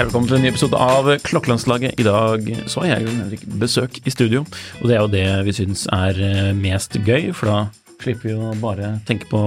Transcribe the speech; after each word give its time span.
Velkommen 0.00 0.26
til 0.26 0.36
en 0.38 0.42
ny 0.42 0.48
episode 0.50 0.78
av 0.80 1.06
Klokkelandslaget. 1.22 2.00
I 2.00 2.04
dag 2.06 2.46
så 2.66 2.80
har 2.82 2.88
jeg 2.88 3.12
Henrik 3.12 3.44
besøk 3.60 4.00
i 4.02 4.10
studio, 4.10 4.40
og 4.80 4.88
det 4.90 4.96
er 4.96 5.04
jo 5.04 5.12
det 5.12 5.26
vi 5.46 5.54
syns 5.54 5.84
er 5.94 6.18
eh, 6.24 6.48
mest 6.56 6.98
gøy, 7.06 7.28
for 7.36 7.46
da 7.46 7.58
slipper 8.00 8.26
vi 8.26 8.34
å 8.34 8.50
bare 8.58 8.96
tenke 9.06 9.28
på 9.30 9.42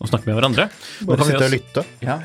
å 0.00 0.08
snakke 0.08 0.30
med 0.30 0.38
hverandre. 0.38 0.66
Nå 1.02 1.10
Bare 1.10 1.20
kan 1.20 1.28
vi 1.28 1.34
sitte 1.34 1.46
og 1.46 1.52
lytte. 1.54 1.84
Ja. 2.04 2.16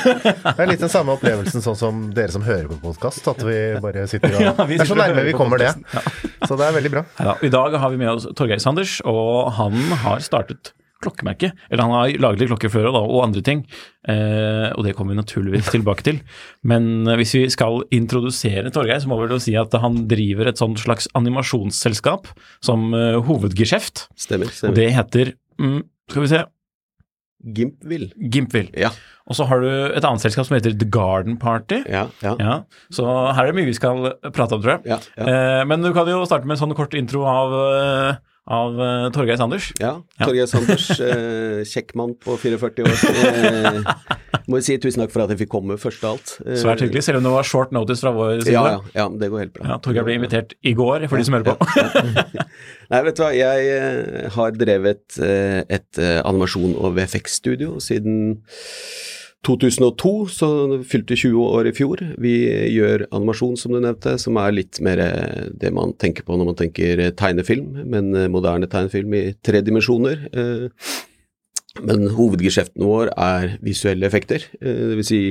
Det 0.54 0.54
er 0.54 0.70
litt 0.70 0.84
den 0.84 0.92
samme 0.92 1.16
opplevelsen 1.16 1.64
sånn 1.64 1.78
som 1.78 2.04
dere 2.14 2.30
som 2.34 2.44
hører 2.46 2.68
på 2.70 2.78
podkast. 2.84 3.26
At 3.30 3.42
vi 3.42 3.58
bare 3.82 4.06
sitter 4.10 4.36
og 4.38 4.44
Ja, 4.46 4.54
sitter 4.54 4.70
Det 4.70 4.86
er 4.86 4.92
så 4.92 5.00
nærme 5.00 5.26
vi 5.26 5.34
kommer 5.34 5.62
det. 5.62 5.72
Ja. 5.74 6.04
Så 6.46 6.58
det 6.60 6.68
er 6.68 6.78
veldig 6.78 6.94
bra. 6.94 7.04
Ja, 7.18 7.34
I 7.42 7.50
dag 7.50 7.74
har 7.82 7.90
vi 7.90 8.00
med 8.04 8.12
oss 8.12 8.28
Torgeir 8.38 8.62
Sanders, 8.62 9.00
og 9.08 9.50
han 9.58 9.74
har 10.04 10.22
startet 10.22 10.74
klokkemerke. 11.04 11.50
Eller 11.68 11.84
han 11.84 11.94
har 11.94 12.14
laget 12.22 12.44
litt 12.44 12.52
klokker 12.52 12.72
før 12.72 12.88
da, 12.94 13.02
og 13.02 13.24
andre 13.26 13.42
ting, 13.44 13.64
eh, 14.08 14.70
og 14.72 14.86
det 14.86 14.94
kommer 14.96 15.14
vi 15.14 15.20
naturligvis 15.20 15.72
tilbake 15.74 16.06
til. 16.06 16.22
Men 16.66 17.06
eh, 17.08 17.18
hvis 17.20 17.34
vi 17.36 17.44
skal 17.52 17.82
introdusere 17.94 18.72
Torgeir, 18.74 19.02
så 19.02 19.10
må 19.10 19.18
vi 19.20 19.28
vel 19.32 19.42
si 19.42 19.56
at 19.58 19.74
han 19.82 20.04
driver 20.10 20.50
et 20.50 20.60
sånt 20.60 20.80
slags 20.82 21.10
animasjonsselskap 21.18 22.30
som 22.64 22.92
eh, 22.96 23.20
hovedgeskjeft. 23.26 24.08
Stemmer. 24.26 24.50
Og 24.50 24.58
stemmer. 24.60 24.78
det 24.78 24.90
heter 24.96 25.34
mm, 25.60 25.80
Skal 26.12 26.24
vi 26.24 26.32
se 26.32 26.44
Gimpville. 27.44 28.10
Gimpville. 28.32 28.70
Ja. 28.78 28.90
Og 29.28 29.36
så 29.38 29.46
har 29.48 29.60
du 29.60 29.68
et 29.68 30.04
annet 30.04 30.20
selskap 30.20 30.44
som 30.48 30.56
heter 30.56 30.74
The 30.76 30.88
Garden 30.92 31.38
Party. 31.40 31.82
Ja, 31.88 32.06
ja. 32.24 32.34
Ja, 32.40 32.56
Så 32.92 33.04
her 33.06 33.44
er 33.46 33.52
det 33.52 33.56
mye 33.58 33.68
vi 33.70 33.76
skal 33.76 34.10
prate 34.34 34.56
om, 34.56 34.62
tror 34.64 34.80
jeg. 34.84 35.00
Eh, 35.16 35.64
men 35.68 35.82
du 35.84 35.92
kan 35.96 36.08
jo 36.08 36.22
starte 36.28 36.44
med 36.48 36.56
en 36.58 36.62
sånn 36.66 36.76
kort 36.76 36.94
intro 36.98 37.24
av, 37.28 37.54
eh, 37.78 38.18
av 38.52 38.80
eh, 38.84 39.06
Torgeir 39.16 39.36
Sanders. 39.40 39.70
ja. 39.80 39.94
Ja. 40.18 40.26
Torgeir 40.26 40.46
Sanders, 40.50 40.90
eh, 41.00 41.62
kjekk 41.68 41.94
mann 41.96 42.12
på 42.20 42.36
44 42.40 42.84
år. 42.84 42.98
Eh, 43.24 43.80
må 44.50 44.60
jo 44.60 44.66
si 44.66 44.76
tusen 44.82 45.00
takk 45.04 45.12
for 45.14 45.24
at 45.24 45.32
jeg 45.32 45.40
fikk 45.44 45.52
komme, 45.54 45.78
først 45.80 46.04
av 46.04 46.18
alt. 46.18 46.34
Svært 46.60 46.82
hyggelig, 46.84 47.04
selv 47.06 47.20
om 47.20 47.28
det 47.28 47.32
var 47.32 47.48
short 47.48 47.72
notice 47.74 48.04
fra 48.04 48.12
vår 48.14 48.42
side. 48.42 48.52
Ja, 48.52 48.64
ja, 48.74 48.82
ja, 48.98 49.06
det 49.08 49.30
går 49.32 49.46
helt 49.46 49.54
bra. 49.56 49.68
Ja, 49.70 49.78
Torgeir 49.82 50.06
ble 50.06 50.18
invitert 50.18 50.52
i 50.60 50.74
går, 50.76 51.06
for 51.08 51.20
de 51.20 51.26
som 51.28 51.38
hører 51.38 51.54
på. 51.54 51.68
Nei, 52.92 53.00
vet 53.06 53.16
du 53.16 53.24
hva, 53.24 53.32
jeg 53.36 53.72
eh, 53.72 54.28
har 54.34 54.60
drevet 54.60 55.18
eh, 55.24 55.62
et 55.72 56.00
eh, 56.02 56.20
animasjon- 56.26 56.76
og 56.76 56.96
VFX-studio 56.98 57.78
siden 57.82 58.36
2002, 59.44 60.12
så 60.32 60.50
fylte 60.88 61.16
20 61.20 61.40
år 61.44 61.68
i 61.68 61.74
fjor. 61.76 62.00
Vi 62.20 62.34
gjør 62.72 63.06
animasjon, 63.10 63.58
som 63.60 63.74
du 63.74 63.80
nevnte, 63.80 64.16
som 64.20 64.38
er 64.40 64.54
litt 64.56 64.80
mer 64.84 65.02
det 65.52 65.72
man 65.76 65.92
tenker 66.00 66.24
på 66.24 66.36
når 66.36 66.48
man 66.48 66.60
tenker 66.60 67.02
tegnefilm, 67.16 67.82
men 67.92 68.08
moderne 68.32 68.68
tegnefilm 68.72 69.16
i 69.18 69.24
tre 69.44 69.60
dimensjoner. 69.64 70.24
Men 71.82 72.06
hovedgeskjeften 72.14 72.84
vår 72.86 73.10
er 73.18 73.56
visuelle 73.64 74.06
effekter, 74.06 74.46
eh, 74.60 74.90
det 74.90 75.00
vil 75.00 75.08
si 75.08 75.22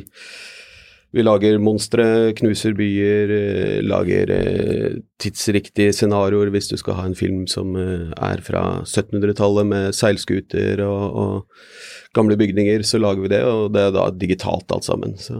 vi 1.14 1.22
lager 1.22 1.60
monstre, 1.62 2.34
knuser 2.34 2.74
byer, 2.74 3.32
eh, 3.32 3.82
lager 3.86 4.32
eh, 4.34 4.96
tidsriktige 5.22 5.94
scenarioer 5.94 6.50
hvis 6.50 6.72
du 6.72 6.76
skal 6.82 6.98
ha 6.98 7.06
en 7.06 7.16
film 7.16 7.46
som 7.48 7.78
er 7.78 8.42
fra 8.42 8.82
1700-tallet 8.82 9.70
med 9.70 9.94
seilskuter 9.94 10.82
og, 10.82 11.04
og 11.14 12.18
gamle 12.18 12.36
bygninger, 12.36 12.82
så 12.82 12.98
lager 12.98 13.22
vi 13.22 13.32
det, 13.36 13.44
og 13.46 13.72
det 13.76 13.86
er 13.86 13.94
da 13.94 14.10
digitalt 14.10 14.74
alt 14.74 14.90
sammen. 14.90 15.14
Så 15.22 15.38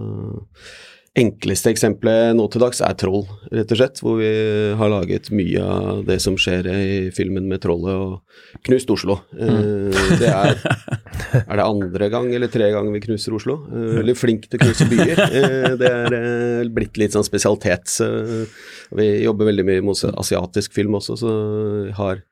enkleste 1.14 1.70
eksempelet 1.70 2.34
nå 2.34 2.48
til 2.50 2.64
dags 2.64 2.80
er 2.82 2.96
Troll, 2.98 3.28
rett 3.54 3.70
og 3.70 3.78
slett, 3.78 4.00
hvor 4.02 4.16
vi 4.18 4.30
har 4.80 4.90
laget 4.90 5.28
mye 5.36 5.62
av 5.62 6.00
det 6.08 6.16
som 6.24 6.34
skjer 6.42 6.66
i 6.74 6.96
filmen 7.14 7.46
med 7.52 7.62
Trollet 7.62 7.94
og 7.94 8.64
knust 8.66 8.90
Oslo. 8.96 9.20
Eh, 9.38 9.94
Det 10.18 10.32
er 10.32 10.58
er 11.44 11.60
det 11.60 11.66
andre 11.68 12.10
gang 12.10 12.32
eller 12.34 12.50
tre 12.50 12.72
gang 12.74 12.90
vi 12.94 13.04
knuser 13.06 13.36
Oslo? 13.38 13.60
Eh, 13.70 13.94
Veldig 14.00 14.16
flink 14.18 14.48
til 14.50 14.58
å 14.58 14.66
knuse 14.66 14.90
byer. 14.90 15.22
Eh, 15.30 15.70
Det 15.78 15.92
er 15.94 16.74
blitt 16.74 16.98
litt 16.98 17.14
sånn 17.14 17.28
spesialitet. 17.28 17.86
Så 17.94 18.10
vi 18.98 19.12
jobber 19.24 19.52
veldig 19.52 19.66
mye 19.70 19.86
med 19.86 20.18
asiatisk 20.18 20.74
film 20.74 20.98
også, 20.98 21.18
så 21.22 21.34
har 21.98 22.24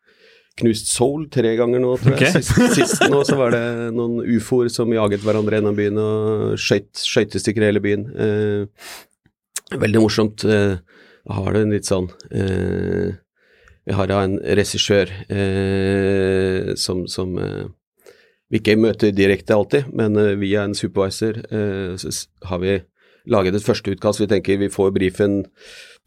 knust 0.60 0.90
Soul 0.92 1.28
tre 1.32 1.54
ganger 1.58 1.82
nå, 1.84 1.94
tror 2.02 2.18
jeg. 2.18 2.28
Okay. 2.28 2.42
Sist, 2.44 2.76
sist 2.76 3.06
nå 3.10 3.22
så 3.28 3.38
var 3.40 3.54
det 3.56 3.64
noen 3.96 4.20
ufoer 4.36 4.70
som 4.74 4.92
jaget 4.94 5.24
hverandre 5.26 5.58
gjennom 5.60 5.78
byen 5.78 6.00
og 6.02 6.60
skøyt 6.60 6.92
skøytestykker 7.00 7.64
i 7.64 7.70
hele 7.72 7.84
byen. 7.84 8.06
Eh, 8.12 8.96
Veldig 9.72 10.02
morsomt. 10.04 10.44
Eh, 10.44 10.76
har 11.32 11.54
det 11.54 11.62
en 11.64 11.72
litt 11.72 11.88
sånn 11.88 12.10
eh, 12.34 13.14
Vi 13.88 13.94
har 13.96 14.10
da 14.10 14.24
en 14.26 14.40
regissør 14.42 15.12
eh, 15.32 16.74
som, 16.76 17.06
som 17.08 17.38
eh, 17.40 17.70
vi 18.52 18.60
ikke 18.60 18.76
møter 18.76 19.14
direkte 19.16 19.56
alltid, 19.56 19.94
men 19.96 20.18
eh, 20.20 20.34
via 20.42 20.66
en 20.68 20.76
supervisor 20.76 21.40
eh, 21.48 21.94
så 22.02 22.12
har 22.50 22.60
vi 22.64 22.80
laget 23.32 23.56
et 23.56 23.64
første 23.64 23.94
utkast. 23.94 24.20
Vi 24.20 24.28
tenker 24.28 24.60
vi 24.60 24.72
får 24.74 24.92
brifen 24.98 25.44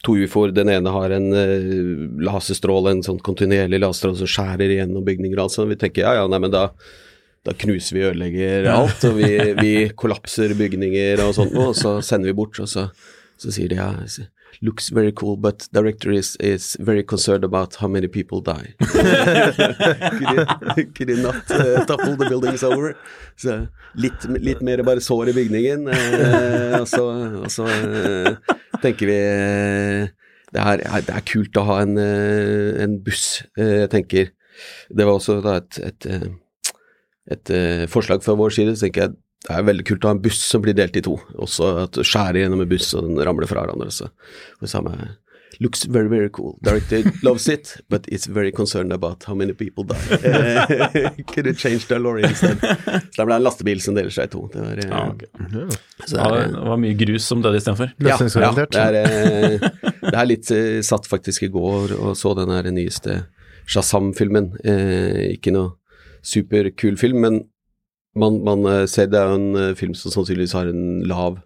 to 0.04 0.16
ufoer. 0.24 0.52
Den 0.54 0.70
ene 0.72 0.92
har 0.94 1.14
en 1.16 1.30
uh, 1.32 2.04
laserstråle, 2.24 2.94
en 2.94 3.02
sånn 3.06 3.22
kontinuerlig 3.24 3.80
laserstråle 3.82 4.20
som 4.22 4.30
skjærer 4.30 4.76
igjennom 4.76 5.06
bygninger 5.06 5.42
Altså. 5.44 5.66
Vi 5.70 5.78
tenker 5.80 6.06
ja 6.06 6.14
ja, 6.20 6.28
nei, 6.30 6.40
men 6.44 6.54
da, 6.54 6.68
da 7.44 7.56
knuser 7.64 7.98
vi 7.98 8.04
og 8.04 8.12
ødelegger 8.12 8.70
alt, 8.74 9.08
og 9.08 9.18
vi, 9.20 9.30
vi 9.64 9.74
kollapser 9.96 10.56
bygninger 10.58 11.24
og 11.26 11.34
sånt 11.36 11.56
noe, 11.56 11.72
og 11.72 11.78
så 11.78 11.98
sender 12.04 12.32
vi 12.32 12.38
bort, 12.38 12.60
og 12.62 12.70
så, 12.70 12.88
så 13.40 13.54
sier 13.54 13.72
de 13.72 13.80
ja, 13.80 13.92
looks 14.62 14.88
very 14.88 15.12
cool, 15.12 15.36
but 15.36 15.68
director 15.72 16.10
is, 16.10 16.36
is 16.40 16.76
very 16.80 17.02
concerned 17.02 17.44
about 17.44 17.74
how 17.76 17.88
many 17.88 18.08
people 18.08 18.40
die. 18.40 18.74
could, 18.78 20.30
you, 20.76 20.86
could 20.94 21.08
he 21.08 21.16
not 21.22 21.50
uh, 21.50 21.84
topple 21.86 22.16
the 22.16 22.26
buildings 22.28 22.62
over? 22.62 22.94
Så 23.36 23.66
litt, 23.94 24.24
litt 24.24 24.62
mer 24.62 24.82
bare 24.86 25.00
sår 25.02 25.32
i 25.32 25.36
bygningen, 25.36 25.88
Uh, 25.94 26.80
og 26.80 26.88
så, 26.88 27.04
og 27.44 27.50
så 27.52 27.64
uh, 27.66 28.54
tenker 28.82 29.08
vi 29.08 29.16
eh, 29.16 30.06
det 30.54 30.62
er, 30.62 30.82
det 31.06 31.14
er 31.14 31.26
kult 31.26 31.58
å 31.58 31.64
ha 31.68 31.80
en, 31.82 31.98
en 31.98 32.96
buss, 33.02 33.42
jeg 33.58 33.90
tenker. 33.90 34.30
Det 34.90 35.06
var 35.06 35.18
også 35.18 35.40
da 35.42 35.56
et, 35.58 35.80
et, 35.82 36.06
et 37.34 37.52
forslag 37.90 38.22
fra 38.22 38.36
vår 38.38 38.54
side, 38.54 38.76
så 38.76 38.86
tenker 38.86 39.06
jeg 39.06 39.16
det 39.44 39.52
er 39.52 39.66
veldig 39.66 39.84
kult 39.84 40.06
å 40.06 40.08
ha 40.08 40.16
en 40.16 40.22
buss 40.24 40.40
som 40.40 40.62
blir 40.64 40.76
delt 40.76 40.96
i 40.96 41.02
to. 41.04 41.18
Også 41.36 41.74
at 41.84 41.98
du 41.98 42.04
skjærer 42.06 42.44
gjennom 42.44 42.62
en 42.64 42.70
buss 42.70 42.94
og 42.96 43.04
den 43.08 43.20
ramler 43.26 43.50
fra 43.50 43.64
hverandre. 43.64 43.90
Så 43.92 44.08
det 44.62 44.70
samme 44.72 44.96
Looks 45.60 45.84
very, 45.86 46.08
very 46.08 46.28
cool. 46.30 46.58
Director 46.62 47.04
loves 47.22 47.48
it, 47.48 47.76
but 47.88 48.08
it's 48.08 48.26
very 48.26 48.50
concerned 48.50 48.92
about 48.92 49.22
how 49.24 49.34
many 49.34 49.52
people 49.52 49.84
die. 49.84 49.94
Could 51.28 51.46
it 51.46 51.58
change 51.58 51.86
the 51.86 51.98
lorry 51.98 52.24
instead? 52.24 52.58
Så 52.58 53.20
det 53.20 53.26
ble 53.28 53.36
en 53.36 53.44
lastebil 53.44 53.80
som 53.84 53.94
deler 53.94 54.10
seg 54.10 54.26
i 54.26 54.32
to. 54.32 54.48
Det 54.52 54.64
var, 54.64 54.80
eh, 54.82 54.88
Ja, 54.88 55.04
ok. 55.12 55.22
så 56.08 56.16
Ja, 56.16 56.26
det 56.32 56.40
er, 56.40 56.50
det 56.56 56.64
var 56.72 56.82
mye 56.82 56.98
grus 56.98 57.28
som 57.30 57.44
døde 57.44 57.60
istedenfor. 57.60 57.92
Ja, 58.02 58.18
ja, 58.18 58.50
det, 58.58 58.82
er, 58.82 58.98
eh, 59.04 59.70
det 60.08 60.16
er 60.16 60.26
litt 60.26 60.50
eh, 60.50 60.80
satt 60.82 61.06
faktisk 61.06 61.46
i 61.46 61.52
går 61.54 61.94
og 62.00 62.16
så 62.18 62.34
den 62.34 62.50
her 62.50 62.70
nyeste 62.74 63.20
Shazam-filmen. 63.70 64.50
Eh, 64.64 65.36
ikke 65.36 65.54
noe 65.54 65.76
superkul 66.24 66.98
film, 66.98 67.20
men 67.22 67.42
man, 68.18 68.40
man 68.46 68.64
eh, 68.70 68.86
ser 68.90 69.10
det 69.12 69.20
er 69.20 69.34
en 69.34 69.60
eh, 69.60 69.74
film 69.78 69.94
som 69.98 70.14
sannsynligvis 70.14 70.56
har 70.56 70.70
en 70.70 71.04
lav 71.08 71.38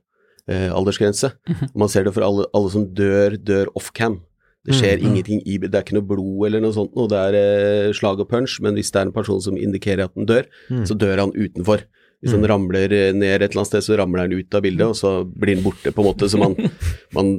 eh, 0.48 0.68
aldersgrense. 0.72 1.32
Man 1.74 1.92
ser 1.92 2.06
det 2.06 2.14
for 2.16 2.26
alle, 2.26 2.48
alle 2.56 2.72
som 2.74 2.88
dør, 2.96 3.38
dør 3.40 3.72
off-cam. 3.78 4.20
Det 4.68 4.74
skjer 4.76 5.00
ingenting 5.00 5.38
i 5.48 5.54
Det 5.62 5.70
er 5.72 5.84
ikke 5.84 5.96
noe 5.96 6.04
blod 6.04 6.48
eller 6.48 6.60
noe 6.60 6.74
sånt, 6.76 6.90
noe. 6.98 7.08
det 7.08 7.20
er 7.30 7.36
eh, 7.38 7.94
slag 7.96 8.20
og 8.20 8.28
punch, 8.28 8.58
men 8.64 8.76
hvis 8.76 8.90
det 8.92 9.00
er 9.00 9.08
en 9.08 9.14
person 9.14 9.40
som 9.40 9.56
indikerer 9.56 10.08
at 10.08 10.18
den 10.18 10.28
dør, 10.28 10.48
så 10.84 10.96
dør 10.98 11.22
han 11.24 11.32
utenfor. 11.32 11.86
Hvis 12.18 12.34
han 12.34 12.46
ramler 12.50 12.90
eh, 12.90 13.12
ned 13.14 13.38
et 13.38 13.52
eller 13.52 13.62
annet 13.62 13.70
sted, 13.70 13.84
så 13.86 13.96
ramler 14.00 14.24
han 14.24 14.34
ut 14.34 14.56
av 14.58 14.64
bildet, 14.64 14.90
og 14.90 14.96
så 14.98 15.12
blir 15.22 15.54
han 15.54 15.64
borte, 15.64 15.92
på 15.94 16.02
en 16.02 16.08
måte. 16.08 16.28
Så 16.30 16.40
man, 16.40 16.56
man 17.16 17.34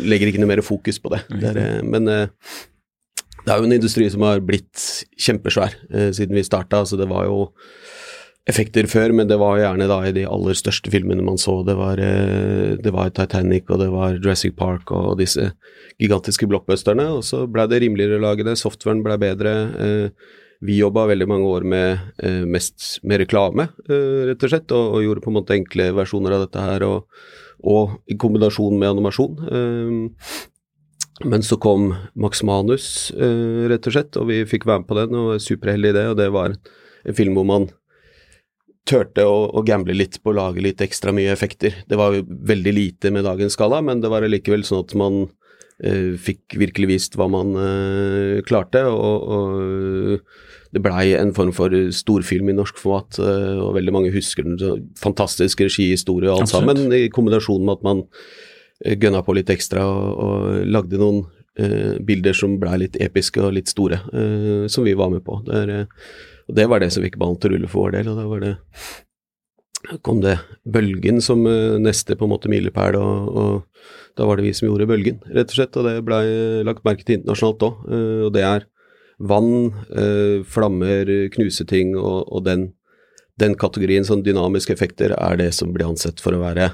legger 0.00 0.30
ikke 0.30 0.40
noe 0.40 0.52
mer 0.54 0.64
fokus 0.64 0.98
på 1.02 1.12
det. 1.12 1.20
det 1.42 1.52
er, 1.52 1.82
men 1.84 2.08
eh, 2.08 2.54
det 3.42 3.52
er 3.52 3.58
jo 3.60 3.68
en 3.68 3.76
industri 3.76 4.08
som 4.12 4.24
har 4.24 4.40
blitt 4.46 4.86
kjempesvær 5.20 5.76
eh, 5.92 6.10
siden 6.16 6.38
vi 6.38 6.46
starta. 6.46 6.80
Altså 6.80 6.96
det 6.96 7.10
var 7.10 7.28
jo 7.28 7.50
effekter 8.50 8.88
før, 8.90 9.12
men 9.14 9.28
det 9.30 9.38
var 9.38 9.60
gjerne 9.60 9.86
da 9.90 10.00
i 10.08 10.14
de 10.14 10.24
aller 10.26 10.56
største 10.58 10.90
filmene 10.90 11.22
man 11.24 11.38
så. 11.38 11.60
Det 11.66 11.76
var, 11.78 12.00
eh, 12.02 12.74
det 12.82 12.92
var 12.94 13.12
Titanic 13.14 13.70
og 13.70 13.78
det 13.78 13.90
var 13.92 14.18
Jurassic 14.18 14.56
Park 14.58 14.90
og 14.90 15.18
disse 15.20 15.52
gigantiske 16.02 16.48
blockbusterne. 16.50 17.06
Og 17.14 17.22
så 17.26 17.44
blei 17.46 17.68
det 17.70 17.82
rimeligere 17.84 18.18
å 18.18 18.26
lage 18.26 18.46
det, 18.46 18.58
softwaren 18.58 19.04
blei 19.04 19.18
bedre. 19.22 19.52
Eh, 19.78 20.30
vi 20.62 20.78
jobba 20.78 21.08
veldig 21.10 21.26
mange 21.26 21.46
år 21.50 21.66
med 21.66 22.00
eh, 22.22 22.42
mest 22.46 23.00
med 23.02 23.22
reklame, 23.22 23.68
rett 23.88 24.42
og 24.42 24.50
slett, 24.50 24.70
og, 24.74 24.98
og 24.98 25.06
gjorde 25.06 25.22
på 25.24 25.30
en 25.32 25.38
måte 25.40 25.56
enkle 25.56 25.88
versjoner 25.96 26.36
av 26.36 26.44
dette 26.44 26.62
her, 26.62 26.84
og, 26.86 27.22
og 27.66 27.96
i 28.06 28.14
kombinasjon 28.14 28.78
med 28.78 28.92
animasjon. 28.92 29.42
Men 31.22 31.42
så 31.46 31.58
kom 31.62 31.90
Max 32.14 32.44
Manus, 32.46 32.86
rett 33.14 33.90
og 33.90 33.94
slett, 33.94 34.18
og 34.18 34.30
vi 34.30 34.38
fikk 34.46 34.68
være 34.70 34.84
med 34.84 34.88
på 34.88 34.98
den, 34.98 35.18
og 35.18 35.28
var 35.32 35.42
superheldige 35.42 35.94
i 35.94 35.98
det. 35.98 36.06
Og 36.14 36.18
det 36.22 36.30
var 36.34 36.54
en 36.54 37.18
film 37.18 37.34
hvor 37.38 37.46
man 37.50 37.66
turte 38.88 39.24
å, 39.28 39.46
å 39.54 39.62
gamble 39.66 39.94
litt 39.96 40.18
på 40.22 40.32
å 40.32 40.38
lage 40.38 40.64
litt 40.64 40.82
ekstra 40.82 41.14
mye 41.14 41.32
effekter. 41.32 41.82
Det 41.88 41.98
var 41.98 42.16
jo 42.16 42.24
veldig 42.26 42.72
lite 42.74 43.12
med 43.14 43.26
dagens 43.28 43.56
skala, 43.58 43.82
men 43.84 44.02
det 44.02 44.10
var 44.12 44.26
allikevel 44.26 44.64
sånn 44.66 44.82
at 44.82 44.94
man 44.98 45.20
eh, 45.82 46.14
fikk 46.18 46.58
virkelig 46.60 46.90
vist 46.90 47.18
hva 47.18 47.28
man 47.30 47.54
eh, 47.58 48.40
klarte. 48.48 48.82
Og, 48.90 49.28
og 49.36 50.26
det 50.72 50.80
blei 50.80 51.12
en 51.18 51.34
form 51.36 51.52
for 51.54 51.74
storfilm 51.92 52.48
i 52.48 52.56
norsk 52.56 52.80
format, 52.80 53.20
eh, 53.20 53.60
og 53.60 53.76
veldig 53.76 53.94
mange 53.94 54.14
husker 54.14 54.46
den. 54.46 54.88
Fantastisk 55.00 55.60
regi, 55.64 55.90
historie 55.92 56.30
og 56.30 56.40
alt 56.40 56.48
Absolutt. 56.48 56.80
sammen, 56.80 56.96
i 56.96 57.12
kombinasjon 57.12 57.62
med 57.66 57.78
at 57.78 57.86
man 57.86 58.02
eh, 58.84 58.96
gønna 58.96 59.22
på 59.26 59.36
litt 59.36 59.52
ekstra 59.52 59.84
og, 59.84 60.10
og 60.26 60.66
lagde 60.72 61.00
noen 61.00 61.26
eh, 61.60 62.00
bilder 62.00 62.36
som 62.36 62.56
blei 62.60 62.80
litt 62.86 62.96
episke 63.04 63.42
og 63.44 63.52
litt 63.58 63.68
store, 63.72 64.00
som 64.72 64.88
vi 64.88 64.96
var 64.96 65.12
med 65.12 65.24
på. 65.26 65.42
Det, 65.46 65.60
er, 65.60 65.86
og 66.48 66.58
det 66.58 66.68
var 66.70 66.82
det 66.82 66.90
som 66.94 67.04
fikk 67.04 67.18
ballen 67.20 67.40
til 67.40 67.52
å 67.52 67.56
rulle 67.56 67.70
for 67.70 67.86
vår 67.86 67.96
del, 67.98 68.12
og 68.12 68.20
da 68.20 68.28
var 68.30 68.44
det 68.44 68.54
kom 70.06 70.20
det 70.22 70.36
Bølgen 70.62 71.18
som 71.24 71.42
eh, 71.50 71.78
neste 71.82 72.14
på 72.18 72.28
en 72.28 72.34
måte 72.34 72.50
milepæl, 72.52 72.98
og, 73.00 73.30
og 73.34 74.18
da 74.18 74.28
var 74.28 74.38
det 74.38 74.46
vi 74.46 74.52
som 74.56 74.68
gjorde 74.68 74.86
Bølgen, 74.90 75.22
rett 75.32 75.50
og 75.50 75.58
slett, 75.58 75.78
og 75.80 75.88
det 75.88 75.96
blei 76.06 76.26
lagt 76.66 76.84
merke 76.86 77.06
til 77.06 77.18
internasjonalt 77.18 77.66
òg, 77.66 77.80
og 78.28 78.30
det 78.36 78.44
er 78.46 78.68
vann, 79.22 79.72
eh, 79.96 80.42
flammer, 80.44 81.10
knuse 81.34 81.66
ting, 81.68 81.96
og, 81.96 82.26
og 82.32 82.44
den, 82.46 82.70
den 83.40 83.54
kategorien, 83.58 84.06
sånn 84.06 84.24
dynamiske 84.26 84.74
effekter, 84.74 85.14
er 85.16 85.38
det 85.38 85.52
som 85.56 85.72
blir 85.74 85.88
ansett 85.88 86.20
for 86.22 86.34
å 86.34 86.42
være 86.42 86.72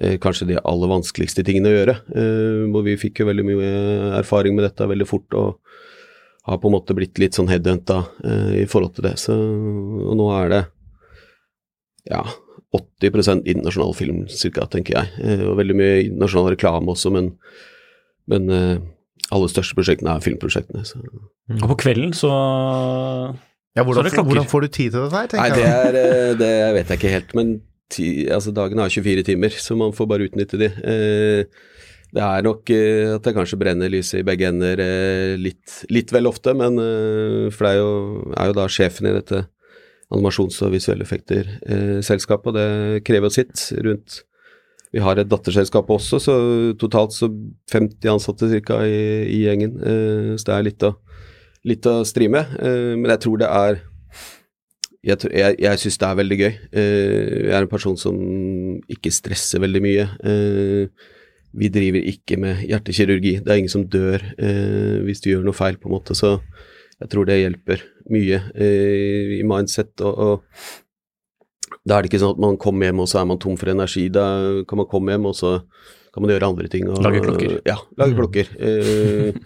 eh, 0.00 0.16
kanskje 0.22 0.50
de 0.50 0.60
aller 0.62 0.92
vanskeligste 0.92 1.44
tingene 1.46 1.72
å 1.72 1.76
gjøre. 1.76 1.98
Eh, 2.16 2.64
hvor 2.74 2.86
vi 2.86 2.98
fikk 3.00 3.22
jo 3.22 3.30
veldig 3.30 3.46
mye 3.46 3.70
erfaring 4.18 4.56
med 4.56 4.66
dette 4.68 4.90
veldig 4.90 5.08
fort, 5.08 5.38
og 5.38 5.60
har 6.46 6.58
på 6.62 6.70
en 6.70 6.76
måte 6.76 6.94
blitt 6.96 7.18
litt 7.18 7.36
sånn 7.36 7.50
headhunta 7.50 8.02
eh, 8.24 8.52
i 8.62 8.66
forhold 8.70 8.96
til 8.96 9.08
det. 9.08 9.16
Så, 9.18 9.34
og 9.36 10.16
nå 10.18 10.26
er 10.38 10.52
det 10.52 10.62
ja, 12.10 12.22
80% 12.76 13.46
internasjonal 13.50 13.94
film, 13.98 14.24
cirka, 14.30 14.66
tenker 14.70 14.98
jeg. 15.00 15.14
Eh, 15.22 15.42
og 15.48 15.56
veldig 15.60 15.76
mye 15.78 15.96
internasjonal 16.04 16.52
reklame 16.54 16.92
også, 16.94 17.10
men, 17.14 17.32
men 18.30 18.52
eh, 18.54 18.76
aller 19.34 19.50
største 19.50 19.74
prosjektene 19.78 20.14
er 20.14 20.22
filmprosjektene. 20.24 20.84
Så. 20.86 21.02
Og 21.58 21.68
på 21.72 21.80
kvelden 21.86 22.14
så 22.14 22.30
Ja, 23.76 23.82
Så 23.82 23.88
hvordan, 23.90 24.06
det 24.08 24.22
hvordan 24.24 24.46
får 24.48 24.60
du 24.64 24.68
tid 24.72 24.92
til 24.94 25.02
dette 25.02 25.18
her, 25.18 25.26
Nei, 25.36 25.48
tenker 25.50 25.56
det, 25.58 25.64
jeg. 25.66 25.88
er, 25.88 25.96
eh, 26.30 26.36
det 26.40 26.52
vet 26.78 26.92
jeg 26.92 27.00
ikke 27.00 27.14
helt, 27.16 27.34
men 27.36 27.56
ti, 27.92 28.06
altså, 28.32 28.54
dagen 28.54 28.78
har 28.82 28.88
24 28.90 29.26
timer, 29.26 29.58
så 29.62 29.76
man 29.78 29.92
får 29.94 30.08
bare 30.10 30.28
utnytte 30.30 30.58
de. 30.62 30.70
Eh, 30.80 31.66
det 32.14 32.22
er 32.22 32.44
nok 32.46 32.70
eh, 32.72 33.16
at 33.16 33.26
det 33.26 33.34
kanskje 33.36 33.58
brenner 33.60 33.90
lyset 33.92 34.20
i 34.20 34.26
begge 34.26 34.48
ender 34.48 34.80
eh, 34.82 35.34
litt, 35.40 35.82
litt 35.92 36.12
vel 36.14 36.30
ofte, 36.30 36.54
men 36.56 36.78
eh, 36.80 37.48
for 37.52 37.66
det 37.66 37.72
er 37.72 37.80
jo, 37.80 37.90
er 38.36 38.50
jo 38.50 38.56
da 38.60 38.68
sjefen 38.70 39.10
i 39.10 39.16
dette 39.16 39.42
animasjons- 40.14 40.60
og 40.62 40.72
visuelle 40.76 41.02
effekter-selskapet, 41.02 42.52
og 42.52 42.56
det 42.56 43.02
krever 43.06 43.26
jo 43.26 43.38
sitt 43.40 43.64
rundt 43.82 44.22
Vi 44.94 45.02
har 45.02 45.18
et 45.18 45.28
datterselskap 45.28 45.90
også, 45.90 46.20
så 46.22 46.36
totalt 46.78 47.12
så 47.12 47.28
50 47.72 48.12
ansatte 48.12 48.48
ca. 48.62 48.78
I, 48.86 49.26
i 49.34 49.40
gjengen, 49.42 49.74
så 50.38 50.46
det 50.46 50.54
er 50.54 50.64
litt 50.68 50.86
å, 50.86 50.92
litt 51.66 51.88
å 51.90 52.04
stri 52.06 52.30
med. 52.32 52.54
Men 52.62 53.10
jeg 53.10 53.22
tror 53.26 53.42
det 53.42 53.50
er 53.50 53.80
jeg, 55.02 55.26
jeg, 55.34 55.58
jeg 55.66 55.82
syns 55.82 55.98
det 56.00 56.06
er 56.06 56.20
veldig 56.22 56.38
gøy. 56.38 56.54
Jeg 56.78 57.52
er 57.58 57.66
en 57.66 57.74
person 57.74 57.98
som 57.98 58.16
ikke 58.94 59.12
stresser 59.12 59.60
veldig 59.66 59.82
mye. 59.84 60.06
Vi 61.56 61.68
driver 61.72 62.08
ikke 62.12 62.38
med 62.40 62.64
hjertekirurgi. 62.66 63.36
Det 63.44 63.52
er 63.52 63.60
ingen 63.60 63.72
som 63.72 63.86
dør 63.90 64.22
eh, 64.36 65.04
hvis 65.06 65.22
du 65.24 65.30
gjør 65.30 65.46
noe 65.46 65.56
feil, 65.56 65.78
på 65.80 65.90
en 65.90 65.96
måte. 65.96 66.16
Så 66.18 66.36
jeg 67.00 67.12
tror 67.12 67.28
det 67.28 67.38
hjelper 67.40 67.84
mye 68.12 68.40
eh, 68.54 69.36
i 69.38 69.44
mindset. 69.46 69.94
Og, 70.04 70.18
og 70.26 71.78
da 71.86 71.96
er 71.96 72.04
det 72.04 72.10
ikke 72.10 72.22
sånn 72.22 72.36
at 72.36 72.42
man 72.42 72.58
kommer 72.60 72.88
hjem 72.88 73.04
og 73.04 73.10
så 73.10 73.22
er 73.22 73.30
man 73.30 73.40
tom 73.42 73.56
for 73.60 73.72
energi. 73.72 74.08
Da 74.12 74.26
kan 74.68 74.82
man 74.82 74.90
komme 74.90 75.14
hjem 75.14 75.30
og 75.30 75.38
så 75.38 75.56
kan 76.14 76.24
man 76.24 76.32
gjøre 76.32 76.50
andre 76.50 76.72
ting. 76.72 76.88
Og, 76.88 77.00
Lage 77.04 77.22
klokker. 77.24 77.58
Ja, 77.68 77.78
lage 78.00 78.16
klokker. 78.16 78.52
Eh, 78.56 79.40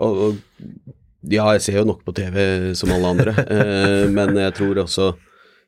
og, 0.00 0.22
og 0.26 1.30
ja, 1.32 1.46
jeg 1.56 1.64
ser 1.64 1.80
jo 1.80 1.88
nok 1.88 2.02
på 2.04 2.14
TV 2.16 2.74
som 2.76 2.92
alle 2.92 3.12
andre, 3.14 3.32
eh, 3.44 4.02
men 4.12 4.36
jeg 4.36 4.52
tror 4.58 4.82
også 4.82 5.14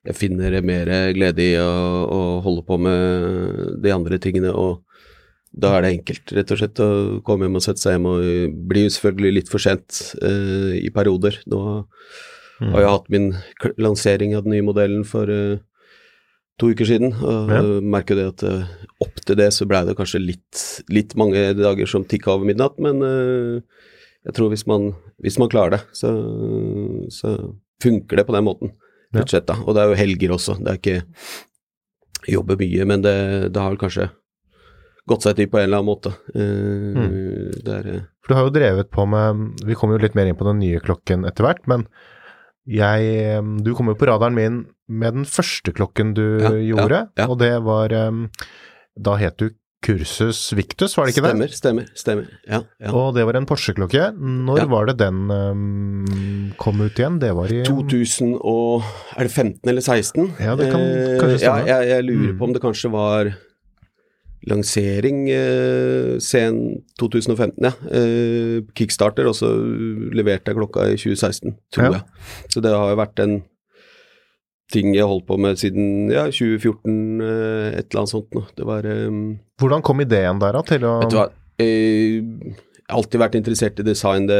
jeg 0.06 0.15
finner 0.15 0.55
mer 0.62 0.91
glede 1.17 1.43
i 1.43 1.55
å, 1.59 1.71
å 2.06 2.19
holde 2.44 2.62
på 2.67 2.77
med 2.79 3.79
de 3.83 3.94
andre 3.94 4.21
tingene, 4.23 4.53
og 4.53 4.86
da 5.52 5.76
er 5.76 5.84
det 5.84 5.93
enkelt, 5.94 6.32
rett 6.37 6.50
og 6.52 6.58
slett, 6.60 6.81
å 6.82 7.20
komme 7.26 7.46
hjem 7.46 7.58
og 7.58 7.64
sette 7.64 7.81
seg 7.81 7.96
hjem, 7.96 8.08
og 8.10 8.56
blir 8.69 8.87
jo 8.88 8.94
selvfølgelig 8.96 9.37
litt 9.38 9.52
for 9.52 9.62
sent 9.62 10.00
uh, 10.22 10.75
i 10.76 10.90
perioder. 10.94 11.38
Nå 11.48 11.60
har 12.72 12.82
jeg 12.82 12.93
hatt 12.93 13.08
min 13.12 13.31
lansering 13.81 14.34
av 14.37 14.44
den 14.46 14.56
nye 14.56 14.64
modellen 14.66 15.04
for 15.08 15.28
uh, 15.28 15.56
to 16.60 16.70
uker 16.72 16.88
siden, 16.88 17.12
og 17.20 17.52
Ja. 17.52 17.62
merker 17.84 18.16
det 18.16 18.26
at 18.34 18.44
uh, 18.48 18.69
opp 19.04 19.20
til 19.25 19.37
det 19.37 19.50
så 19.52 19.69
blei 19.69 19.84
det 19.88 19.96
kanskje 19.96 20.22
litt, 20.25 20.64
litt 20.93 21.16
mange 21.16 21.50
dager 21.56 21.88
som 21.88 22.04
tikka 22.04 22.32
over 22.34 22.49
midnatt, 22.49 22.78
men 22.81 23.00
jeg 24.26 24.35
tror 24.35 24.50
hvis 24.50 24.66
man, 24.66 24.90
hvis 25.23 25.38
man 25.38 25.50
klarer 25.52 25.76
det, 25.76 25.82
så, 25.94 26.11
så 27.12 27.37
funker 27.82 28.18
det 28.18 28.26
på 28.26 28.35
den 28.35 28.47
måten. 28.49 28.73
Ja. 29.14 29.23
Og 29.23 29.75
det 29.76 29.82
er 29.82 29.92
jo 29.92 29.99
helger 30.00 30.32
også. 30.35 30.56
Det 30.61 30.73
er 30.73 30.80
ikke 30.80 32.32
jobbe 32.35 32.56
mye, 32.59 32.87
men 32.88 33.04
det, 33.04 33.14
det 33.54 33.62
har 33.62 33.71
vel 33.71 33.80
kanskje 33.80 34.09
gått 35.08 35.22
seg 35.22 35.36
til 35.38 35.46
på 35.52 35.58
en 35.60 35.64
eller 35.68 35.78
annen 35.78 35.90
måte. 35.92 36.12
Eh, 36.34 37.60
det 37.62 37.75
er, 37.80 37.86
eh, 37.94 38.00
For 38.22 38.32
du 38.32 38.34
har 38.38 38.44
jo 38.48 38.54
drevet 38.56 38.90
på 38.90 39.06
med 39.08 39.60
Vi 39.64 39.75
kommer 39.78 39.96
jo 39.98 40.02
litt 40.06 40.14
mer 40.18 40.26
inn 40.26 40.34
på 40.38 40.44
den 40.48 40.58
nye 40.58 40.80
klokken 40.82 41.25
etter 41.28 41.46
hvert, 41.46 41.62
men 41.70 41.86
jeg 42.66 43.62
Du 43.62 43.75
kom 43.78 43.86
jo 43.92 43.94
på 43.98 44.08
radaren 44.10 44.34
min 44.34 44.64
med 44.88 45.14
den 45.14 45.25
første 45.26 45.72
klokken 45.75 46.14
du 46.14 46.25
Ja, 46.40 46.50
ja, 46.54 46.75
gjorde, 46.75 46.98
ja. 47.18 47.26
og 47.28 47.38
det 47.38 47.52
var 47.62 47.88
Da 48.98 49.16
het 49.16 49.36
du 49.38 49.50
Kursus 49.86 50.52
Victus, 50.56 50.96
var 50.96 51.06
det 51.06 51.12
ikke 51.14 51.22
stemmer, 51.28 51.46
det? 51.46 51.54
stemmer, 51.54 51.84
stemmer. 51.94 52.28
Ja, 52.48 52.62
ja. 52.82 52.90
Og 52.96 53.12
det 53.14 53.22
var 53.28 53.36
en 53.38 53.46
Porsche-klokke. 53.46 54.08
Når 54.18 54.58
Ja. 54.58 54.64
var 54.66 54.86
det 54.86 54.96
den 54.98 55.30
um, 55.30 56.52
kom 56.58 56.80
ut 56.80 56.96
igjen? 56.98 57.20
Det 57.20 57.30
var 57.36 57.46
i 57.52 57.62
2000 57.62 58.32
og 58.42 58.82
Er 59.16 59.28
det 59.28 59.30
15 59.30 59.60
eller 59.70 59.80
16? 59.84 60.32
Ja, 60.40 60.56
det 60.56 60.72
kan 60.72 60.80
Eh, 60.80 61.18
kanskje 61.20 61.38
stemme. 61.38 61.66
Ja, 61.68 61.78
jeg, 61.82 61.88
jeg 61.92 62.04
lurer 62.08 62.32
Mm. 62.32 62.38
på 62.38 62.44
om 62.48 62.52
det 62.56 62.62
kanskje 62.62 62.90
var 62.90 63.30
lansering 64.47 65.25
eh, 65.35 66.17
sen 66.23 66.61
2015, 67.00 67.57
ja. 67.67 67.73
Eh, 67.91 68.61
Kickstarter, 68.79 69.26
og 69.31 69.35
så 69.38 69.50
leverte 70.15 70.53
jeg 70.53 70.59
klokka 70.61 70.87
i 70.93 70.97
2016, 71.00 71.57
tror 71.75 71.85
Ja. 71.88 71.93
jeg. 71.99 72.03
Så 72.55 72.62
det 72.65 72.73
har 72.75 72.93
jo 72.93 73.00
vært 73.00 73.23
en 73.25 73.41
ting 74.73 74.95
jeg 74.97 75.05
har 75.05 75.11
holdt 75.12 75.26
på 75.29 75.37
med 75.38 75.59
siden 75.61 76.09
ja, 76.11 76.25
2014, 76.26 77.21
eh, 77.23 77.79
et 77.79 77.87
eller 77.91 78.00
annet 78.03 78.15
sånt 78.15 78.33
noe. 78.35 78.47
Det 78.59 78.67
var 78.67 78.87
eh, 78.91 79.11
Hvordan 79.62 79.83
kom 79.87 80.00
ideen 80.03 80.41
der 80.43 80.57
da, 80.59 80.62
til 80.67 80.87
å 80.88 80.97
Vet 81.05 81.12
du 81.15 81.21
hva, 81.21 81.29
eh, 81.62 82.23
jeg 82.87 82.95
har 82.95 82.99
alltid 83.00 83.19
vært 83.23 83.35
interessert 83.38 83.81
i 83.83 83.87
design, 83.87 84.26
det 84.31 84.37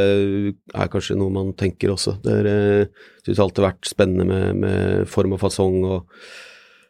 er 0.71 0.91
kanskje 0.93 1.17
noe 1.19 1.33
man 1.35 1.49
tenker 1.59 1.91
også. 1.95 2.17
Det 2.23 2.35
eh, 2.47 3.07
har 3.33 3.43
alltid 3.43 3.65
vært 3.65 3.89
spennende 3.91 4.27
med, 4.31 4.61
med 4.63 5.09
form 5.11 5.35
og 5.35 5.41
fasong, 5.43 5.81
og 5.83 6.07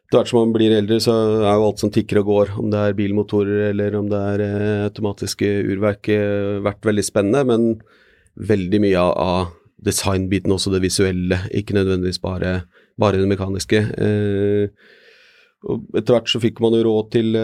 etter 0.07 0.21
hvert 0.21 0.31
som 0.31 0.39
man 0.39 0.53
blir 0.55 0.71
eldre, 0.71 1.01
så 1.03 1.13
er 1.43 1.57
jo 1.59 1.65
alt 1.67 1.81
som 1.83 1.91
tikker 1.91 2.21
og 2.21 2.29
går, 2.29 2.51
om 2.63 2.69
det 2.71 2.79
er 2.79 2.95
bilmotorer 2.95 3.73
eller 3.73 3.97
om 3.99 4.07
det 4.07 4.21
er 4.33 4.43
eh, 4.45 4.83
automatiske 4.87 5.49
urverk, 5.67 6.11
eh, 6.15 6.59
vært 6.63 6.87
veldig 6.87 7.03
spennende, 7.03 7.43
men 7.49 7.65
veldig 8.39 8.81
mye 8.85 9.03
av, 9.03 9.55
designbiten, 9.87 10.55
også 10.55 10.71
det 10.73 10.81
visuelle, 10.81 11.37
ikke 11.55 11.75
nødvendigvis 11.77 12.21
bare, 12.23 12.53
bare 12.99 13.19
det 13.19 13.27
mekaniske. 13.29 13.81
Eh, 14.07 14.71
og 15.67 15.99
etter 15.99 16.15
hvert 16.15 16.31
så 16.31 16.41
fikk 16.41 16.63
man 16.63 16.79
jo 16.79 16.85
råd 16.87 17.11
til 17.13 17.37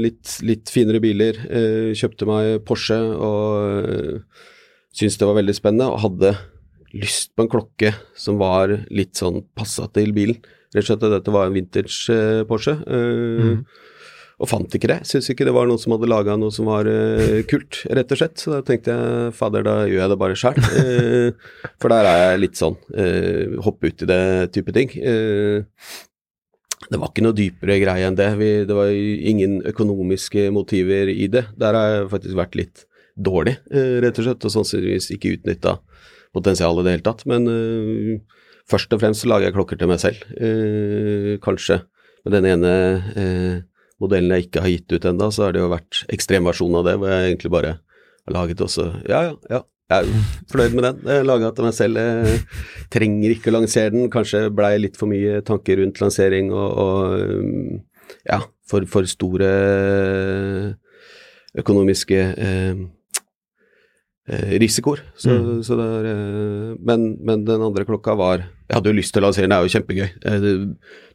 litt, 0.00 0.38
litt 0.46 0.72
finere 0.72 1.02
biler. 1.04 1.36
Kjøpte 1.98 2.28
meg 2.28 2.62
Porsche 2.64 2.96
og 2.96 4.24
syntes 4.94 5.18
det 5.20 5.28
var 5.28 5.36
veldig 5.36 5.56
spennende, 5.58 5.90
og 5.92 6.00
hadde 6.06 6.32
lyst 6.96 7.34
på 7.36 7.44
en 7.44 7.52
klokke 7.52 7.92
som 8.18 8.40
var 8.40 8.72
litt 8.88 9.20
sånn 9.20 9.42
passa 9.58 9.84
til 9.92 10.14
bilen. 10.16 10.40
Rett 10.72 10.84
og 10.84 10.90
slett 10.90 11.08
at 11.08 11.16
dette 11.18 11.34
var 11.34 11.48
en 11.48 11.56
vintage 11.56 12.12
eh, 12.12 12.42
Porsche. 12.48 12.76
Mm. 12.86 13.64
Og 14.42 14.48
fant 14.50 14.74
ikke 14.74 14.90
det. 14.90 15.00
Syns 15.06 15.28
ikke 15.30 15.46
det 15.46 15.54
var 15.54 15.68
noen 15.70 15.78
som 15.78 15.94
hadde 15.94 16.08
laga 16.10 16.34
noe 16.40 16.54
som 16.54 16.70
var 16.70 16.88
eh, 16.90 17.42
kult, 17.48 17.82
rett 17.92 18.14
og 18.14 18.22
slett. 18.22 18.40
Så 18.40 18.54
da 18.54 18.62
tenkte 18.66 18.96
jeg 18.96 19.34
fader, 19.38 19.66
da 19.66 19.76
gjør 19.86 20.00
jeg 20.04 20.12
det 20.14 20.20
bare 20.22 20.38
sjøl. 20.40 20.62
for 21.82 21.92
der 21.92 22.08
er 22.08 22.22
jeg 22.24 22.40
litt 22.46 22.58
sånn 22.58 22.80
hoppe 23.62 23.92
ut 23.92 24.06
i 24.06 24.10
det 24.10 24.24
type 24.56 24.74
ting. 24.74 24.96
Eh, 24.98 26.00
det 26.90 26.98
var 27.00 27.12
ikke 27.12 27.24
noe 27.24 27.36
dypere 27.36 27.78
greie 27.82 28.08
enn 28.08 28.18
det. 28.18 28.28
Vi, 28.40 28.50
det 28.68 28.76
var 28.76 28.90
ingen 28.92 29.60
økonomiske 29.68 30.48
motiver 30.54 31.10
i 31.12 31.28
det. 31.30 31.46
Der 31.60 31.78
har 31.78 31.88
jeg 31.94 32.10
faktisk 32.16 32.38
vært 32.38 32.58
litt 32.58 32.84
dårlig, 33.16 33.58
eh, 33.70 33.98
rett 34.02 34.18
og 34.18 34.26
slett, 34.26 34.46
og 34.48 34.54
sannsynligvis 34.54 35.10
ikke 35.14 35.36
utnytta 35.36 35.76
potensialet 36.34 36.82
i 36.82 36.86
det 36.86 36.94
hele 36.96 37.06
tatt. 37.06 37.24
Men 37.28 37.48
eh, 37.52 38.41
først 38.70 38.94
og 38.94 39.02
fremst 39.02 39.26
lager 39.28 39.48
jeg 39.48 39.56
klokker 39.56 39.80
til 39.80 39.90
meg 39.90 40.00
selv. 40.02 40.22
Eh, 40.36 41.34
kanskje 41.42 41.82
med 42.22 42.36
den 42.36 42.48
ene 42.52 42.72
eh, 43.18 43.56
modellen 44.02 44.34
jeg 44.36 44.48
ikke 44.48 44.62
har 44.64 44.72
gitt 44.72 44.96
ut 44.96 45.10
ennå, 45.10 45.30
så 45.34 45.46
har 45.46 45.56
det 45.56 45.62
jo 45.62 45.72
vært 45.72 46.04
ekstremversjonen 46.12 46.80
av 46.80 46.88
det, 46.88 46.96
hvor 47.00 47.12
jeg 47.12 47.28
egentlig 47.30 47.52
bare 47.54 47.76
har 48.22 48.36
laget 48.36 48.62
også 48.62 48.88
Ja, 49.10 49.28
ja, 49.30 49.36
ja. 49.50 49.62
Jeg 49.92 50.08
er 50.08 50.28
fornøyd 50.48 50.74
med 50.76 50.84
den. 50.86 51.00
Jeg 51.10 51.24
laga 51.26 51.50
til 51.52 51.66
meg 51.66 51.74
selv. 51.76 51.98
Jeg 52.00 52.38
trenger 52.94 53.34
ikke 53.34 53.50
å 53.50 53.56
lansere 53.58 53.92
den. 53.92 54.06
Kanskje 54.12 54.46
blei 54.54 54.70
litt 54.80 54.96
for 54.96 55.10
mye 55.10 55.42
tanker 55.44 55.82
rundt 55.82 56.00
lansering 56.00 56.48
og, 56.54 56.78
og 56.80 57.16
um, 57.20 57.82
ja, 58.24 58.38
for, 58.70 58.86
for 58.88 59.08
store 59.10 59.50
økonomiske 61.60 62.20
eh, 62.22 62.70
eh, 62.72 62.82
risikoer. 64.30 65.00
Så, 65.18 65.34
så 65.66 65.74
det 65.78 65.86
er, 65.98 66.04
eh, 66.12 66.72
men, 66.78 67.08
men 67.26 67.44
den 67.44 67.62
andre 67.64 67.84
klokka 67.88 68.14
var 68.14 68.44
Jeg 68.44 68.76
hadde 68.76 68.92
jo 68.92 68.98
lyst 69.00 69.12
til 69.12 69.22
å 69.22 69.26
lansere 69.26 69.48
den, 69.48 69.52
det 69.52 69.58
er 69.58 69.66
jo 69.66 69.72
kjempegøy. 69.74 70.10
Eh, 70.24 70.36
Du, 70.40 70.50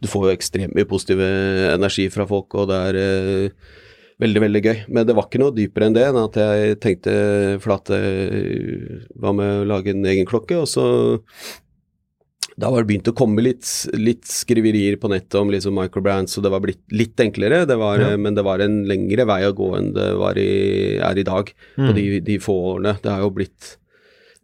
du 0.04 0.08
får 0.12 0.26
jo 0.28 0.34
ekstremt 0.36 0.76
mye 0.76 0.90
positiv 0.90 1.22
energi 1.24 2.10
fra 2.14 2.28
folk, 2.30 2.54
og 2.60 2.68
det 2.70 2.82
er 2.90 3.00
eh, 3.02 3.72
veldig, 4.20 4.42
veldig 4.44 4.64
gøy. 4.66 4.76
Men 4.92 5.08
det 5.08 5.16
var 5.16 5.30
ikke 5.30 5.40
noe 5.42 5.56
dypere 5.56 5.88
enn 5.88 5.96
det, 5.96 6.04
enn 6.10 6.20
at 6.20 6.42
jeg 6.42 6.80
tenkte 6.84 7.16
flate 7.64 8.02
Hva 9.16 9.34
med 9.38 9.64
å 9.64 9.70
lage 9.72 9.96
en 9.96 10.06
egen 10.06 10.28
klokke? 10.28 10.60
Og 10.60 10.68
så 10.68 10.86
da 12.58 12.72
var 12.74 12.82
det 12.84 12.88
begynt 12.90 13.10
å 13.12 13.16
komme 13.18 13.44
litt, 13.46 13.68
litt 13.94 14.26
skriverier 14.26 14.96
på 14.98 15.10
nettet 15.12 15.36
om 15.40 15.52
liksom 15.54 15.76
microbrands, 15.78 16.38
og 16.40 16.44
det 16.44 16.52
var 16.52 16.64
blitt 16.64 16.82
litt 16.92 17.16
enklere, 17.22 17.68
det 17.70 17.78
var, 17.78 18.00
Ja. 18.02 18.16
men 18.18 18.34
det 18.34 18.44
var 18.44 18.60
en 18.66 18.80
lengre 18.90 19.26
vei 19.30 19.44
å 19.46 19.54
gå 19.54 19.76
enn 19.78 19.92
det 19.94 20.08
var 20.18 20.34
i, 20.42 20.98
er 20.98 21.18
i 21.22 21.24
dag, 21.28 21.52
på 21.76 21.94
de, 21.94 22.20
de 22.20 22.40
få 22.42 22.56
årene. 22.74 22.96
Det 23.04 23.12
har 23.14 23.22
jo 23.22 23.30
blitt 23.30 23.78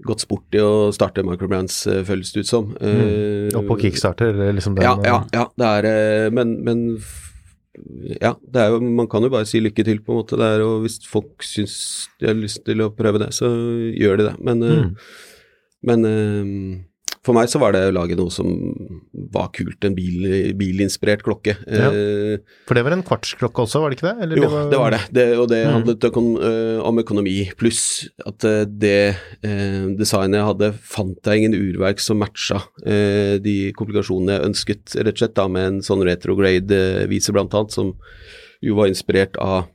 gått 0.06 0.22
sport 0.22 0.54
i 0.54 0.60
å 0.62 0.92
starte 0.94 1.24
microbrands, 1.26 1.88
eh, 1.88 2.04
føles 2.04 2.32
det 2.34 2.44
ut 2.46 2.50
som. 2.50 2.72
Eh, 2.82 3.50
Og 3.58 3.66
på 3.68 3.80
Kickstarter, 3.82 4.34
liksom 4.54 4.76
den 4.76 4.84
ja, 4.84 4.94
ja, 5.06 5.20
ja, 5.34 5.48
det 5.58 5.66
er 5.66 5.86
eh, 6.26 6.30
Men, 6.34 6.64
men 6.64 6.86
ja, 8.22 8.36
det 8.54 8.70
jo, 8.70 8.80
man 8.82 9.08
kan 9.10 9.24
jo 9.26 9.30
bare 9.34 9.48
si 9.50 9.60
lykke 9.62 9.84
til, 9.86 10.00
på 10.06 10.14
en 10.14 10.20
måte. 10.22 10.38
der, 10.38 10.60
er 10.60 10.66
jo, 10.66 10.82
hvis 10.84 11.00
folk 11.10 11.42
syns 11.42 12.08
de 12.20 12.28
har 12.30 12.36
lyst 12.38 12.62
til 12.66 12.78
å 12.86 12.92
prøve 12.94 13.18
det, 13.24 13.32
så 13.34 13.50
gjør 13.98 14.18
de 14.22 14.24
det. 14.30 14.36
Men, 14.44 14.62
eh, 14.64 14.84
Mm. 14.84 14.96
men 15.90 16.06
eh, 16.06 16.84
for 17.24 17.36
meg 17.38 17.48
så 17.48 17.60
var 17.62 17.72
det 17.72 17.86
å 17.88 17.94
lage 17.96 18.18
noe 18.20 18.32
som 18.34 18.48
var 19.32 19.48
kult, 19.56 19.80
en 19.88 19.94
bil, 19.96 20.52
bilinspirert 20.60 21.22
klokke. 21.24 21.54
Ja. 21.64 21.88
Eh, 21.88 22.42
For 22.68 22.76
det 22.76 22.84
var 22.84 22.96
en 22.98 23.04
kvartsklokke 23.08 23.64
også, 23.64 23.80
var 23.80 23.94
det 23.94 23.98
ikke 23.98 24.10
det? 24.10 24.26
Eller 24.26 24.42
jo, 24.42 24.50
det 24.72 24.80
var 24.82 24.92
det. 24.92 25.00
det 25.16 25.26
og 25.40 25.48
det 25.52 25.62
Mm. 25.64 25.72
handlet 25.78 26.08
øh, 26.10 26.82
om 26.84 27.00
økonomi. 27.00 27.36
Pluss 27.58 28.10
at 28.28 28.44
øh, 28.44 28.66
det 28.68 29.16
eh, 29.42 29.86
designet 29.96 30.42
jeg 30.42 30.50
hadde, 30.50 30.72
fant 30.84 31.30
jeg 31.32 31.38
ingen 31.44 31.56
urverk 31.56 32.04
som 32.04 32.20
matcha 32.20 32.60
eh, 32.86 33.40
de 33.40 33.72
komplikasjonene 33.78 34.36
jeg 34.36 34.50
ønsket, 34.52 34.98
rett 35.00 35.16
og 35.16 35.24
slett, 35.24 35.36
da, 35.40 35.48
med 35.48 35.70
en 35.70 35.80
sånn 35.86 36.04
retrograde-vise 36.04 37.32
blant 37.32 37.56
annet, 37.56 37.72
som 37.72 37.94
jo 38.64 38.76
var 38.76 38.92
inspirert 38.92 39.40
av 39.40 39.70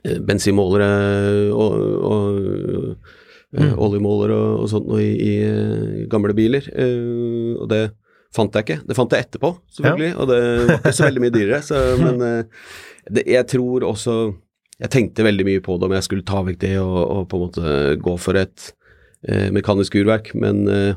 bensinmålere 0.00 1.50
og, 1.52 1.72
og 2.10 3.18
øh, 3.56 3.72
Oljemåler 3.80 4.34
og, 4.36 4.64
og 4.64 4.70
sånt 4.72 4.88
noe 4.90 5.02
i, 5.04 5.10
i 5.14 5.32
øh, 5.46 6.04
gamle 6.12 6.36
biler. 6.36 6.68
øh, 6.74 7.56
og 7.60 7.70
det 7.72 7.82
fant 8.34 8.54
jeg 8.54 8.66
ikke. 8.66 8.80
Det 8.86 8.94
fant 8.94 9.14
jeg 9.16 9.26
etterpå, 9.26 9.56
selvfølgelig, 9.74 10.12
og 10.16 10.28
det 10.30 10.42
var 10.68 10.76
ikke 10.78 10.92
så 10.94 11.08
veldig 11.08 11.22
mye 11.24 11.34
dyrere. 11.34 11.62
Så, 11.66 11.80
men 12.04 12.44
det, 13.10 13.24
jeg 13.26 13.46
tror 13.50 13.86
også 13.88 14.20
Jeg 14.80 14.90
tenkte 14.94 15.24
veldig 15.26 15.44
mye 15.44 15.60
på 15.60 15.74
det 15.76 15.90
om 15.90 15.92
jeg 15.92 16.04
skulle 16.06 16.24
ta 16.24 16.40
vekk 16.40 16.60
det 16.62 16.76
og, 16.80 17.00
og 17.04 17.24
på 17.28 17.36
en 17.36 17.42
måte 17.42 17.72
gå 18.00 18.14
for 18.16 18.38
et 18.40 18.70
eh, 19.28 19.50
mekanisk 19.52 19.98
urverk, 20.00 20.30
men 20.32 20.62
eh, 20.72 20.94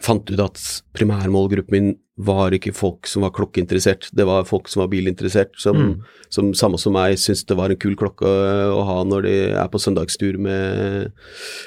fant 0.00 0.30
ut 0.30 0.40
at 0.40 0.62
primærmålgruppen 0.96 1.76
min 1.76 1.90
var 2.20 2.54
ikke 2.54 2.72
folk 2.76 3.08
som 3.08 3.24
var 3.24 3.32
klokkeinteressert, 3.36 4.08
det 4.16 4.26
var 4.28 4.46
folk 4.48 4.68
som 4.68 4.82
var 4.82 4.90
bilinteressert, 4.92 5.54
som, 5.60 6.00
som 6.32 6.50
samme 6.58 6.78
som 6.80 6.94
meg 6.94 7.16
syntes 7.20 7.46
det 7.48 7.56
var 7.58 7.72
en 7.72 7.80
kul 7.80 7.96
klokke 7.98 8.28
å, 8.28 8.34
å 8.76 8.82
ha 8.88 8.98
når 9.08 9.24
de 9.26 9.34
er 9.62 9.70
på 9.72 9.80
søndagstur 9.80 10.36
med, 10.42 11.14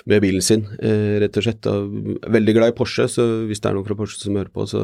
med 0.09 0.23
bilen 0.23 0.45
sin, 0.45 0.67
eh, 0.79 1.17
rett 1.23 1.39
og 1.39 1.47
slett. 1.47 1.69
Og 1.71 2.21
veldig 2.35 2.57
glad 2.59 2.73
i 2.73 2.77
Porsche, 2.77 3.07
så 3.09 3.25
hvis 3.49 3.63
det 3.63 3.71
er 3.71 3.77
noen 3.77 3.87
fra 3.87 3.97
Porsche 3.99 4.21
som 4.21 4.37
hører 4.37 4.53
på, 4.53 4.67
så 4.69 4.83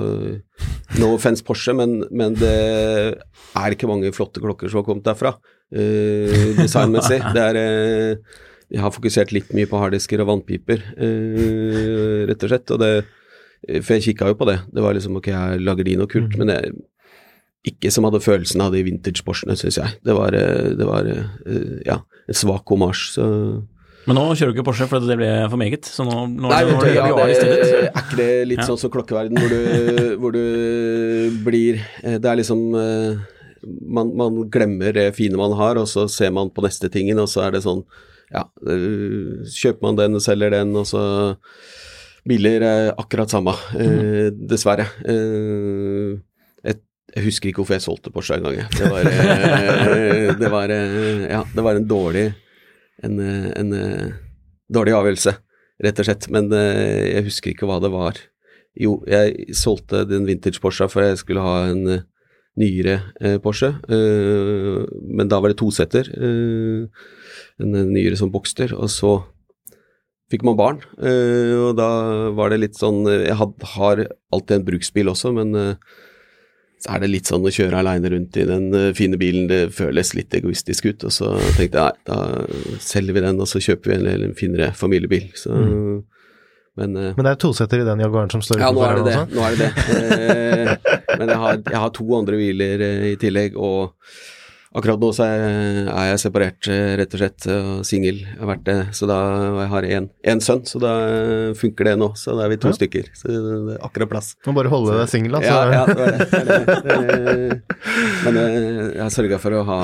no 0.98 1.14
offence 1.14 1.46
Porsche, 1.46 1.76
men, 1.78 2.00
men 2.10 2.38
det 2.40 2.56
er 2.58 3.76
ikke 3.76 3.90
mange 3.90 4.14
flotte 4.16 4.42
klokker 4.44 4.72
som 4.72 4.82
har 4.82 4.90
kommet 4.90 5.06
derfra, 5.08 5.36
eh, 5.76 6.56
designmessig. 6.60 7.22
Det 7.36 7.46
er 7.52 7.62
eh, 7.62 8.42
Jeg 8.70 8.84
har 8.84 8.94
fokusert 8.94 9.32
litt 9.34 9.54
mye 9.58 9.70
på 9.70 9.80
harddisker 9.82 10.22
og 10.22 10.34
vannpiper, 10.34 10.84
eh, 10.98 12.28
rett 12.30 12.44
og 12.46 12.54
slett. 12.54 12.76
og 12.76 12.84
det 12.84 12.94
for 13.84 13.96
jeg 13.98 14.06
kikka 14.12 14.32
jo 14.32 14.38
på 14.40 14.48
det. 14.50 14.60
Det 14.74 14.84
var 14.86 14.96
liksom 14.98 15.18
ok, 15.20 15.28
jeg 15.34 15.64
lager 15.66 15.88
de 15.88 15.98
noe 16.00 16.10
kult, 16.12 16.36
men 16.40 16.52
jeg, 16.54 16.74
ikke 17.70 17.92
som 17.92 18.06
hadde 18.08 18.22
følelsen 18.24 18.62
av 18.64 18.72
de 18.76 18.84
vintage 18.88 19.24
Porschene, 19.28 19.58
syns 19.60 19.78
jeg. 19.82 19.98
Det 20.06 20.16
var, 20.16 20.36
eh, 20.38 20.72
det 20.80 20.88
var 20.88 21.10
eh, 21.12 21.74
ja, 21.88 22.00
en 22.30 22.38
svak 22.38 22.70
homasj, 22.72 23.10
så 23.18 23.26
Men 24.08 24.16
nå 24.16 24.24
kjører 24.32 24.54
du 24.54 24.58
ikke 24.58 24.68
Porsche 24.70 24.88
fordi 24.90 25.10
det 25.12 25.18
ble 25.20 25.32
for 25.52 25.60
meget, 25.60 25.86
så 25.86 26.06
nå, 26.08 26.22
nå, 26.32 26.48
Nei, 26.50 26.62
vet 26.70 26.80
du, 26.82 26.88
ja, 26.96 27.10
det, 27.14 27.26
er 27.36 27.90
ikke 27.92 28.18
det 28.22 28.30
litt 28.48 28.62
Ja. 28.64 28.70
sånn 28.72 28.80
som 28.80 28.94
klokkeverden, 28.94 29.38
hvor 29.38 29.52
du, 29.52 29.60
hvor 30.22 30.34
du 30.34 31.36
blir 31.46 31.82
eh, 32.02 32.16
Det 32.18 32.32
er 32.32 32.40
liksom 32.40 32.64
man, 33.84 34.14
man 34.16 34.38
glemmer 34.50 34.96
det 34.96 35.10
fine 35.18 35.36
man 35.38 35.52
har, 35.60 35.78
og 35.78 35.86
så 35.92 36.08
ser 36.08 36.32
man 36.32 36.50
på 36.50 36.64
neste 36.64 36.88
tingen, 36.90 37.20
og 37.20 37.28
så 37.28 37.44
er 37.46 37.58
det 37.58 37.66
sånn 37.68 37.84
Ja, 38.32 38.46
kjøper 38.64 39.84
man 39.84 40.00
den 40.00 40.16
og 40.16 40.24
selger 40.24 40.56
den, 40.56 40.72
og 40.80 40.88
så 40.88 41.04
Biler 42.28 42.66
er 42.66 42.90
akkurat 43.00 43.32
samme, 43.32 43.54
eh, 43.80 44.30
dessverre. 44.34 44.88
Eh, 45.08 46.18
jeg, 46.68 46.80
jeg 47.16 47.26
husker 47.26 47.50
ikke 47.50 47.64
hvorfor 47.64 47.78
jeg 47.78 47.86
solgte 47.86 48.12
Porsche 48.14 48.38
en 48.38 48.48
gang. 48.48 48.60
Det 48.76 48.92
var, 48.92 49.08
eh, 49.08 50.34
det 50.40 50.52
var, 50.52 50.74
ja, 50.74 51.44
det 51.56 51.66
var 51.66 51.80
en 51.80 51.88
dårlig 51.88 52.28
en, 53.04 53.16
en 53.56 53.72
dårlig 54.68 54.92
avgjørelse, 54.98 55.38
rett 55.86 56.02
og 56.02 56.10
slett. 56.10 56.28
Men 56.36 56.52
jeg 56.52 57.24
husker 57.30 57.54
ikke 57.54 57.70
hva 57.70 57.80
det 57.80 57.94
var. 57.94 58.20
Jo, 58.80 59.00
jeg 59.08 59.56
solgte 59.58 60.04
den 60.08 60.28
vintage 60.28 60.60
Porsche 60.62 60.90
for 60.92 61.08
jeg 61.08 61.22
skulle 61.22 61.44
ha 61.44 61.70
en 61.72 62.04
nyere 62.60 63.40
Porsche, 63.44 63.74
eh, 63.88 64.86
men 65.16 65.30
da 65.32 65.40
var 65.40 65.54
det 65.54 65.60
tosetter. 65.62 66.10
Eh, 66.12 66.88
en 67.60 67.78
nyere 67.94 68.18
som 68.20 68.32
Boxter. 68.32 68.74
og 68.76 68.90
så 68.90 69.24
fikk 70.30 70.44
man 70.46 70.58
barn, 70.60 70.84
eh, 71.02 71.56
og 71.58 71.74
da 71.80 71.90
var 72.38 72.52
det 72.54 72.60
litt 72.62 72.78
sånn 72.78 73.02
eh, 73.10 73.24
Jeg 73.32 73.38
har 73.40 74.04
alltid 74.32 74.56
en 74.60 74.68
bruksbil 74.68 75.10
også, 75.10 75.32
men 75.34 75.56
eh, 75.58 75.74
så 76.80 76.94
er 76.96 77.02
det 77.04 77.10
litt 77.12 77.28
sånn 77.28 77.44
å 77.44 77.52
kjøre 77.52 77.82
aleine 77.82 78.08
rundt 78.14 78.38
i 78.40 78.46
den 78.48 78.70
fine 78.96 79.18
bilen, 79.20 79.50
det 79.50 79.74
føles 79.76 80.14
litt 80.16 80.32
egoistisk 80.38 80.86
ut. 80.88 81.04
Og 81.10 81.12
så 81.12 81.34
tenkte 81.58 81.82
jeg 81.82 81.82
nei, 81.84 81.98
da 82.08 82.78
selger 82.80 83.18
vi 83.18 83.24
den, 83.26 83.42
og 83.44 83.50
så 83.52 83.60
kjøper 83.60 83.92
vi 83.92 83.98
en, 83.98 84.08
en 84.30 84.38
finere 84.38 84.70
familiebil. 84.80 85.26
Så, 85.36 85.52
Men 86.80 86.96
eh, 86.96 87.12
Men 87.18 87.26
det 87.28 87.34
er 87.34 87.42
tosetter 87.44 87.82
i 87.84 87.88
den 87.90 88.00
Jaguaren 88.06 88.32
som 88.32 88.46
står 88.46 88.64
ja, 88.64 88.72
nå 88.72 88.86
er 88.86 89.02
utenfor 89.02 89.10
det 89.10 89.18
det. 89.18 89.36
Nå 89.36 89.42
er 89.44 89.60
det, 89.60 89.70
det. 90.80 91.16
Men 91.20 91.34
jeg 91.34 91.40
har, 91.44 91.62
jeg 91.66 91.82
har 91.84 91.92
to 92.00 92.08
andre 92.16 92.40
biler 92.40 92.86
i 93.10 93.16
tillegg, 93.20 93.58
og 93.60 93.98
akkurat 94.76 95.00
nå 95.02 95.08
så 95.18 95.24
er, 95.26 95.44
er 95.90 96.10
jeg 96.12 96.20
separert, 96.22 96.68
rett 97.00 97.14
og 97.16 97.22
slett, 97.22 97.46
og 97.54 97.70
singel. 97.90 98.20
Jeg 98.22 98.38
har 98.40 98.50
vært 98.52 98.64
det, 98.68 98.76
så 98.98 99.08
da 99.10 99.18
jeg 99.64 99.70
har 99.74 99.88
én 99.90 100.42
sønn, 100.46 100.62
så 100.70 100.82
da 100.84 100.92
eh, 101.10 101.54
funker 101.58 101.90
det 101.90 101.96
nå. 102.00 102.12
Så 102.20 102.36
da 102.38 102.46
er 102.46 102.54
vi 102.54 102.60
to 102.62 102.70
Ja. 102.70 102.78
stykker. 102.78 103.10
Så 103.18 103.32
det 103.34 103.40
er 103.76 103.80
akkurat 103.88 104.12
plass. 104.12 104.36
Må 104.46 104.54
bare 104.58 104.70
holde 104.70 104.98
deg 105.00 105.10
singel, 105.10 105.40
altså. 105.40 105.50
Ja, 105.50 105.72
ja, 105.74 105.86
det 105.86 105.98
var 105.98 106.12
det. 106.14 106.28
det, 106.30 106.60
det. 106.86 106.98
Eh, 107.00 107.80
Men 108.26 108.38
eh, 108.38 108.82
jeg 108.98 109.02
har 109.04 109.14
sørga 109.16 109.40
for 109.42 109.58
å 109.58 109.64
ha, 109.68 109.80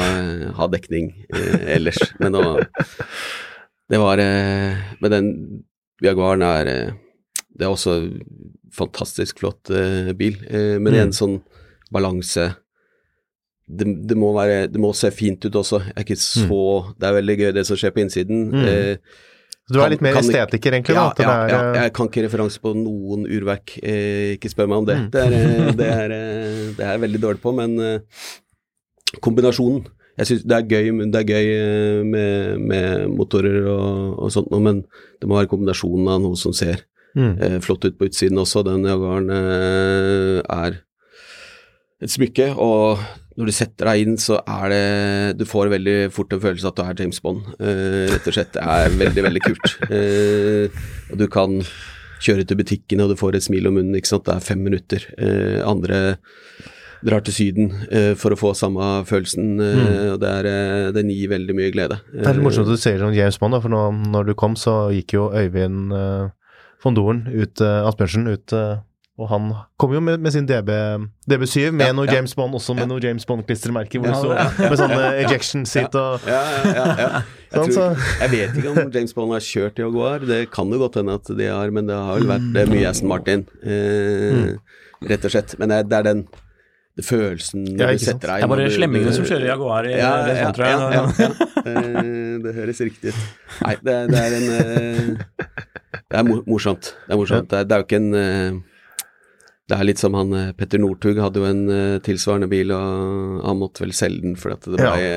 ha 0.59 0.67
dekning 0.71 1.09
eh, 1.33 1.75
ellers. 1.79 1.99
Men 2.19 2.35
nå 2.37 2.43
Det 3.89 3.99
var 4.01 4.17
eh, 4.21 4.77
Men 5.01 5.11
den 5.13 5.27
Jaguaren 6.03 6.41
er 6.45 6.67
eh, 6.71 6.93
Det 7.55 7.65
er 7.67 7.71
også 7.73 7.97
fantastisk 8.75 9.39
flott 9.39 9.69
eh, 9.71 10.09
bil, 10.17 10.35
men 10.51 10.91
Mm. 10.93 11.01
en 11.05 11.13
sånn 11.15 11.35
balanse 11.93 12.49
det, 13.65 13.87
det, 14.09 14.17
må 14.17 14.31
være, 14.35 14.67
det 14.69 14.81
må 14.81 14.91
se 14.93 15.09
fint 15.13 15.45
ut 15.47 15.55
også. 15.57 15.81
Er 15.95 16.03
ikke 16.05 16.19
så 16.21 16.93
Det 16.99 17.07
er 17.07 17.15
veldig 17.17 17.37
gøy 17.39 17.51
det 17.55 17.65
som 17.65 17.79
skjer 17.79 17.95
på 17.95 18.03
innsiden. 18.03 18.43
Mm. 18.53 18.67
Eh, 18.69 19.23
Du 19.65 19.79
er 19.81 19.89
litt 19.89 20.03
mer 20.05 20.13
kan 20.13 20.21
estetiker, 20.21 20.75
egentlig? 20.77 20.93
ja, 20.93 21.07
da, 21.17 21.23
ja, 21.25 21.33
er, 21.33 21.49
ja, 21.49 21.59
eh, 21.71 21.83
jeg 21.87 21.93
kan 21.97 22.09
ikke 22.11 22.25
referanse 22.27 22.61
på 22.61 22.75
noen 22.77 23.25
urverk. 23.25 23.79
Eh, 23.81 24.35
ikke 24.35 24.51
spør 24.53 24.69
meg 24.69 24.83
om 24.83 24.89
det. 24.91 24.97
Mm. 25.01 25.07
Det, 25.15 25.23
er, 25.25 25.37
eh, 25.39 25.71
det, 25.79 25.87
er, 25.89 26.13
eh, 26.13 26.63
det 26.77 26.85
er 26.85 26.91
jeg 26.93 27.03
veldig 27.07 27.21
dårlig 27.23 27.41
på, 27.41 27.55
men 27.57 27.77
eh, 27.81 28.25
kombinasjonen 29.25 29.85
Jeg 30.15 30.27
synes 30.29 30.43
det 30.47 30.55
er 30.55 30.67
gøy, 30.69 30.91
det 31.11 31.19
er 31.19 31.27
gøy 31.27 31.47
med, 32.07 32.61
med 32.71 33.09
motorer 33.11 33.65
og, 33.67 34.13
og 34.23 34.29
sånt 34.31 34.47
noe, 34.53 34.61
men 34.63 34.85
det 35.19 35.27
må 35.27 35.35
være 35.35 35.49
kombinasjonen 35.51 36.07
av 36.07 36.21
noe 36.23 36.39
som 36.39 36.53
ser 36.55 36.85
mm. 37.17 37.33
eh, 37.41 37.57
flott 37.65 37.83
ut 37.83 37.97
på 37.97 38.07
utsiden 38.07 38.39
også. 38.39 38.63
Den 38.63 38.85
Jaguaren 38.87 39.27
eh, 39.33 40.39
er 40.45 40.77
et 41.99 42.13
smykke, 42.13 42.53
og 42.55 43.01
når 43.35 43.49
du 43.49 43.51
setter 43.51 43.89
deg 43.89 44.05
inn, 44.05 44.13
så 44.21 44.37
er 44.47 44.69
det 44.71 45.37
Du 45.41 45.45
får 45.49 45.67
veldig 45.73 45.95
fort 46.15 46.31
en 46.31 46.39
følelse 46.39 46.69
at 46.69 46.77
du 46.77 46.83
er 46.85 47.01
James 47.01 47.19
Bond, 47.23 47.41
eh, 47.59 48.05
rett 48.13 48.29
og 48.29 48.33
slett. 48.37 48.53
Det 48.55 48.63
er 48.63 48.95
veldig, 49.01 49.23
veldig 49.27 49.43
kult. 49.43 49.73
Eh, 49.91 50.69
og 51.11 51.17
du 51.19 51.27
kan 51.27 51.57
kjøre 52.23 52.45
til 52.47 52.57
butikken, 52.57 53.01
og 53.03 53.11
du 53.11 53.19
får 53.19 53.35
et 53.35 53.43
smil 53.43 53.67
om 53.67 53.75
munnen, 53.75 53.97
ikke 53.99 54.07
sant. 54.13 54.23
Det 54.25 54.35
er 54.37 54.45
fem 54.47 54.63
minutter. 54.63 55.03
Eh, 55.19 55.59
andre 55.67 55.99
drar 57.05 57.21
til 57.27 57.35
Syden 57.35 57.67
eh, 57.91 58.13
for 58.17 58.33
å 58.33 58.39
få 58.39 58.53
samme 58.57 59.03
følelsen, 59.05 59.59
Mm. 59.59 60.13
og 60.15 60.19
det 60.23 60.29
er, 60.31 60.45
eh, 60.49 60.91
den 60.95 61.11
gir 61.11 61.29
veldig 61.29 61.53
mye 61.59 61.71
glede. 61.75 61.99
Det 62.15 62.25
er 62.25 62.33
litt 62.39 62.43
morsomt 62.47 62.65
at 62.71 62.73
du 62.73 62.81
sier 62.81 63.03
om 63.05 63.13
James 63.13 63.37
Bond, 63.37 63.53
da, 63.53 63.59
for 63.61 63.69
nå, 63.69 63.83
når 64.15 64.31
du 64.31 64.33
kom, 64.33 64.55
så 64.55 64.89
gikk 64.95 65.13
jo 65.19 65.27
Øyvind 65.35 65.91
uh, 65.93 66.29
von 66.81 66.95
Doren 66.95 67.27
ut, 67.27 67.61
Asbjørnsen 67.61 68.27
ut, 68.31 68.53
eh, 68.53 68.77
og 69.15 69.29
han 69.31 69.45
kom 69.79 69.93
jo 69.95 70.01
med, 70.03 70.19
med 70.19 70.33
sin 70.35 70.43
DB, 70.49 70.67
DB7 71.31 71.69
med 71.71 71.85
Ja, 71.87 71.93
noe 71.95 72.03
ja. 72.09 72.17
James 72.17 72.33
Bond, 72.35 72.53
også 72.57 72.73
med 72.75 72.83
Ja. 72.83 72.89
noe 72.91 72.99
James 72.99 73.23
Bond-klistremerker, 73.29 74.01
hvor 74.03 74.09
Ja, 74.11 74.15
du 74.15 74.27
så 74.27 74.33
ja. 74.35 74.69
med 74.69 74.79
sånne 74.81 75.11
ejection 75.23 75.63
seat 75.71 75.95
og 75.95 76.25
Ja, 76.27 76.41
ja, 76.41 76.73
ja. 76.75 76.85
ja. 76.99 77.09
Jeg, 77.55 77.61
Sånn, 77.61 77.71
tror, 77.71 78.07
jeg 78.19 78.31
vet 78.33 78.55
ikke 78.59 78.71
om 78.73 78.89
James 78.91 79.13
Bond 79.15 79.31
har 79.31 79.43
kjørt 79.45 79.77
Jaguar, 79.79 80.25
det 80.27 80.41
kan 80.51 80.67
jo 80.73 80.79
godt 80.81 80.97
hende 80.99 81.13
at 81.15 81.29
de 81.39 81.45
har, 81.47 81.69
men 81.71 81.87
det 81.87 81.95
har 81.95 82.17
vel 82.19 82.27
vært 82.33 82.49
det 82.57 82.63
er 82.65 82.71
mye 82.73 82.89
Aston 82.89 83.07
Martin, 83.07 83.45
eh, 83.63 84.57
rett 85.07 85.23
og 85.29 85.31
slett. 85.31 85.53
Men 85.61 85.71
det 85.71 85.77
er, 85.77 85.87
det 85.93 85.99
er 86.01 86.07
den 86.09 86.25
følelsen 87.05 87.63
Ja, 87.79 87.87
du 87.91 87.99
setter 87.99 88.33
deg 88.33 88.43
Det 88.43 88.47
er 88.47 88.51
bare 88.51 88.67
slemmingene 88.71 89.13
som 89.15 89.25
kjører 89.27 89.47
Jaguar 89.53 89.87
i 89.87 89.95
ja, 89.95 90.11
det 90.27 90.35
ja, 90.35 90.43
sånn, 90.43 90.57
tror 90.57 90.67
jeg. 90.67 90.75
Ja, 90.75 90.83
ja, 90.91 91.05
ja. 91.23 91.49
Eh, 91.65 92.37
det 92.43 92.53
høres 92.59 92.83
riktig 92.89 93.11
ut. 93.15 93.23
Nei, 93.65 93.73
det, 93.87 93.95
det 94.11 94.21
er 94.21 94.35
en 94.37 94.47
eh, 94.59 95.55
Det 95.95 96.19
er 96.19 96.29
morsomt. 96.51 96.91
Det 97.07 97.15
er 97.15 97.19
morsomt. 97.23 97.49
Det, 97.51 97.59
er, 97.63 97.67
det 97.71 97.75
er 97.77 97.83
jo 97.83 97.87
ikke 97.87 98.01
en 98.03 98.13
eh, 98.19 98.61
det 99.65 99.77
er 99.79 99.87
litt 99.87 100.01
som 100.01 100.13
han 100.13 100.33
eh, 100.37 100.51
Petter 100.57 100.77
Northug 100.81 101.17
hadde 101.17 101.41
jo 101.41 101.47
en 101.49 101.63
uh, 101.71 101.97
tilsvarende 102.05 102.49
bil, 102.51 102.69
og 102.75 103.39
han 103.47 103.57
måtte 103.57 103.81
vel 103.81 103.95
selge 103.97 104.21
den 104.27 104.35
fordi 104.37 104.59
at 104.59 104.67
det 104.69 104.77
ble 104.77 104.91
ja. 105.01 105.07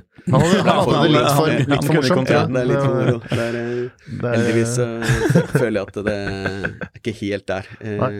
uh, 0.00 0.10
han 0.30 0.40
hadde 0.40 1.02
det 1.02 1.10
litt 1.14 1.30
for, 1.36 1.48
litt 1.74 1.84
for 1.84 1.94
morsomt. 1.98 2.30
ja, 2.30 2.40
det 2.46 2.60
er 2.60 2.66
litt 2.70 2.80
for 2.80 2.94
moro. 2.96 3.18
Eh, 3.30 3.90
heldigvis 4.24 4.72
så 4.76 4.86
føler 5.56 5.76
jeg 5.80 5.86
at 5.86 5.96
det 6.06 6.16
er 6.16 6.26
ikke 7.00 7.14
helt 7.20 7.46
der. 7.50 7.64
Eh, 7.80 7.98
Nei. 8.00 8.12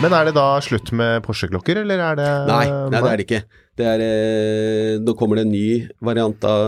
Men 0.00 0.14
er 0.16 0.30
det 0.30 0.32
da 0.32 0.44
slutt 0.64 0.90
med 0.96 1.20
Porsche-klokker, 1.26 1.82
eller 1.82 2.00
er 2.00 2.14
det 2.16 2.28
Nei, 2.48 2.62
nei, 2.72 3.00
det 3.02 3.10
er 3.10 3.20
det 3.20 3.24
ikke. 3.26 3.40
Det 3.76 3.88
er, 3.88 4.02
eh, 4.04 4.92
nå 5.00 5.12
kommer 5.16 5.36
det 5.36 5.44
en 5.44 5.52
ny 5.52 5.66
variant 6.04 6.46
av 6.48 6.62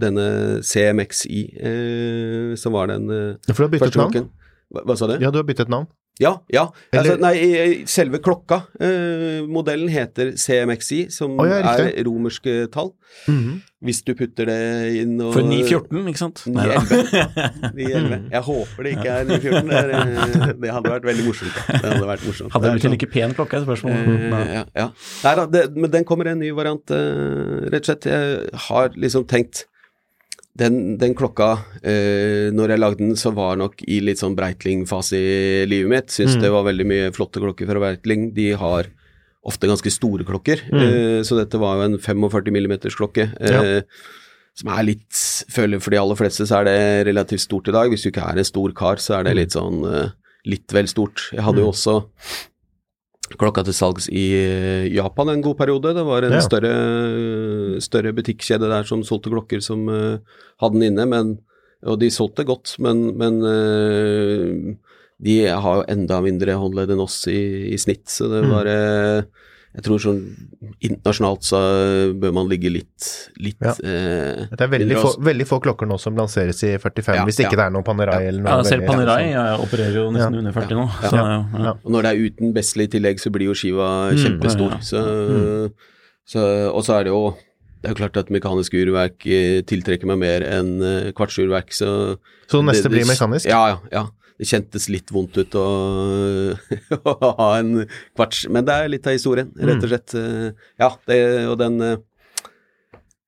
denne 0.00 0.24
CMXI, 0.66 1.42
eh, 1.70 2.54
som 2.58 2.74
var 2.74 2.90
den 2.90 3.06
eh, 3.14 3.52
For 3.52 3.62
du 3.62 3.66
har 3.68 3.72
byttet 3.76 3.86
første 3.86 4.00
navn? 4.02 4.10
klokken. 4.16 4.26
Hva, 4.74 4.82
hva 4.90 4.96
sa 4.98 5.06
du? 5.06 5.14
Ja, 5.22 5.30
du 5.30 5.38
har 5.38 5.46
byttet 5.46 5.70
navn. 5.70 5.86
Ja, 6.22 6.36
ja. 6.52 6.68
Eller- 6.92 7.16
Altså, 7.16 7.20
nei, 7.20 7.84
selve 7.90 8.20
klokka. 8.22 8.60
Eh, 8.78 9.40
modellen 9.50 9.88
heter 9.90 10.36
CMXI, 10.38 11.10
som 11.10 11.32
Å, 11.42 11.46
ja, 11.48 11.56
er 11.88 12.04
romerske 12.06 12.70
tall. 12.70 12.92
Mhm. 13.26 13.56
Hvis 13.84 13.98
du 14.06 14.14
putter 14.14 14.46
det 14.46 14.94
inn 15.02 15.20
og 15.20 15.34
For 15.34 15.42
914, 15.42 16.06
ikke 16.08 16.18
sant? 16.22 16.44
911. 16.46 17.74
911. 17.74 18.30
Jeg 18.36 18.42
håper 18.46 18.86
det 18.86 18.92
ikke 18.94 19.10
er 19.10 19.26
914. 19.28 19.68
Det, 19.68 19.82
eh, 19.98 20.54
det 20.62 20.72
hadde 20.72 20.94
vært 20.94 21.08
veldig 21.10 21.26
morsomt. 21.26 21.52
da. 21.58 21.78
Det 21.82 21.90
hadde 21.92 22.08
vært 22.14 22.24
morsomt. 22.28 22.52
Hadde 22.54 22.70
blitt 22.70 22.84
en 22.84 22.90
sånn- 22.90 22.96
like 22.96 23.10
pen 23.12 23.34
klokke, 23.34 23.58
er 23.60 23.66
spørsmålet. 23.66 24.08
Eh, 24.14 24.54
ja, 24.54 24.64
ja. 24.78 24.88
Nei 25.26 25.34
da, 25.40 25.46
det, 25.46 25.64
men 25.76 25.90
den 25.98 26.04
kommer 26.08 26.30
en 26.30 26.38
ny 26.40 26.50
variant, 26.56 26.90
eh, 26.94 27.68
rett 27.74 27.82
og 27.82 27.90
slett. 27.90 28.08
Jeg 28.14 28.50
har 28.70 28.88
liksom 28.96 29.26
tenkt 29.26 29.64
den, 30.56 30.96
den 31.00 31.14
klokka, 31.18 31.48
eh, 31.82 32.50
når 32.54 32.70
jeg 32.74 32.78
lagde 32.82 32.98
den, 33.02 33.16
så 33.18 33.32
var 33.34 33.56
nok 33.58 33.80
i 33.90 34.00
litt 34.04 34.20
sånn 34.22 34.36
Breitling-fase 34.38 35.18
i 35.18 35.64
livet 35.66 35.90
mitt. 35.90 36.12
Syns 36.14 36.36
det 36.40 36.50
var 36.54 36.62
veldig 36.68 36.86
mye 36.86 37.08
flotte 37.16 37.42
klokker 37.42 37.66
fra 37.66 37.80
Breitling. 37.82 38.28
De 38.36 38.52
har 38.60 38.86
ofte 39.44 39.66
ganske 39.68 39.90
store 39.92 40.24
klokker, 40.24 40.62
eh, 40.72 41.22
så 41.26 41.36
dette 41.40 41.58
var 41.60 41.76
jo 41.80 41.88
en 41.90 41.98
45 41.98 42.52
millimeters 42.54 42.94
klokke. 42.96 43.26
Eh, 43.40 43.82
Som 44.54 44.70
er 44.70 44.84
litt 44.86 45.10
Føler 45.50 45.80
for 45.82 45.90
de 45.90 45.98
aller 45.98 46.14
fleste 46.14 46.46
så 46.46 46.60
er 46.60 46.64
det 46.68 47.06
relativt 47.08 47.42
stort 47.42 47.66
i 47.68 47.72
dag. 47.74 47.90
Hvis 47.90 48.04
du 48.06 48.12
ikke 48.12 48.22
er 48.30 48.38
en 48.38 48.44
stor 48.46 48.70
kar, 48.72 48.96
så 49.02 49.18
er 49.18 49.24
det 49.26 49.34
litt 49.34 49.50
sånn 49.56 49.82
eh, 49.90 50.10
litt 50.46 50.70
vel 50.70 50.86
stort. 50.86 51.24
Jeg 51.34 51.42
hadde 51.42 51.58
jo 51.64 51.72
også 51.72 51.96
klokka 53.40 53.64
til 53.66 53.74
salgs 53.74 54.06
i 54.12 54.22
eh, 54.38 54.86
Japan 54.94 55.32
en 55.32 55.42
god 55.42 55.56
periode. 55.58 55.94
Det 55.96 56.04
var 56.06 56.22
en 56.22 56.32
Ja. 56.38 56.40
større, 56.40 56.70
større 57.80 58.12
butikkjede 58.14 58.68
der 58.70 58.84
som 58.88 59.02
solgte 59.06 59.32
klokker 59.32 59.62
som 59.64 59.88
eh, 59.88 60.18
hadde 60.62 60.78
den 60.80 60.88
inne, 60.92 61.06
men, 61.10 61.34
og 61.84 61.98
de 62.00 62.10
solgte 62.14 62.44
godt, 62.48 62.76
men, 62.78 63.06
men 63.18 63.40
eh, 63.44 64.76
de 65.24 65.38
har 65.48 65.80
jo 65.80 65.88
enda 65.88 66.20
mindre 66.24 66.56
håndledd 66.58 66.90
enn 66.94 67.02
oss 67.04 67.22
i, 67.30 67.40
i 67.72 67.78
snitt, 67.80 68.06
så 68.10 68.26
det 68.32 68.44
var 68.50 68.66
eh, 68.68 69.22
Jeg 69.74 69.82
tror 69.86 69.98
sånn 70.02 70.18
internasjonalt 70.86 71.42
så 71.48 71.60
bør 72.20 72.32
man 72.36 72.46
ligge 72.50 72.70
litt, 72.70 73.06
litt 73.42 73.58
Ja. 73.64 73.72
eh, 73.82 74.44
Det 74.52 74.60
er 74.66 74.70
veldig 74.70 74.98
få, 75.00 75.10
veldig 75.26 75.46
få 75.50 75.58
klokker 75.64 75.88
nå 75.90 75.96
som 75.98 76.14
lanseres 76.18 76.60
i 76.66 76.74
45, 76.78 77.16
Ja, 77.18 77.24
hvis 77.26 77.40
ikke 77.42 77.56
ja. 77.56 77.60
det 77.62 77.64
er 77.66 77.74
noe 77.74 77.86
Panerai 77.86 78.20
eller 78.28 78.42
noe. 78.44 78.52
Ja, 78.60 78.62
selv 78.68 78.84
veldig- 78.84 78.90
Panerai 78.92 79.24
jeg 79.32 79.64
opererer 79.66 79.98
jo 79.98 80.04
nesten 80.14 80.36
Ja. 80.38 80.42
under 80.44 80.52
40 80.60 80.78
nå. 80.78 80.84
Ja. 81.02 81.08
Så, 81.10 81.16
ja. 81.16 81.24
Ja. 81.34 81.64
Ja. 81.64 81.72
Og 81.84 81.90
når 81.94 82.02
det 82.06 82.12
er 82.12 82.22
uten 82.28 82.54
Besley 82.54 82.86
i 82.86 82.92
tillegg, 82.94 83.18
så 83.22 83.32
blir 83.34 83.50
jo 83.50 83.54
skiva 83.58 83.88
kjempestor. 84.14 84.76
ja, 84.76 84.78
ja. 84.78 84.86
Så, 84.90 85.02
så, 86.26 86.44
og 86.70 86.84
så 86.86 87.00
er 87.00 87.04
det 87.08 87.10
jo 87.14 87.24
det 87.84 87.90
er 87.90 87.94
jo 87.94 88.00
klart 88.00 88.16
at 88.16 88.30
mekanisk 88.32 88.72
urverk 88.80 89.26
eh, 89.28 89.60
tiltrekker 89.68 90.08
meg 90.08 90.18
mer 90.24 90.44
enn 90.48 90.70
eh, 90.80 91.10
kvartsurverk, 91.12 91.68
så 91.76 92.16
Så 92.48 92.62
neste 92.64 92.88
det- 92.88 92.94
blir 92.96 93.04
mekanisk? 93.10 93.44
Ja, 93.50 93.60
ja. 93.74 93.78
ja. 93.92 94.06
Det 94.40 94.48
kjentes 94.50 94.88
litt 94.90 95.12
vondt 95.14 95.36
ut 95.38 95.52
å, 95.54 95.66
å 97.12 97.28
ha 97.38 97.50
en 97.60 97.84
kvarts 98.16 98.48
Men 98.50 98.64
det 98.66 98.74
er 98.74 98.88
litt 98.90 99.06
av 99.06 99.14
historien, 99.14 99.52
rett 99.54 99.76
Mm. 99.78 99.84
og 99.84 99.92
slett. 99.92 100.14
Eh, 100.18 100.50
Ja, 100.80 100.88
det, 101.06 101.20
og 101.52 101.58
den 101.60 101.78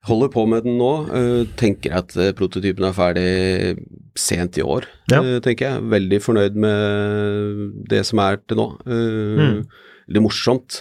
holder 0.06 0.28
på 0.30 0.44
med 0.48 0.64
den 0.66 0.76
nå. 0.78 0.90
Tenker 1.06 1.54
Tenker 1.60 1.96
at 2.00 2.16
prototypen 2.38 2.84
er 2.88 2.94
ferdig 2.94 3.86
sent 4.18 4.56
i 4.58 4.62
år, 4.62 4.86
Ja. 5.10 5.20
tenker 5.40 5.66
jeg. 5.70 5.82
Veldig 5.94 6.20
fornøyd 6.22 6.54
med 6.54 7.88
det 7.90 8.04
som 8.06 8.18
er 8.22 8.36
til 8.48 8.56
nå. 8.56 8.66
Mm. 8.86 9.66
Litt 10.08 10.22
morsomt. 10.22 10.80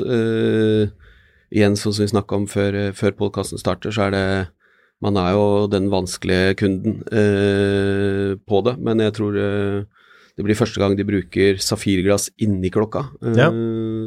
Igjen, 1.53 1.75
sånn 1.77 1.93
som 1.93 2.05
vi 2.05 2.11
snakka 2.13 2.35
om 2.39 2.47
før, 2.49 2.77
før 2.97 3.11
podkasten 3.19 3.61
starter, 3.61 3.91
så 3.93 4.07
er 4.07 4.15
det 4.15 4.25
Man 5.03 5.17
er 5.19 5.33
jo 5.35 5.67
den 5.67 5.89
vanskelige 5.91 6.55
kunden 6.57 7.01
eh, 7.11 8.35
på 8.47 8.61
det, 8.65 8.77
men 8.79 9.01
jeg 9.03 9.11
tror 9.17 9.35
eh, 9.37 9.83
det 10.35 10.43
blir 10.43 10.55
første 10.57 10.79
gang 10.81 10.95
de 10.97 11.03
bruker 11.07 11.59
safirglass 11.63 12.29
inni 12.43 12.71
klokka, 12.71 13.03
eh, 13.23 13.35
Ja. 13.37 13.49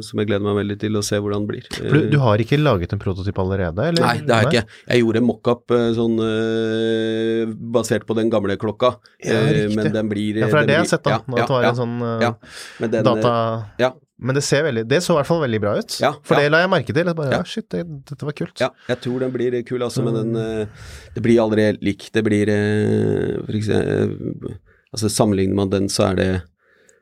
som 0.05 0.19
jeg 0.19 0.27
gleder 0.29 0.43
meg 0.45 0.57
veldig 0.59 0.79
til 0.81 0.97
å 0.97 1.03
se 1.05 1.17
hvordan 1.21 1.45
det 1.45 1.49
blir. 1.53 1.69
Du, 1.93 2.09
du 2.09 2.17
har 2.21 2.41
ikke 2.41 2.57
laget 2.59 2.91
en 2.93 2.99
prototyp 3.01 3.37
allerede, 3.41 3.85
eller? 3.93 4.01
Nei, 4.01 4.17
det 4.25 4.33
har 4.35 4.43
jeg 4.49 4.63
ikke. 4.65 4.81
Jeg 4.89 5.03
gjorde 5.05 5.21
en 5.21 5.29
mockup 5.29 5.71
eh, 5.77 5.87
sånn 5.97 6.19
eh, 6.25 7.55
basert 7.77 8.05
på 8.09 8.17
den 8.17 8.29
gamle 8.33 8.57
klokka, 8.61 8.95
Ja, 9.23 9.39
eh, 9.45 9.69
men 9.73 9.93
den 9.93 10.09
blir 10.11 10.41
Ja, 10.41 10.49
for 10.49 10.59
det 10.59 10.65
er 10.65 10.69
det 10.73 10.77
jeg 10.79 10.85
har 10.87 10.91
sett, 10.97 11.05
da. 11.05 11.17
Ja, 11.17 11.21
ja, 11.21 11.41
at 11.45 11.47
det 11.47 11.55
var 11.55 11.63
ja, 11.69 11.73
en 11.73 11.81
sånn 11.85 11.97
ja. 12.25 12.33
Men 12.81 12.93
den, 12.97 13.01
eh, 13.05 13.09
data... 13.13 13.33
ja. 13.81 13.93
Men 14.19 14.35
det 14.35 14.41
ser 14.43 14.65
veldig 14.65 14.81
Det 14.89 14.97
så 15.03 15.13
i 15.13 15.17
hvert 15.21 15.27
fall 15.29 15.41
veldig 15.45 15.59
bra 15.63 15.73
ut. 15.79 15.93
Ja, 16.03 16.09
for 16.27 16.35
ja. 16.35 16.41
det 16.43 16.51
la 16.51 16.59
jeg 16.65 16.69
merke 16.73 16.93
til. 16.93 17.05
Jeg 17.07 17.15
bare, 17.15 17.31
Ja. 17.37 17.43
shit, 17.47 17.69
det, 17.71 17.85
dette 18.09 18.25
var 18.27 18.33
kult. 18.35 18.59
Ja, 18.59 18.69
jeg 18.89 18.99
tror 19.05 19.19
den 19.23 19.31
blir 19.31 19.55
kul, 19.63 19.79
altså, 19.85 20.03
men 20.03 20.13
den 20.17 20.35
eh, 20.35 20.67
Det 21.15 21.23
blir 21.23 21.39
aldri 21.39 21.61
helt 21.69 21.81
lik. 21.83 22.09
Det 22.11 22.23
blir 22.27 22.49
eh, 22.51 23.39
for 23.45 23.55
eksempel, 23.55 24.57
Altså, 24.91 25.07
sammenligner 25.13 25.53
man 25.55 25.69
den, 25.69 25.87
så 25.87 26.09
er 26.11 26.15
det 26.17 26.29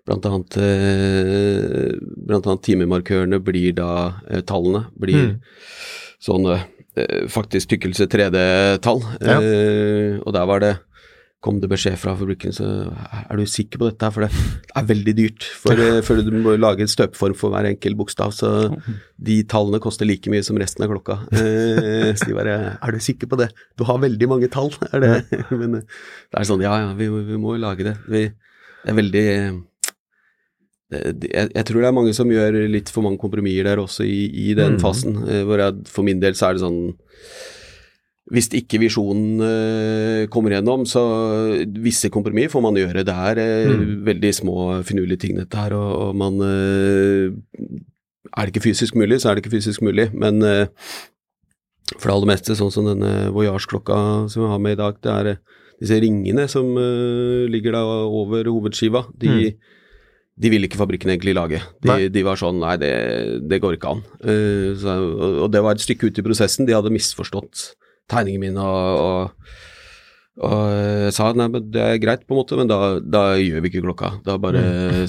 blant 0.06 0.26
annet 0.28 0.58
eh, 0.60 1.94
Blant 2.28 2.46
annet 2.48 2.64
timemarkørene 2.68 3.40
blir 3.44 3.74
da 3.78 3.90
eh, 4.30 4.42
Tallene 4.42 4.86
blir 5.00 5.18
Mm. 5.18 5.38
sånne 6.22 6.56
eh, 6.98 7.28
faktisk 7.30 7.70
tykkelse 7.74 8.08
3D-tall. 8.10 9.02
Ja. 9.22 9.38
Eh, 9.42 10.18
og 10.26 10.34
der 10.34 10.46
var 10.50 10.60
det 10.64 10.74
kom 11.48 11.62
det 11.64 11.70
beskjed 11.72 11.96
fra 12.02 12.14
fabrikken, 12.20 12.52
så 12.56 12.68
er 12.92 13.40
du 13.40 13.46
sikker 13.48 13.80
på 13.80 13.88
dette, 13.88 14.10
for 14.12 14.26
det 14.28 14.30
er 14.76 14.88
veldig 14.90 15.14
dyrt. 15.16 15.48
For, 15.64 15.80
eh, 15.80 16.02
for 16.04 16.20
du 16.20 16.34
må 16.44 16.58
lage 16.60 16.84
en 16.84 16.92
støpeform 16.92 17.36
for 17.40 17.56
hver 17.56 17.70
enkel 17.72 17.96
bokstav, 17.96 18.36
så 18.36 18.52
de 19.18 19.38
tallene 19.48 19.80
koster 19.84 20.06
like 20.10 20.28
mye 20.34 20.44
som 20.44 20.60
resten 20.60 20.84
av 20.84 20.92
klokka. 20.92 21.22
Eh, 21.40 22.12
så 22.20 22.28
de 22.28 22.36
bare 22.36 22.58
Er 22.84 22.92
du 22.92 23.00
sikker 23.00 23.32
på 23.32 23.40
det? 23.40 23.48
Du 23.80 23.86
har 23.88 24.04
veldig 24.04 24.28
mange 24.30 24.52
tall, 24.52 24.70
er 24.92 25.00
det 25.08 25.40
Men 25.64 25.80
eh, 25.80 25.88
det 26.28 26.42
er 26.44 26.52
sånn, 26.52 26.62
ja 26.68 26.76
ja, 26.84 26.92
vi, 27.00 27.08
vi 27.32 27.40
må 27.40 27.56
jo 27.56 27.64
lage 27.64 27.88
det. 27.88 27.96
Vi, 28.12 28.26
det 28.84 28.92
er 28.94 29.00
veldig 29.00 29.26
det, 30.88 31.28
jeg, 31.28 31.50
jeg 31.52 31.66
tror 31.68 31.82
det 31.84 31.88
er 31.90 31.96
mange 31.98 32.14
som 32.16 32.30
gjør 32.32 32.56
litt 32.72 32.92
for 32.94 33.04
mange 33.04 33.20
kompromisser 33.20 33.68
der 33.68 33.82
også 33.82 34.06
i, 34.08 34.22
i 34.48 34.54
den 34.56 34.78
Mm. 34.78 34.82
fasen. 34.84 35.18
eh, 35.28 35.44
hvor 35.48 35.60
jeg, 35.60 35.82
for 35.92 36.04
min 36.08 36.22
del 36.24 36.36
så 36.38 36.48
er 36.50 36.56
det 36.56 36.64
sånn 36.64 36.78
hvis 38.34 38.50
ikke 38.60 38.80
visjonen 38.82 39.40
eh, 39.40 40.24
kommer 40.34 40.52
gjennom, 40.52 40.82
så 40.90 41.02
visse 41.80 42.10
kompromiss 42.12 42.52
får 42.52 42.64
man 42.66 42.76
gjøre. 42.76 43.06
Det 43.08 43.14
er 43.16 43.40
eh, 43.44 43.70
Mm. 43.72 43.94
veldig 44.08 44.32
små 44.36 44.56
finurlige 44.84 45.22
ting 45.24 45.38
dette 45.40 45.56
her, 45.58 45.72
og, 45.78 45.92
og 46.10 46.16
man 46.20 46.42
eh, 46.44 47.32
Er 48.38 48.46
det 48.46 48.52
ikke 48.56 48.66
fysisk 48.68 48.96
mulig, 49.00 49.22
så 49.24 49.30
er 49.32 49.36
det 49.38 49.46
ikke 49.46 49.56
fysisk 49.56 49.82
mulig, 49.82 50.10
men 50.14 50.42
for 51.96 52.10
det 52.10 52.14
aller 52.18 52.28
meste, 52.34 52.56
sånn 52.60 52.72
som 52.76 52.86
denne 52.86 53.30
Voyage-klokka 53.34 54.28
som 54.30 54.44
vi 54.44 54.50
har 54.52 54.60
med 54.60 54.76
i 54.76 54.80
dag, 54.82 54.98
det 55.02 55.14
er 55.14 55.30
disse 55.80 55.98
ringene 56.04 56.44
som 56.52 56.74
ligger 57.48 57.78
da 57.78 57.82
over 58.04 58.44
hovedskiva. 58.52 59.06
De, 59.16 59.54
de 60.38 60.52
ville 60.52 60.68
ikke 60.68 60.78
fabrikken 60.84 61.10
egentlig 61.14 61.34
lage. 61.40 61.62
De, 61.82 62.10
de 62.14 62.26
var 62.28 62.36
sånn 62.38 62.60
Nei, 62.62 62.76
det, 62.82 62.92
det 63.48 63.62
går 63.64 63.78
ikke 63.80 63.96
an. 63.96 64.04
Uh, 64.20 64.76
så, 64.78 64.98
og, 65.08 65.40
og 65.48 65.52
det 65.56 65.64
var 65.64 65.78
et 65.80 65.86
stykke 65.88 66.12
ut 66.12 66.20
i 66.20 66.26
prosessen. 66.28 66.68
De 66.68 66.76
hadde 66.76 66.92
misforstått 66.94 67.70
tegningene 68.12 68.48
mine 68.48 68.64
og, 68.64 69.02
og, 69.08 69.56
og 70.38 70.68
jeg 70.70 71.14
sa 71.16 71.32
nei, 71.34 71.48
men 71.50 71.64
det 71.74 71.82
er 71.82 71.96
greit, 71.98 72.22
på 72.30 72.36
en 72.36 72.38
måte, 72.38 72.58
men 72.60 72.70
da, 72.70 72.78
da 73.02 73.22
gjør 73.42 73.64
vi 73.64 73.72
ikke 73.72 73.82
klokka. 73.82 74.12
Da 74.22 74.36
bare 74.38 74.60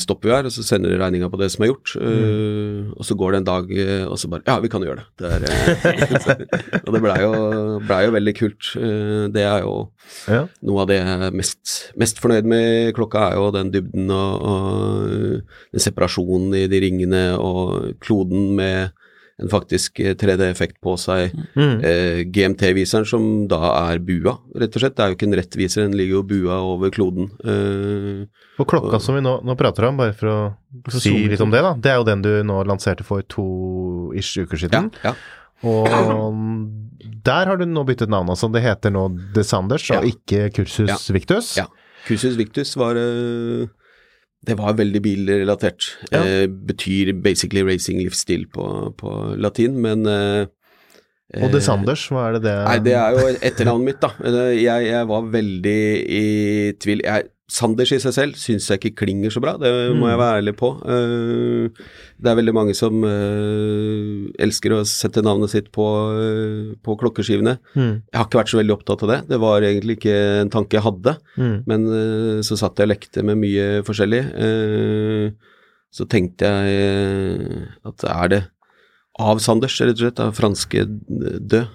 stopper 0.00 0.30
vi 0.30 0.32
her, 0.32 0.46
og 0.48 0.54
så 0.54 0.62
sender 0.64 0.88
vi 0.94 0.96
regninga 1.02 1.28
på 1.28 1.36
det 1.36 1.50
som 1.52 1.66
er 1.66 1.68
gjort. 1.68 1.92
Mm. 2.00 2.94
og 2.96 3.04
så 3.04 3.16
går 3.20 3.34
det 3.36 3.40
en 3.42 3.48
dag, 3.50 3.68
eh, 3.76 4.04
og 4.08 4.16
så 4.22 4.30
bare 4.32 4.46
Ja, 4.48 4.54
vi 4.64 4.70
kan 4.72 4.80
jo 4.80 4.88
gjøre 4.88 5.04
det. 5.04 5.08
det 5.20 5.32
er, 5.34 5.44
eh, 5.44 6.80
og 6.86 6.96
det 6.96 7.02
blei 7.04 7.18
jo, 7.26 7.32
ble 7.84 7.98
jo 8.06 8.14
veldig 8.16 8.34
kult. 8.40 8.70
Eh, 8.80 9.26
det 9.36 9.44
er 9.44 9.66
jo 9.66 9.74
Ja. 10.32 10.40
noe 10.64 10.80
av 10.86 10.88
det 10.88 10.96
jeg 11.02 11.26
er 11.28 11.36
mest, 11.42 11.74
mest 12.00 12.24
fornøyd 12.24 12.48
med 12.48 12.94
klokka, 12.96 13.26
er 13.28 13.36
jo 13.36 13.50
den 13.58 13.74
dybden 13.74 14.08
og, 14.08 14.48
og 14.48 15.12
den 15.76 15.84
separasjonen 15.84 16.56
i 16.56 16.64
de 16.72 16.80
ringene 16.88 17.22
og 17.36 17.92
kloden 18.00 18.54
med 18.56 18.96
en 19.38 19.48
faktisk 19.52 20.00
3D-effekt 20.18 20.80
på 20.82 20.96
seg. 20.98 21.32
Mm. 21.54 21.76
Eh, 21.86 22.20
GMT-viseren 22.34 23.06
som 23.06 23.46
da 23.50 23.60
er 23.92 24.00
bua, 24.02 24.36
rett 24.58 24.74
og 24.74 24.82
slett. 24.82 24.96
Det 24.98 25.04
er 25.04 25.12
jo 25.12 25.16
ikke 25.18 25.28
en 25.28 25.36
rett 25.38 25.58
viser, 25.60 25.84
den 25.86 25.94
ligger 25.98 26.18
jo 26.18 26.22
bua 26.26 26.56
over 26.74 26.90
kloden. 26.90 27.30
Eh, 27.46 28.26
Og 28.58 28.66
klokka 28.66 28.98
som 29.00 29.14
vi 29.14 29.22
nå, 29.22 29.36
nå 29.46 29.54
prater 29.60 29.86
om, 29.86 29.96
bare 30.00 30.12
for 30.18 30.28
å 30.32 30.38
Så 30.90 31.04
si 31.06 31.14
litt 31.30 31.40
om 31.44 31.50
det, 31.54 31.62
da. 31.62 31.74
Det 31.78 31.92
er 31.92 32.00
jo 32.00 32.08
den 32.08 32.22
du 32.26 32.32
nå 32.42 32.64
lanserte 32.66 33.06
for 33.06 33.22
to 33.30 34.12
ish 34.18 34.34
uker 34.42 34.56
siden. 34.66 34.90
ja. 35.04 35.12
ja. 35.12 35.16
Og 35.66 35.88
der 37.26 37.48
har 37.50 37.56
du 37.58 37.64
nå 37.66 37.82
byttet 37.86 38.10
navn, 38.12 38.28
altså. 38.30 38.46
Det 38.52 38.62
heter 38.62 38.92
nå 38.94 39.08
The 39.34 39.42
Sanders 39.46 39.88
Ja. 39.90 39.98
og 40.00 40.06
ikke 40.06 40.50
Kursus. 40.54 41.08
Victus. 41.14 41.56
Ja. 41.58 41.64
Cursus 42.06 42.36
Victus 42.38 42.76
var 42.78 42.94
eh, 42.96 43.66
Det 44.48 44.56
var 44.58 44.76
veldig 44.78 45.00
bilrelatert. 45.04 45.90
Ja. 46.12 46.22
Eh, 46.24 46.46
betyr 46.48 47.12
basically 47.24 47.64
racing 47.66 48.00
livsstil 48.02 48.46
på, 48.54 48.68
på 48.98 49.12
latin, 49.36 49.76
men 49.84 50.06
eh, 50.08 50.46
Og 51.36 51.52
eh, 51.52 51.60
Sanders, 51.60 52.06
hva 52.08 52.28
er 52.30 52.38
det 52.38 52.44
det 52.48 52.54
Nei, 52.64 52.78
det 52.86 52.94
er 52.96 53.16
jo 53.18 53.26
etternavnet 53.50 53.90
mitt, 53.90 54.00
da. 54.04 54.12
Eh, 54.24 54.54
Jeg, 54.62 54.88
jeg 54.88 55.08
var 55.10 55.28
veldig 55.34 55.80
i 56.20 56.24
tvil. 56.80 57.04
Jeg, 57.04 57.28
Sanders 57.48 57.92
i 57.92 57.98
seg 57.98 58.12
selv 58.12 58.34
syns 58.36 58.66
jeg 58.68 58.76
ikke 58.80 59.06
klinger 59.06 59.32
så 59.32 59.40
bra, 59.40 59.54
det 59.56 59.70
må 59.96 60.04
Mm. 60.04 60.10
jeg 60.10 60.18
være 60.20 60.38
ærlig 60.42 60.52
på. 60.60 60.68
Eh, 60.84 61.68
Det 62.20 62.28
er 62.28 62.36
veldig 62.36 62.52
mange 62.52 62.74
som 62.76 62.92
eh, 63.04 64.28
elsker 64.44 64.74
å 64.76 64.82
sette 64.84 65.22
navnet 65.24 65.48
sitt 65.48 65.70
på, 65.72 65.86
eh, 66.18 66.74
på 66.84 66.96
klokkeskivene. 67.00 67.58
Mm. 67.74 68.02
Jeg 68.12 68.18
har 68.18 68.26
ikke 68.26 68.40
vært 68.42 68.52
så 68.52 68.58
veldig 68.60 68.76
opptatt 68.76 69.02
av 69.02 69.08
det. 69.08 69.20
Det 69.28 69.38
var 69.40 69.60
egentlig 69.62 69.96
ikke 69.98 70.16
en 70.42 70.50
tanke 70.50 70.76
jeg 70.76 70.82
hadde. 70.84 71.16
Mm. 71.38 71.56
Men 71.66 71.86
så 72.44 72.58
satt 72.58 72.76
jeg 72.76 72.84
og 72.88 72.92
lekte 72.92 73.24
med 73.24 73.38
mye 73.40 73.82
forskjellig. 73.86 74.22
Så 75.90 76.04
tenkte 76.06 76.44
jeg 76.44 77.68
at 77.86 78.04
at 78.04 78.10
er 78.24 78.28
det 78.28 78.42
av 79.18 79.38
Sanders, 79.40 79.80
rett 79.80 79.96
og 79.96 80.04
slett, 80.04 80.20
av 80.20 80.34
franske 80.36 80.84
død. 81.48 81.68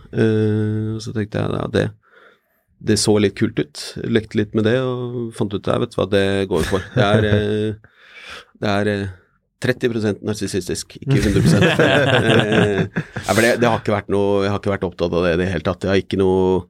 Så 1.01 1.11
tenkte 1.15 1.41
jeg 1.41 1.49
ja, 1.57 1.67
det, 1.73 1.87
det 2.83 2.99
så 2.99 3.15
litt 3.21 3.35
kult 3.39 3.59
ut. 3.59 3.81
Lekte 4.03 4.39
litt 4.41 4.55
med 4.57 4.67
det 4.67 4.77
og 4.83 5.31
fant 5.37 5.53
ut 5.53 5.69
at 5.71 5.97
hva, 5.97 6.07
det 6.11 6.25
går 6.51 6.65
for. 6.67 6.83
Det 6.95 7.03
er, 7.07 7.27
eh, 7.29 8.39
det 8.59 8.71
er 8.73 8.91
eh, 8.91 9.11
30 9.63 10.19
narsissistisk, 10.27 10.97
ikke 10.99 11.21
100 11.21 11.43
Eh, 12.43 12.83
ja, 12.91 13.31
for 13.31 13.41
det, 13.41 13.55
det 13.61 13.69
har 13.69 13.79
ikke 13.79 13.95
vært 13.95 14.11
noe, 14.11 14.43
Jeg 14.43 14.51
har 14.51 14.59
ikke 14.59 14.73
vært 14.73 14.87
opptatt 14.87 15.13
av 15.15 15.23
det 15.25 15.35
i 15.37 15.41
det 15.43 15.51
hele 15.53 15.65
tatt. 15.65 15.85
Jeg 15.85 15.93
har 15.93 16.01
ikke 16.03 16.19
noe 16.19 16.63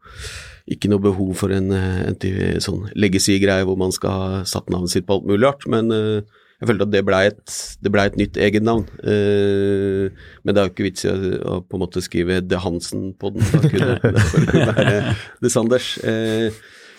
ikke 0.73 0.87
noe 0.87 1.03
behov 1.03 1.33
for 1.35 1.51
en, 1.51 1.71
eh, 1.75 2.05
en 2.07 2.61
sånn 2.63 2.85
legacy-greie 2.95 3.65
hvor 3.67 3.75
man 3.79 3.91
skal 3.91 4.13
ha 4.13 4.43
satt 4.47 4.69
navnet 4.71 4.93
sitt 4.93 5.07
på 5.07 5.17
alt 5.17 5.27
mulig 5.27 5.43
rart, 5.43 5.65
men 5.67 5.91
eh, 5.91 6.21
jeg 6.63 6.69
følte 6.69 6.87
at 6.87 6.93
det 6.93 7.03
blei 7.05 7.21
et, 7.27 7.55
ble 7.91 8.05
et 8.07 8.19
nytt 8.19 8.39
egennavn. 8.39 8.85
Uh, 9.03 10.09
men 10.43 10.55
det 10.55 10.61
er 10.61 10.67
jo 10.67 10.73
ikke 10.73 10.87
vits 10.87 11.05
i 11.05 11.11
å, 11.11 11.15
å 11.15 11.57
på 11.67 11.77
en 11.77 11.83
måte 11.83 12.03
skrive 12.05 12.39
De 12.45 12.59
Hansen 12.63 13.09
på 13.19 13.33
den. 13.35 13.45
Da 13.51 13.63
kunne 13.67 13.95
det 14.53 14.67
være 14.71 15.15
De 15.43 15.51
Sanders. 15.53 15.95
Uh, 16.03 16.49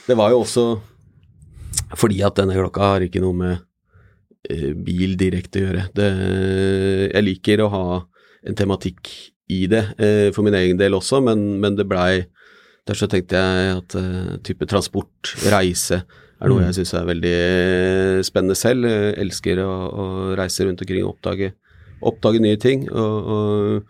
det 0.05 0.19
var 0.21 0.35
jo 0.35 0.43
også 0.45 0.67
fordi 1.99 2.21
at 2.27 2.37
denne 2.39 2.57
klokka 2.57 2.95
har 2.95 3.05
ikke 3.07 3.23
noe 3.25 3.37
med 3.39 3.55
uh, 4.53 4.73
bil 4.87 5.17
direkte 5.21 5.63
å 5.63 5.69
gjøre. 5.69 5.87
Det, 5.97 6.11
jeg 7.11 7.29
liker 7.31 7.65
å 7.65 7.71
ha 7.73 7.87
en 8.45 8.59
tematikk 8.59 9.09
i 9.53 9.67
det, 9.69 9.85
eh, 9.99 10.31
for 10.33 10.45
min 10.45 10.57
egen 10.57 10.81
del 10.81 10.97
også, 10.97 11.21
men, 11.25 11.55
men 11.61 11.77
det 11.79 11.89
blei 11.89 12.25
Derfor 12.85 13.07
så 13.07 13.07
tenkte 13.09 13.41
jeg 13.41 13.77
at 13.79 13.95
eh, 13.97 14.33
type 14.45 14.67
transport, 14.69 15.31
reise, 15.49 16.03
er 16.41 16.51
noe 16.51 16.65
jeg 16.67 16.79
syns 16.81 16.95
er 16.99 17.07
veldig 17.09 17.35
eh, 17.35 18.23
spennende 18.27 18.57
selv. 18.59 18.89
Jeg 18.91 19.15
elsker 19.25 19.61
å, 19.63 19.71
å 19.71 20.07
reise 20.39 20.67
rundt 20.67 20.83
omkring 20.83 21.07
og 21.07 21.15
oppdage, 21.15 21.53
oppdage 22.05 22.43
nye 22.43 22.59
ting. 22.61 22.89
Og, 22.91 23.31
og 23.37 23.85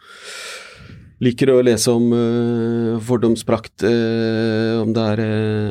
liker 1.25 1.53
å 1.53 1.63
lese 1.65 1.93
om 1.95 2.11
uh, 2.13 3.01
fordomsprakt, 3.05 3.85
uh, 3.87 4.83
om 4.83 4.93
det 4.95 5.07
er, 5.15 5.23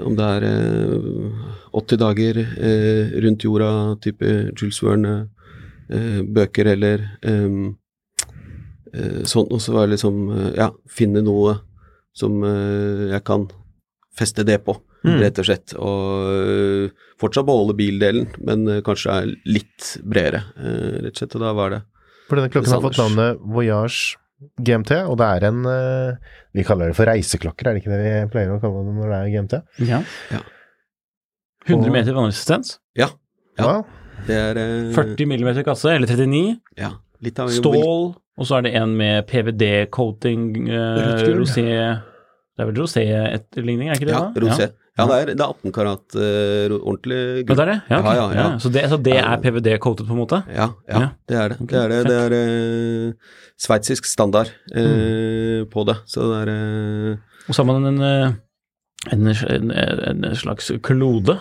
om 0.07 0.15
det 0.17 0.29
er 0.38 0.47
eh, 0.47 1.73
80 1.73 1.99
dager 1.99 2.39
rundt 3.23 3.45
jorda, 3.45 3.69
type 4.03 4.29
Jules 4.53 4.77
Verne, 4.83 5.13
eh, 5.89 6.19
bøker 6.21 6.69
eller 6.75 7.05
um, 7.25 7.73
sånn. 8.93 9.49
Og 9.49 9.57
så 9.63 9.73
være 9.73 9.95
liksom, 9.95 10.19
ja, 10.53 10.69
finne 10.86 11.23
noe 11.25 11.57
som 12.13 12.43
jeg 12.45 13.23
kan 13.25 13.47
feste 14.13 14.45
det 14.45 14.59
på, 14.67 14.75
Mm. 15.03 15.17
rett 15.19 15.39
og 15.41 15.47
slett. 15.49 15.73
Og 15.75 16.27
øh, 16.31 17.07
fortsatt 17.19 17.47
beholde 17.47 17.75
bildelen, 17.75 18.27
men 18.47 18.67
øh, 18.71 18.81
kanskje 18.85 19.15
er 19.19 19.31
litt 19.45 19.93
bredere, 20.07 20.45
øh, 20.57 20.99
rett 21.03 21.13
og 21.13 21.23
slett. 21.23 21.37
Og 21.39 21.43
da 21.43 21.53
var 21.57 21.73
det 21.75 21.81
For 22.29 22.39
denne 22.39 22.51
klokken 22.53 22.71
har 22.71 22.83
fått 22.85 23.01
navnet 23.01 23.41
Voyage 23.43 24.15
GMT, 24.59 24.91
og 25.07 25.17
det 25.21 25.27
er 25.37 25.45
en 25.49 25.65
eh, 25.69 26.31
Vi 26.55 26.65
kaller 26.67 26.91
det 26.91 26.97
for 26.97 27.09
reiseklokker, 27.09 27.67
er 27.67 27.75
det 27.75 27.83
ikke 27.83 27.93
det 27.93 27.99
vi 28.01 28.13
pleier 28.33 28.53
å 28.55 28.59
kalle 28.63 28.83
det 28.87 28.95
når 28.97 29.11
det 29.11 29.19
er 29.19 29.31
GMT? 29.33 29.59
Ja. 29.89 29.99
Ja. 30.33 30.41
100 31.67 31.93
meter 31.95 32.17
vannresistens, 32.17 32.77
Ja. 32.99 33.09
Ja. 33.59 33.81
Det 34.27 34.35
er 34.35 34.59
eh, 34.59 34.91
40 34.95 35.27
millimeter 35.29 35.65
kasse, 35.67 35.91
eller 35.93 36.09
39. 36.09 36.59
Ja, 36.79 36.93
litt 37.23 37.39
av 37.39 37.51
Stål, 37.53 38.13
og 38.13 38.47
så 38.47 38.59
er 38.59 38.67
det 38.67 38.73
en 38.79 38.95
med 38.97 39.27
PVD-coating, 39.29 40.45
uh, 40.71 41.23
rosé 41.37 41.65
Det 41.67 42.63
er 42.63 42.69
vel 42.69 42.79
rosé-etterligning, 42.79 43.91
er 43.91 43.99
ikke 43.99 44.09
det? 44.09 44.15
Ja, 44.15 44.25
da? 44.29 44.43
rosé. 44.43 44.69
Ja, 44.69 44.82
det, 44.97 45.15
er, 45.21 45.25
det 45.34 45.41
er 45.41 45.49
18 45.49 45.71
karat 45.73 46.15
uh, 46.15 46.63
ro- 46.69 46.82
ordentlig 46.91 47.19
Ja, 47.19 47.43
gull. 47.47 47.58
det 47.58 47.63
er 47.63 47.69
det? 47.71 47.77
Ja, 47.89 47.97
okay. 47.99 48.15
Ja, 48.15 48.25
ja, 48.34 48.41
ja. 48.51 48.58
Så 48.62 48.69
det, 48.69 48.84
så 48.91 48.97
det 49.01 49.15
er 49.17 49.38
PVD-coated, 49.41 50.06
på 50.06 50.13
en 50.13 50.19
måte? 50.21 50.43
Ja, 50.53 50.67
ja, 50.89 50.99
Ja. 51.01 51.08
det 51.29 51.38
er 51.38 51.47
det. 51.53 51.58
Okay, 51.62 51.75
Det 51.75 51.84
er, 51.84 51.89
det. 51.89 52.06
Det 52.12 52.19
er 52.21 53.08
uh, 53.10 53.13
sveitsisk 53.63 54.06
standard 54.06 54.51
øh, 54.75 55.65
på 55.73 55.84
det, 55.89 55.95
så 56.06 56.27
det 56.45 56.53
er 56.53 57.17
Og 57.47 57.56
så 57.56 57.63
har 57.63 57.73
man 57.73 57.86
en, 57.89 58.01
eh, 58.01 58.32
en, 59.13 59.27
en, 59.27 59.71
en 60.25 60.36
slags 60.36 60.71
klode 60.84 61.39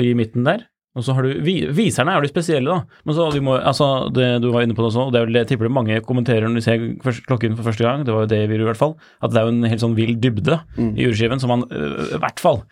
i 0.00 0.14
midten 0.14 0.44
der. 0.46 0.64
Og 0.94 1.02
så 1.02 1.14
har 1.16 1.22
du 1.26 1.40
Viserne 1.74 2.12
er 2.12 2.20
jo 2.20 2.26
de 2.26 2.30
spesielle, 2.30 2.70
da. 2.70 2.84
Men 3.04 3.14
så 3.16 3.24
du 3.34 3.40
må, 3.42 3.56
altså, 3.58 4.12
det 4.14 4.40
du 4.44 4.50
var 4.54 4.62
inne 4.62 4.76
på 4.78 4.84
det 4.84 4.92
også, 4.92 5.06
og 5.08 5.12
det 5.12 5.20
er 5.20 5.24
vel 5.26 5.32
det 5.34 5.40
jeg 5.42 5.48
tipper 5.54 5.66
det 5.66 5.74
mange 5.74 5.96
kommenterer 6.06 6.46
når 6.46 6.60
de 6.60 6.62
ser 6.62 6.84
klokken 7.26 7.56
for 7.58 7.66
første 7.66 7.82
gang, 7.82 8.04
det 8.06 8.14
var 8.14 8.22
jo 8.26 8.30
det 8.30 8.38
vi 8.48 8.54
gjorde 8.54 8.68
i 8.68 8.70
hvert 8.70 8.82
fall, 8.84 8.94
at 9.22 9.30
det 9.34 9.40
er 9.40 9.48
jo 9.48 9.54
en 9.56 9.66
helt 9.72 9.82
sånn 9.82 9.96
vill 9.98 10.14
dybde 10.22 10.60
Mm. 10.78 10.92
i 10.98 11.06
urskiven 11.10 11.40
som 11.42 11.50
man 11.50 11.64
øh, 11.70 12.14
i 12.14 12.18
hvert 12.22 12.38
fall 12.40 12.62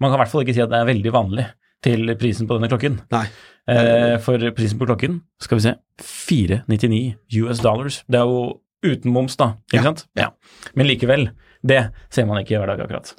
Man 0.00 0.10
kan 0.10 0.14
i 0.18 0.22
hvert 0.22 0.30
fall 0.32 0.42
ikke 0.44 0.54
si 0.54 0.62
at 0.62 0.70
det 0.70 0.78
er 0.78 0.86
veldig 0.88 1.12
vanlig 1.14 1.44
til 1.82 2.14
prisen 2.18 2.46
på 2.46 2.54
denne 2.58 2.68
klokken. 2.70 3.00
Nei. 3.10 3.24
Eh, 3.70 4.16
for 4.22 4.38
prisen 4.54 4.78
på 4.78 4.86
klokken, 4.86 5.20
skal 5.42 5.58
vi 5.58 5.62
se, 5.66 5.72
499 6.02 7.16
US 7.42 7.58
dollars. 7.62 8.00
Det 8.10 8.18
er 8.18 8.26
jo 8.30 8.60
uten 8.86 9.12
moms, 9.14 9.36
da, 9.38 9.52
ikke 9.72 9.76
Ja. 9.78 9.82
sant? 9.82 10.04
Ja. 10.18 10.28
Men 10.74 10.86
likevel, 10.86 11.28
det 11.66 11.90
ser 12.10 12.26
man 12.26 12.38
ikke 12.42 12.58
hver 12.58 12.66
dag, 12.70 12.80
akkurat. 12.86 13.12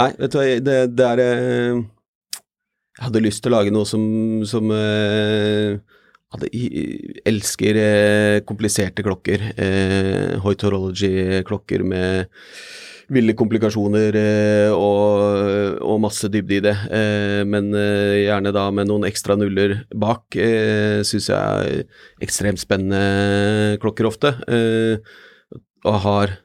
Nei, 0.00 0.10
vet 0.18 0.32
du 0.32 0.38
hva, 0.38 0.60
det, 0.64 0.76
det 0.96 1.06
er 1.06 1.18
eh, 1.24 1.82
Jeg 3.00 3.08
hadde 3.08 3.20
lyst 3.24 3.40
til 3.40 3.48
å 3.48 3.54
lage 3.54 3.70
noe 3.72 3.88
som, 3.88 4.02
som 4.44 4.68
eh, 4.76 5.78
hadde, 6.34 6.48
elsker 7.24 7.78
eh, 7.80 8.40
kompliserte 8.44 9.00
klokker. 9.06 9.44
Eh, 9.56 10.34
Hoitorology-klokker 10.44 11.84
med 11.88 12.42
ville 13.10 13.32
komplikasjoner 13.34 14.18
eh, 14.20 14.74
og, 14.74 15.78
og 15.80 16.02
masse 16.04 16.28
dybde 16.28 16.58
i 16.58 16.62
det. 16.66 16.74
Eh, 16.92 17.40
men 17.48 17.70
eh, 17.72 18.26
gjerne 18.26 18.52
da 18.52 18.66
med 18.68 18.90
noen 18.90 19.08
ekstra 19.08 19.38
nuller 19.40 19.78
bak, 19.96 20.36
eh, 20.36 21.00
syns 21.08 21.30
jeg 21.32 21.40
er 21.40 22.20
ekstremt 22.28 22.60
spennende 22.60 23.80
klokker 23.80 24.10
ofte. 24.10 24.34
Eh, 24.44 25.00
og 25.88 25.98
har 26.04 26.36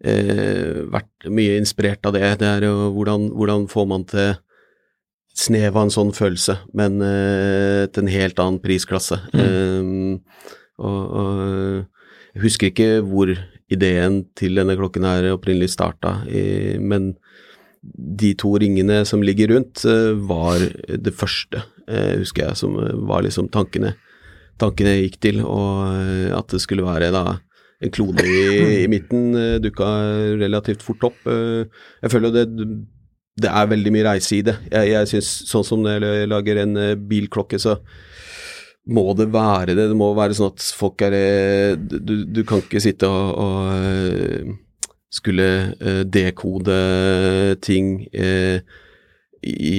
vært 0.00 1.26
mye 1.28 1.58
inspirert 1.60 2.06
av 2.08 2.14
det. 2.14 2.22
Det 2.40 2.46
er 2.48 2.62
jo 2.64 2.86
hvordan, 2.94 3.26
hvordan 3.36 3.66
får 3.68 3.88
man 3.90 4.06
til 4.08 4.30
snev 5.36 5.76
av 5.76 5.86
en 5.86 5.94
sånn 5.94 6.12
følelse, 6.16 6.58
men 6.76 6.98
uh, 7.02 7.86
til 7.90 8.04
en 8.04 8.12
helt 8.12 8.42
annen 8.42 8.60
prisklasse. 8.62 9.16
Eh, 9.32 9.90
og, 10.80 11.00
og 11.20 11.40
jeg 12.34 12.42
husker 12.44 12.70
ikke 12.70 12.90
hvor 13.06 13.32
ideen 13.70 14.24
til 14.38 14.58
denne 14.58 14.76
klokken 14.78 15.06
her 15.06 15.30
opprinnelig 15.34 15.72
starta, 15.74 16.20
i, 16.28 16.76
men 16.82 17.14
de 17.80 18.34
to 18.36 18.52
ringene 18.60 19.00
som 19.08 19.22
ligger 19.24 19.54
rundt, 19.54 19.84
uh, 19.88 20.12
var 20.28 20.60
det 20.90 21.14
første, 21.16 21.62
uh, 21.88 22.16
husker 22.20 22.48
jeg, 22.48 22.60
som 22.60 22.76
var 23.08 23.24
liksom 23.24 23.48
tankene, 23.54 23.94
tankene 24.60 24.96
jeg 24.96 25.06
gikk 25.08 25.20
til, 25.24 25.38
og 25.46 25.86
eh, 25.94 26.28
at 26.36 26.52
det 26.52 26.60
skulle 26.60 26.84
være 26.84 27.08
da 27.14 27.38
en 27.80 27.92
klone 27.94 28.24
i, 28.28 28.40
i 28.82 28.88
midten 28.92 29.36
eh, 29.38 29.58
dukka 29.62 29.88
relativt 30.40 30.84
fort 30.84 31.06
opp. 31.10 31.20
Eh, 31.30 31.64
Jeg 32.04 32.12
føler 32.12 32.34
det, 32.34 32.44
det 33.40 33.50
er 33.50 33.70
veldig 33.70 33.92
mye 33.94 34.06
reise 34.06 34.38
i 34.38 34.44
det. 34.46 34.56
Jeg, 34.70 34.92
jeg 34.92 35.10
synes, 35.14 35.30
sånn 35.50 35.66
som 35.66 35.84
når 35.84 36.06
jeg 36.06 36.30
lager 36.30 36.62
en 36.62 36.76
eh, 36.80 36.96
bilklokke, 36.96 37.60
så 37.62 37.78
må 38.90 39.10
det 39.18 39.28
være 39.32 39.76
det. 39.76 39.88
Det 39.90 39.98
må 39.98 40.10
være 40.16 40.36
sånn 40.36 40.52
at 40.54 40.66
folk 40.76 41.02
er 41.06 41.16
eh, 41.16 41.74
Du, 41.78 42.14
du 42.26 42.42
kan 42.48 42.62
ikke 42.64 42.82
sitte 42.82 43.08
og, 43.08 43.32
og 43.44 43.56
eh, 43.76 44.54
skulle 45.10 45.46
dekode 46.06 46.74
ting 47.66 47.96
i 49.42 49.78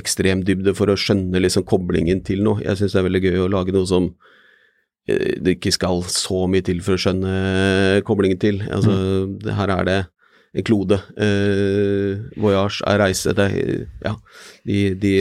ekstrem 0.00 0.40
dybde 0.48 0.72
for 0.78 0.88
å 0.88 0.96
skjønne 0.96 1.42
liksom 1.44 1.66
koblingen 1.68 2.22
til 2.24 2.40
noe. 2.46 2.62
Jeg 2.64 2.80
syns 2.80 2.94
det 2.96 3.02
er 3.02 3.06
veldig 3.10 3.22
gøy 3.26 3.36
å 3.42 3.50
lage 3.52 3.74
noe 3.76 3.90
som 3.90 4.08
det 5.04 5.58
ikke 5.58 5.74
skal 5.76 6.00
så 6.08 6.46
mye 6.48 6.64
til 6.64 6.80
for 6.86 6.96
å 6.96 7.02
skjønne 7.04 8.00
koblingen 8.08 8.40
til. 8.40 8.62
Altså, 8.72 8.96
det, 9.44 9.52
her 9.58 9.74
er 9.76 9.84
det 9.90 9.98
klode. 10.66 10.98
Eh, 11.16 12.18
voyage 12.40 12.82
er 12.88 13.00
reise. 13.00 13.34
Det 13.36 13.46
ja, 14.04 14.16
de, 14.66 14.94
de 14.94 15.14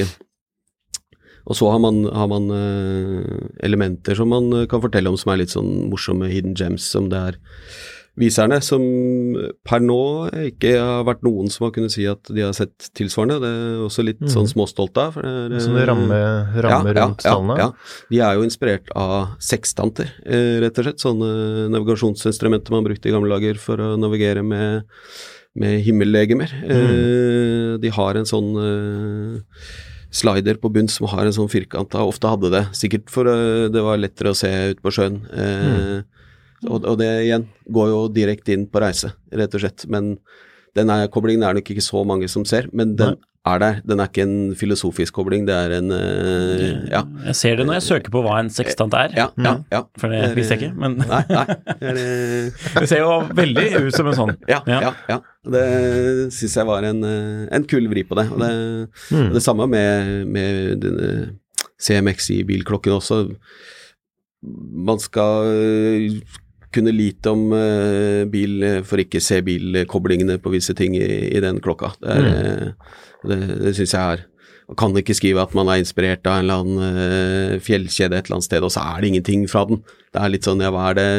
Og 1.45 1.55
så 1.57 1.69
har 1.71 1.79
man, 1.79 2.03
har 2.05 2.27
man 2.29 2.49
eh, 2.53 3.47
elementer 3.65 4.15
som 4.15 4.29
man 4.29 4.67
kan 4.69 4.81
fortelle 4.81 5.09
om 5.09 5.17
som 5.17 5.33
er 5.33 5.43
litt 5.43 5.53
sånn 5.53 5.89
morsomme 5.89 6.29
hidden 6.29 6.57
gems, 6.57 6.85
som 6.85 7.09
det 7.09 7.17
er 7.31 7.39
viserne, 8.19 8.59
som 8.63 8.83
per 9.67 9.81
nå 9.83 10.01
ikke 10.49 10.73
har 10.75 11.05
vært 11.07 11.23
noen 11.25 11.49
som 11.51 11.67
har 11.67 11.73
kunnet 11.75 11.93
si 11.93 12.05
at 12.09 12.29
de 12.29 12.43
har 12.43 12.55
sett 12.57 12.89
tilsvarende. 12.97 13.39
Det 13.43 13.49
er 13.49 13.83
også 13.85 14.05
litt 14.05 14.23
sånn 14.31 14.49
småstolt 14.51 14.99
av. 15.01 15.17
For 15.17 15.25
det 15.25 15.59
er, 15.59 15.65
Sånn 15.65 15.79
ramme, 15.87 16.19
ja, 16.19 16.79
rundt 16.99 17.23
stallene. 17.23 17.57
Ja, 17.59 17.67
ja. 17.69 18.05
De 18.11 18.21
er 18.27 18.37
jo 18.39 18.47
inspirert 18.47 18.93
av 18.99 19.35
sekstanter, 19.43 20.13
eh, 20.25 20.59
rett 20.63 20.79
og 20.79 20.87
slett. 20.87 21.03
Sånne 21.03 21.67
navigasjonsinstrumenter 21.73 22.75
man 22.75 22.87
brukte 22.87 23.11
i 23.11 23.15
gamle 23.15 23.35
dager 23.37 23.59
for 23.61 23.81
å 23.81 23.93
navigere 23.99 24.43
med, 24.45 24.89
med 25.59 25.79
himmellegemer. 25.87 26.57
Mm. 26.69 27.79
de 27.79 27.91
har 27.95 28.17
en 28.19 28.27
sånn 28.27 28.49
eh, 28.59 29.61
slider 30.11 30.57
på 30.61 30.71
bunn 30.73 30.89
som 30.89 31.07
har 31.11 31.27
en 31.27 31.35
sånn 31.35 31.51
firkanta, 31.51 32.01
ofte 32.05 32.31
hadde 32.31 32.51
det, 32.53 32.63
sikkert 32.77 33.11
for 33.13 33.29
eh, 33.29 33.67
det 33.71 33.83
var 33.85 34.01
lettere 34.01 34.33
å 34.33 34.37
se 34.37 34.49
ut 34.73 34.81
på 34.83 34.93
sjøen. 34.95 35.21
Eh, 35.29 35.99
og, 36.67 36.83
og 36.83 36.99
det 36.99 37.09
igjen 37.25 37.47
går 37.71 37.89
jo 37.93 38.03
direkte 38.13 38.55
inn 38.55 38.67
på 38.69 38.81
reise, 38.83 39.13
rett 39.31 39.55
og 39.55 39.63
slett. 39.63 39.85
Men 39.91 40.15
den 40.77 40.91
koblingen 41.13 41.45
er 41.47 41.57
nok 41.57 41.71
ikke 41.71 41.83
så 41.83 42.03
mange 42.07 42.29
som 42.31 42.45
ser, 42.47 42.67
men 42.75 42.95
den 42.99 43.17
er 43.47 43.59
der. 43.61 43.77
Den 43.87 44.01
er 44.01 44.09
ikke 44.09 44.25
en 44.25 44.55
filosofisk 44.57 45.15
kobling, 45.15 45.45
det 45.47 45.55
er 45.55 45.75
en 45.77 45.91
eh, 45.95 46.89
Ja. 46.91 47.03
Jeg 47.29 47.35
ser 47.39 47.59
det 47.59 47.65
når 47.67 47.79
jeg 47.79 47.85
søker 47.87 48.13
på 48.13 48.21
hva 48.25 48.39
en 48.41 48.51
sekstant 48.53 48.93
er, 48.97 49.13
Ja, 49.15 49.29
ja, 49.37 49.55
ja. 49.71 49.81
for 49.99 50.11
det 50.13 50.35
visste 50.37 50.57
jeg 50.57 50.69
ikke. 50.69 50.79
Men 50.79 50.97
Nei, 50.99 51.21
nei. 51.29 51.45
Det, 51.79 51.93
er, 51.93 52.01
eh, 52.83 52.87
ser 52.89 53.03
jo 53.05 53.13
veldig 53.39 53.65
ut 53.87 53.95
som 53.95 54.11
en 54.11 54.19
sånn. 54.19 54.35
ja, 54.49 54.61
ja, 54.67 54.93
ja. 55.09 55.19
Det 55.49 55.65
syns 56.35 56.57
jeg 56.59 56.67
var 56.67 56.85
en, 56.89 57.03
eh, 57.07 57.47
en 57.55 57.67
kul 57.69 57.87
vri 57.91 58.03
på 58.07 58.19
det. 58.19 58.27
Og 58.33 58.43
det, 58.43 58.51
mm. 59.15 59.31
det 59.37 59.43
samme 59.45 59.69
med, 59.71 60.27
med 60.27 60.85
CMX 61.79 62.31
i 62.35 62.43
bilklokken 62.47 62.97
også. 62.99 63.23
Man 64.89 65.01
skal 65.03 65.47
eh, 65.47 66.19
kunne 66.75 66.93
lite 66.93 67.31
om 67.33 67.49
uh, 67.53 68.25
bil 68.29 68.63
eh, 68.65 68.81
for 68.85 69.01
ikke 69.01 69.21
se 69.23 69.39
bilkoblingene 69.45 70.39
på 70.41 70.53
visse 70.53 70.75
ting 70.77 70.97
i, 70.97 71.07
i 71.33 71.41
den 71.43 71.61
klokka. 71.63 71.93
Det, 72.01 72.15
er, 72.15 72.27
eh, 72.29 72.99
det, 73.29 73.39
det 73.65 73.73
syns 73.77 73.95
jeg 73.95 74.17
er 74.17 74.27
Man 74.69 74.77
kan 74.77 74.97
ikke 75.01 75.15
skrive 75.17 75.41
at 75.41 75.55
man 75.57 75.65
er 75.73 75.79
inspirert 75.81 76.27
av 76.29 76.35
en 76.37 76.43
eller 76.43 76.59
annen 76.61 76.97
uh, 77.57 77.59
fjellkjede 77.65 78.13
et 78.13 78.27
eller 78.27 78.37
annet 78.37 78.45
sted, 78.45 78.61
og 78.61 78.69
så 78.69 78.83
er 78.85 79.01
det 79.01 79.09
ingenting 79.09 79.47
fra 79.49 79.63
den. 79.65 79.81
Det 80.13 80.21
er 80.21 80.29
litt 80.29 80.45
sånn, 80.45 80.61
ja, 80.61 80.69
hva 80.69 80.91
er 80.91 80.99
det 80.99 81.09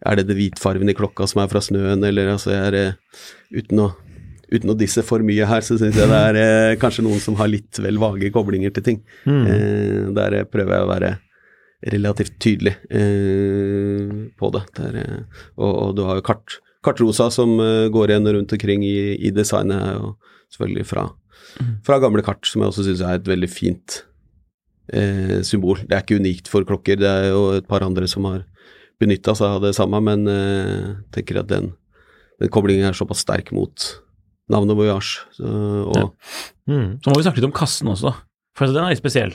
Er 0.00 0.16
det 0.16 0.30
det 0.30 0.34
hvitfargen 0.34 0.88
i 0.88 0.96
klokka 0.96 1.26
som 1.28 1.42
er 1.42 1.50
fra 1.52 1.60
snøen, 1.60 2.02
eller 2.08 2.32
altså 2.32 2.50
jeg 2.50 2.72
er, 2.72 2.78
uh, 2.90 3.26
Uten 3.60 3.84
å 3.84 3.92
Uten 4.50 4.72
å 4.72 4.74
disse 4.74 5.02
for 5.06 5.22
mye 5.22 5.46
her, 5.46 5.62
så 5.62 5.76
syns 5.78 5.94
jeg 5.94 6.10
det 6.10 6.20
er 6.26 6.36
eh, 6.40 6.76
kanskje 6.82 7.04
noen 7.06 7.20
som 7.22 7.36
har 7.38 7.46
litt 7.46 7.78
vel 7.78 8.00
vage 8.02 8.32
koblinger 8.34 8.72
til 8.74 8.82
ting. 8.82 8.96
Eh, 9.30 10.08
der 10.16 10.40
prøver 10.50 10.74
jeg 10.74 10.86
å 10.86 10.90
være 10.90 11.10
relativt 11.86 12.36
tydelig 12.42 12.74
eh, 12.92 14.10
på 14.36 14.50
det. 14.52 14.64
det 14.76 14.88
er, 14.90 14.98
eh, 15.00 15.40
og, 15.56 15.70
og 15.70 15.94
du 15.96 16.04
har 16.04 16.20
jo 16.20 16.26
kart, 16.26 16.58
kartrosa 16.84 17.30
som 17.32 17.56
eh, 17.62 17.88
går 17.92 18.12
igjen 18.12 18.28
rundt 18.36 18.52
omkring 18.56 18.84
i, 18.84 19.16
i 19.16 19.32
designet, 19.32 19.96
og 20.00 20.18
selvfølgelig 20.52 20.86
fra, 20.90 21.06
fra 21.86 22.00
gamle 22.02 22.24
kart, 22.26 22.44
som 22.48 22.62
jeg 22.62 22.72
også 22.72 22.86
syns 22.88 23.04
er 23.06 23.20
et 23.20 23.32
veldig 23.32 23.50
fint 23.50 24.02
eh, 24.92 25.40
symbol. 25.46 25.80
Det 25.86 25.96
er 25.96 26.04
ikke 26.04 26.20
unikt 26.20 26.52
for 26.52 26.68
klokker, 26.68 27.00
det 27.00 27.08
er 27.08 27.30
jo 27.32 27.46
et 27.56 27.68
par 27.70 27.84
andre 27.86 28.08
som 28.10 28.28
har 28.28 28.44
benytta 29.00 29.32
seg 29.38 29.56
av 29.56 29.64
det 29.64 29.74
samme, 29.78 30.02
men 30.04 30.28
eh, 30.28 30.88
tenker 31.16 31.40
at 31.40 31.48
den, 31.48 31.72
den 32.42 32.52
koblingen 32.52 32.90
er 32.90 32.96
såpass 32.96 33.24
sterk 33.24 33.54
mot 33.56 33.88
navnet 34.50 34.76
Voyage. 34.76 35.22
Så, 35.36 35.46
og 35.46 35.96
Ja. 35.96 36.08
Så 36.70 37.10
må 37.10 37.16
vi 37.16 37.24
snakke 37.24 37.40
litt 37.40 37.48
om 37.48 37.54
kassen 37.56 37.88
også. 37.90 38.12
For 38.54 38.70
den 38.70 38.84
er 38.84 38.92
litt 38.92 39.00
spesiell. 39.00 39.32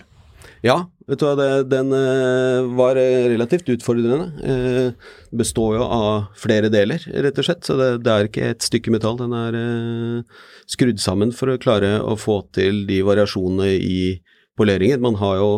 Ja, 0.63 0.85
vet 1.09 1.21
du 1.21 1.25
hva, 1.27 1.33
det, 1.37 1.49
den 1.71 1.93
eh, 1.95 2.67
var 2.77 2.97
eh, 2.99 3.27
relativt 3.31 3.69
utfordrende. 3.75 4.27
Eh, 4.45 5.11
består 5.35 5.77
jo 5.77 5.85
av 5.85 6.07
flere 6.39 6.71
deler, 6.73 7.03
rett 7.25 7.41
og 7.41 7.47
slett, 7.47 7.65
så 7.67 7.77
det, 7.79 7.89
det 8.05 8.13
er 8.13 8.29
ikke 8.29 8.49
et 8.53 8.65
stykke 8.65 8.93
metall. 8.95 9.19
Den 9.19 9.35
er 9.37 9.59
skrudd 10.71 11.01
sammen 11.03 11.33
for 11.35 11.53
å 11.53 11.59
klare 11.61 11.97
å 12.01 12.17
få 12.19 12.41
til 12.55 12.85
de 12.89 13.01
variasjonene 13.05 13.75
i 13.77 13.99
poleringen. 14.57 15.03
Man 15.03 15.19
har 15.21 15.39
jo 15.41 15.53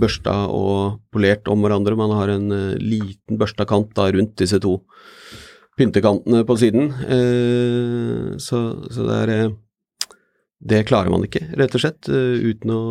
børsta 0.00 0.46
og 0.48 1.02
polert 1.12 1.50
om 1.52 1.60
hverandre. 1.60 1.98
Man 2.00 2.14
har 2.16 2.30
en 2.32 2.48
liten 2.80 3.36
børsta 3.36 3.66
kant 3.68 3.90
da 3.98 4.06
rundt 4.08 4.38
disse 4.40 4.56
to 4.64 4.78
pyntekantene 5.76 6.46
på 6.48 6.56
siden. 6.56 6.88
Så, 8.40 8.62
så 8.88 9.04
det 9.04 9.18
er 9.18 9.50
det 10.58 10.82
klarer 10.88 11.12
man 11.12 11.22
ikke, 11.26 11.44
rett 11.58 11.74
og 11.76 11.82
slett, 11.82 12.08
eh, 12.10 12.38
uten 12.50 12.72
å 12.74 12.82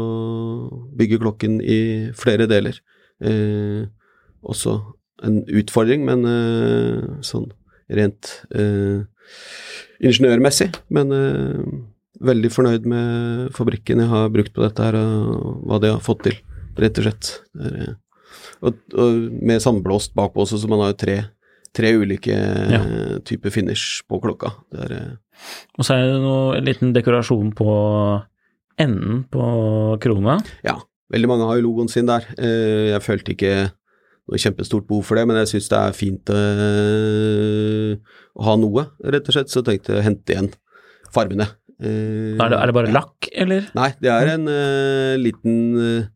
bygge 0.97 1.19
klokken 1.19 1.59
i 1.61 1.79
flere 2.15 2.47
deler. 2.47 2.79
Eh, 3.19 3.83
også 4.47 4.77
en 5.27 5.41
utfordring, 5.49 6.05
men 6.07 6.23
eh, 6.29 7.21
sånn 7.25 7.49
rent 7.91 8.31
eh, 8.55 9.03
ingeniørmessig. 9.99 10.71
Men 10.93 11.13
eh, 11.15 11.61
veldig 12.23 12.51
fornøyd 12.53 12.87
med 12.89 13.55
fabrikken 13.57 14.03
jeg 14.03 14.11
har 14.11 14.31
brukt 14.33 14.55
på 14.55 14.63
dette 14.63 14.87
her, 14.87 14.97
og 14.97 15.63
hva 15.67 15.81
de 15.83 15.93
har 15.93 16.03
fått 16.03 16.27
til, 16.29 16.37
rett 16.79 17.01
og 17.01 17.09
slett. 17.09 17.33
Eh, 17.59 17.95
og, 18.63 18.79
og 18.97 19.17
med 19.43 19.61
sandblåst 19.63 20.15
bakpå 20.17 20.45
også, 20.45 20.61
så 20.61 20.71
man 20.71 20.85
har 20.85 20.93
jo 20.93 21.01
tre, 21.03 21.17
tre 21.77 21.93
ulike 22.01 22.33
Ja. 22.73 22.81
typer 23.27 23.53
finish 23.53 24.01
på 24.09 24.19
klokka. 24.23 24.51
Det 24.73 24.83
er 24.87 24.95
eh, 24.97 25.15
Og 25.77 25.85
så 25.85 25.93
er 25.95 26.07
det 26.09 26.19
noe, 26.23 26.55
en 26.57 26.65
liten 26.65 26.93
dekorasjon 26.95 27.51
på 27.57 27.69
enden 28.81 29.23
på 29.33 29.43
krona. 30.01 30.39
Ja, 30.65 30.75
veldig 31.13 31.29
mange 31.31 31.45
har 31.49 31.59
jo 31.59 31.67
logoen 31.69 31.89
sin 31.93 32.09
der. 32.09 32.25
Eh, 32.37 32.89
Jeg 32.93 33.01
følte 33.05 33.33
ikke 33.35 33.53
noe 34.27 34.41
kjempestort 34.41 34.87
behov 34.89 35.05
for 35.07 35.15
det, 35.15 35.23
men 35.29 35.37
jeg 35.39 35.47
syns 35.53 35.69
det 35.71 35.77
er 35.79 35.95
fint 35.95 36.29
eh, 36.35 37.93
å 38.37 38.43
ha 38.49 38.55
noe, 38.59 38.83
rett 39.07 39.29
og 39.29 39.37
slett. 39.37 39.53
Så 39.53 39.63
tenkte 39.65 39.93
jeg 39.95 40.01
å 40.01 40.05
hente 40.05 40.33
igjen 40.35 40.51
fargene. 41.13 41.47
Er 41.79 42.49
det, 42.49 42.57
er 42.57 42.65
det 42.71 42.73
bare 42.73 42.89
lakk, 42.91 43.27
eller? 43.37 43.67
Nei, 43.77 43.91
det 44.01 44.09
er 44.09 44.31
en 44.33 44.47
liten 45.21 46.07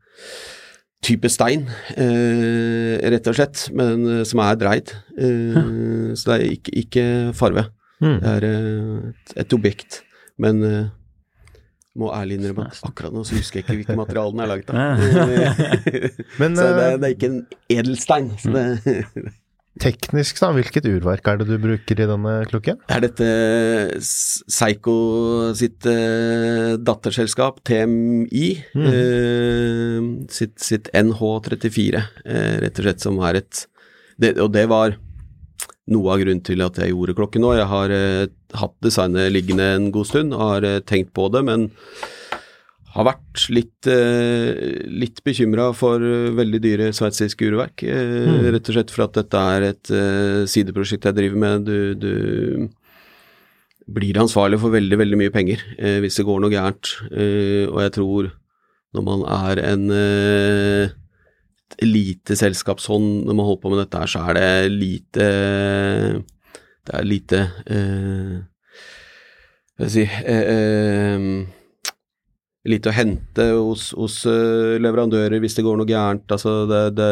type 1.02 1.30
stein, 1.34 1.66
eh, 1.98 2.96
rett 3.10 3.28
og 3.30 3.38
slett, 3.38 3.66
men 3.74 4.06
eh, 4.20 4.24
som 4.28 4.42
er 4.44 4.58
dreid. 4.62 4.94
Eh, 5.18 6.14
så 6.14 6.34
det 6.34 6.38
er 6.38 6.48
ikke, 6.58 6.74
ikke 6.84 7.06
farve. 7.38 7.68
Mm. 8.02 8.18
Det 8.22 8.34
er 8.36 8.48
eh, 8.50 8.98
et, 9.12 9.38
et 9.46 9.56
objekt, 9.58 10.02
men 10.42 10.62
eh, 10.66 10.90
må 12.00 12.08
ærlig 12.16 12.38
innrømme 12.40 12.70
at 12.72 12.80
akkurat 12.88 13.12
nå 13.12 13.26
så 13.28 13.36
husker 13.36 13.60
jeg 13.60 13.66
ikke 13.66 13.78
hvilke 13.82 13.98
materiale 14.00 14.32
den 14.32 14.44
er 14.44 14.52
laget 14.52 14.70
av. 14.72 14.76
Men, 16.42 16.56
så 16.60 16.68
det, 16.78 16.86
det 17.02 17.10
er 17.10 17.16
ikke 17.18 17.30
en 17.34 17.42
edelstein. 17.76 18.30
Så 18.40 18.54
det, 18.56 18.96
teknisk, 19.80 20.42
da, 20.42 20.50
hvilket 20.56 20.88
urverk 20.90 21.30
er 21.32 21.40
det 21.40 21.48
du 21.48 21.56
bruker 21.62 22.02
i 22.02 22.08
denne 22.10 22.34
klokken? 22.52 22.82
Det 22.90 22.98
er 22.98 23.06
dette 23.06 23.30
Seiko 24.04 24.96
sitt 25.58 25.88
uh, 25.88 26.76
datterselskap, 26.82 27.62
TMI, 27.68 28.48
eh, 28.76 30.10
sitt, 30.34 30.58
sitt 30.60 30.92
NH34, 30.92 32.04
uh, 32.26 32.58
rett 32.66 32.82
og 32.82 32.90
slett, 32.90 33.06
som 33.06 33.22
er 33.30 33.44
et 33.44 33.66
det, 34.22 34.36
Og 34.44 34.52
det 34.54 34.68
var 34.70 35.00
noe 35.92 36.14
av 36.14 36.22
grunnen 36.22 36.44
til 36.46 36.64
at 36.64 36.80
jeg 36.80 36.94
gjorde 36.94 37.18
klokken 37.18 37.44
nå. 37.44 37.54
Jeg 37.58 37.70
har 37.72 37.94
eh, 37.96 38.32
hatt 38.60 38.76
designet 38.86 39.32
liggende 39.34 39.68
en 39.76 39.92
god 39.94 40.10
stund 40.10 40.36
og 40.36 40.44
har 40.46 40.68
eh, 40.68 40.82
tenkt 40.88 41.14
på 41.18 41.28
det, 41.34 41.44
men 41.48 41.70
har 42.92 43.06
vært 43.08 43.46
litt, 43.56 43.88
eh, 43.88 44.84
litt 44.92 45.22
bekymra 45.24 45.70
for 45.78 46.04
eh, 46.04 46.32
veldig 46.36 46.60
dyre 46.64 46.90
sveitsiske 46.96 47.48
urverk. 47.48 47.86
Eh, 47.88 48.50
Rett 48.52 48.68
og 48.68 48.76
slett 48.76 48.92
for 48.92 49.06
at 49.06 49.16
dette 49.16 49.44
er 49.56 49.68
et 49.70 49.92
eh, 49.96 50.42
sideprosjekt 50.52 51.08
jeg 51.08 51.16
driver 51.16 51.40
med. 51.40 51.70
Du, 51.70 51.96
du 51.96 53.92
blir 53.92 54.20
ansvarlig 54.22 54.60
for 54.62 54.74
veldig, 54.76 55.00
veldig 55.00 55.20
mye 55.20 55.34
penger 55.34 55.64
eh, 55.78 56.00
hvis 56.04 56.20
det 56.20 56.28
går 56.28 56.44
noe 56.44 56.52
gærent. 56.52 56.92
Eh, 57.12 57.64
og 57.72 57.80
jeg 57.86 57.96
tror 57.96 58.32
når 58.92 59.08
man 59.08 59.24
er 59.40 59.64
en 59.64 59.88
eh, 59.96 60.92
lite 61.88 62.36
selskap 62.36 62.84
sånn, 62.84 63.24
når 63.24 63.38
man 63.38 63.48
holder 63.48 63.64
på 63.64 63.72
med 63.72 63.82
dette 63.86 64.04
her, 64.04 64.12
så 64.12 64.26
er 64.28 64.36
det 64.36 64.50
lite 64.76 65.28
Det 66.82 66.98
er 66.98 67.08
lite 67.08 67.40
eh, 67.72 68.36
Hva 69.80 69.88
skal 69.88 69.88
jeg 69.88 69.96
si 69.96 70.06
eh, 70.36 71.26
lite 72.68 72.92
å 72.92 72.94
hente 72.94 73.46
hos, 73.58 73.88
hos 73.98 74.20
eh, 74.30 74.78
leverandører 74.84 75.40
hvis 75.42 75.56
det 75.58 75.64
går 75.66 75.80
noe 75.80 75.90
gærent. 75.90 76.28
Altså 76.30 76.68
det, 76.70 76.82
det, 77.00 77.12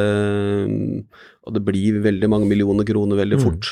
og 1.48 1.56
det 1.56 1.62
blir 1.66 2.02
veldig 2.04 2.30
mange 2.30 2.50
millioner 2.50 2.86
kroner 2.86 3.18
veldig 3.18 3.40
fort. 3.42 3.72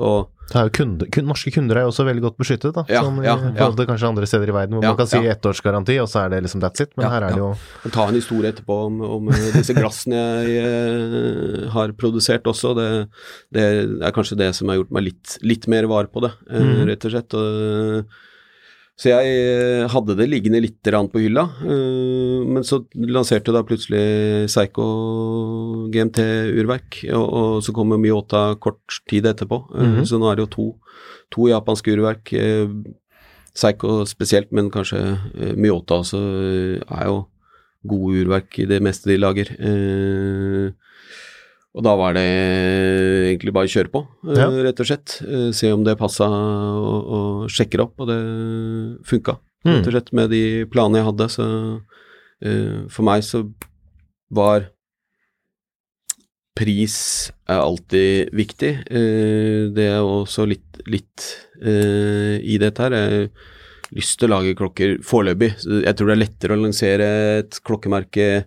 Og 0.00 0.30
Det 0.50 0.56
er 0.58 0.64
jo 0.66 0.72
kunde, 0.80 1.06
kun, 1.12 1.26
norske 1.28 1.52
kunder 1.54 1.78
er 1.78 1.84
jo 1.84 1.90
også 1.92 2.06
veldig 2.08 2.24
godt 2.24 2.38
beskyttet, 2.40 2.72
da. 2.74 2.82
Ja, 2.90 3.02
i 3.04 3.26
ja, 3.26 3.34
forhold 3.36 3.60
ja. 3.60 3.68
til 3.82 3.88
kanskje 3.90 4.08
andre 4.08 4.30
steder 4.30 4.50
i 4.50 4.54
verden, 4.56 4.78
hvor 4.78 4.86
man 4.88 4.96
kan 4.98 5.10
si 5.12 5.20
ettårsgaranti, 5.34 5.98
og 6.02 6.08
så 6.10 6.24
er 6.24 6.32
det 6.32 6.40
liksom 6.46 6.64
that's 6.64 6.82
it. 6.86 6.96
Men 6.98 7.12
her 7.12 7.28
er 7.28 7.36
det 7.36 7.42
jo 7.44 7.50
ta 7.92 8.08
en 8.08 8.18
historie 8.18 8.50
etterpå 8.54 8.78
om, 8.88 8.98
om 9.20 9.30
eh, 9.34 9.44
disse 9.58 9.76
glassene 9.76 10.24
jeg 10.48 10.56
jeg 10.56 11.68
har 11.76 11.92
produsert 12.00 12.48
også. 12.50 12.72
Det, 12.80 12.88
det 13.54 13.68
er 14.08 14.16
kanskje 14.16 14.40
det 14.40 14.50
som 14.58 14.72
har 14.72 14.80
gjort 14.80 14.96
meg 14.96 15.06
litt, 15.10 15.36
litt 15.46 15.68
mer 15.70 15.86
var 15.90 16.08
på 16.10 16.24
det, 16.24 16.32
Mhm. 16.50 16.82
rett 16.90 17.04
og 17.06 17.14
slett. 17.14 17.38
Og, 17.38 18.18
så 19.00 19.08
jeg 19.08 19.32
eh, 19.32 19.86
hadde 19.88 20.16
det 20.18 20.26
liggende 20.28 20.60
litt 20.60 20.84
på 20.84 21.22
hylla, 21.22 21.46
eh, 21.64 22.44
men 22.44 22.66
så 22.66 22.82
lanserte 22.92 23.54
da 23.54 23.62
plutselig 23.64 24.50
Seigo 24.52 25.88
GMT-urverk, 25.88 27.06
og, 27.16 27.62
så 27.64 27.72
kommer 27.72 27.96
Miyota 27.96 28.58
kort 28.60 29.00
tid 29.08 29.26
etterpå. 29.26 29.62
Mm 29.72 29.96
-hmm. 29.96 30.04
Så 30.04 30.18
nå 30.18 30.30
er 30.30 30.36
det 30.36 30.42
jo 30.42 30.54
to, 30.56 30.66
to 31.30 31.48
japanske 31.48 31.92
urverk. 31.92 32.34
Seigo 33.54 34.04
spesielt, 34.06 34.52
men 34.52 34.70
kanskje 34.70 35.18
eh, 35.34 35.70
også 35.70 36.18
er 36.86 37.06
jo 37.06 37.24
gode 37.88 38.20
urverk 38.24 38.58
i 38.58 38.66
det 38.66 38.82
meste 38.82 39.10
de 39.10 39.16
lager. 39.16 39.50
Eh, 39.58 40.72
og 41.70 41.84
da 41.86 41.92
var 41.94 42.16
det 42.16 42.24
egentlig 43.30 43.52
bare 43.54 43.68
å 43.68 43.70
kjøre 43.70 43.92
på, 43.92 44.02
eh, 44.26 44.38
Ja. 44.40 44.48
rett 44.50 44.80
og 44.80 44.86
slett. 44.86 45.22
Eh, 45.22 45.52
se 45.52 45.70
om 45.70 45.84
det 45.84 45.98
passa, 45.98 46.26
og, 46.26 47.00
og 47.06 47.48
sjekke 47.48 47.78
det 47.78 47.84
opp, 47.86 48.00
og 48.00 48.08
det 48.10 49.06
funka, 49.06 49.38
rett 49.64 49.86
og 49.86 49.92
slett, 49.92 50.12
med 50.12 50.30
de 50.30 50.66
planene 50.66 50.98
jeg 50.98 51.08
hadde. 51.10 51.28
Så 51.30 51.46
uh, 52.42 52.88
for 52.88 53.02
meg 53.04 53.22
så 53.22 53.44
var 54.32 54.70
pris 56.58 57.30
er 57.46 57.60
alltid 57.60 58.34
viktig. 58.34 58.72
Uh, 58.90 59.70
det 59.70 59.86
er 59.94 60.02
også 60.02 60.48
litt, 60.50 60.82
litt 60.90 61.28
uh, 61.62 62.36
i 62.42 62.58
dette 62.58 62.82
her. 62.82 62.90
Jeg 62.90 63.30
har 63.30 63.94
lyst 63.94 64.18
til 64.18 64.26
å 64.26 64.34
lage 64.34 64.56
klokker 64.58 64.98
foreløpig. 65.06 65.54
Jeg 65.86 65.94
tror 65.94 66.10
det 66.10 66.16
er 66.16 66.24
lettere 66.24 66.56
å 66.56 66.64
lansere 66.64 67.10
et 67.44 67.60
klokkemerke 67.62 68.46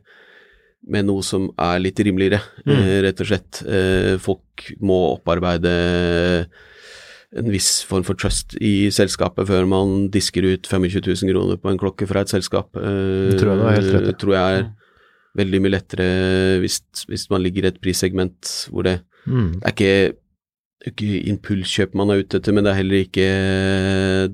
med 0.84 1.08
noe 1.08 1.24
som 1.24 1.48
er 1.62 1.80
litt 1.82 2.00
rimeligere, 2.04 2.42
mm. 2.68 2.84
rett 3.06 3.24
og 3.24 3.30
slett. 3.30 3.64
Eh, 3.64 4.14
folk 4.22 4.68
må 4.84 5.00
opparbeide 5.16 5.74
en 7.34 7.50
viss 7.50 7.82
form 7.88 8.06
for 8.06 8.20
trust 8.20 8.56
i 8.62 8.92
selskapet 8.94 9.48
før 9.50 9.66
man 9.70 10.08
disker 10.14 10.46
ut 10.46 10.70
25 10.70 11.02
000 11.02 11.32
kroner 11.32 11.60
på 11.62 11.72
en 11.72 11.80
klokke 11.82 12.08
fra 12.10 12.24
et 12.24 12.34
selskap. 12.34 12.76
Eh, 12.78 13.32
Det 13.32 13.40
tror 13.40 13.54
jeg 13.54 13.62
det 13.62 13.70
er 13.70 13.78
helt 13.80 13.94
rett 13.96 14.10
Det 14.12 14.18
tror 14.22 14.36
jeg 14.38 14.60
er 14.60 14.68
veldig 15.34 15.62
mye 15.64 15.74
lettere 15.74 16.10
hvis, 16.62 16.82
hvis 17.10 17.30
man 17.32 17.42
ligger 17.42 17.66
i 17.66 17.72
et 17.72 17.80
prissegment 17.82 18.52
hvor 18.70 18.86
det, 18.86 19.00
mm. 19.26 19.64
er 19.64 19.74
ikke, 19.74 19.96
ikke 20.92 21.24
impulskjøp 21.32 21.96
man 21.98 22.14
er 22.14 22.22
ute 22.22 22.38
etter, 22.38 22.54
men 22.54 22.68
det 22.68 22.74
er 22.74 22.82
heller 22.84 23.02
ikke 23.08 23.28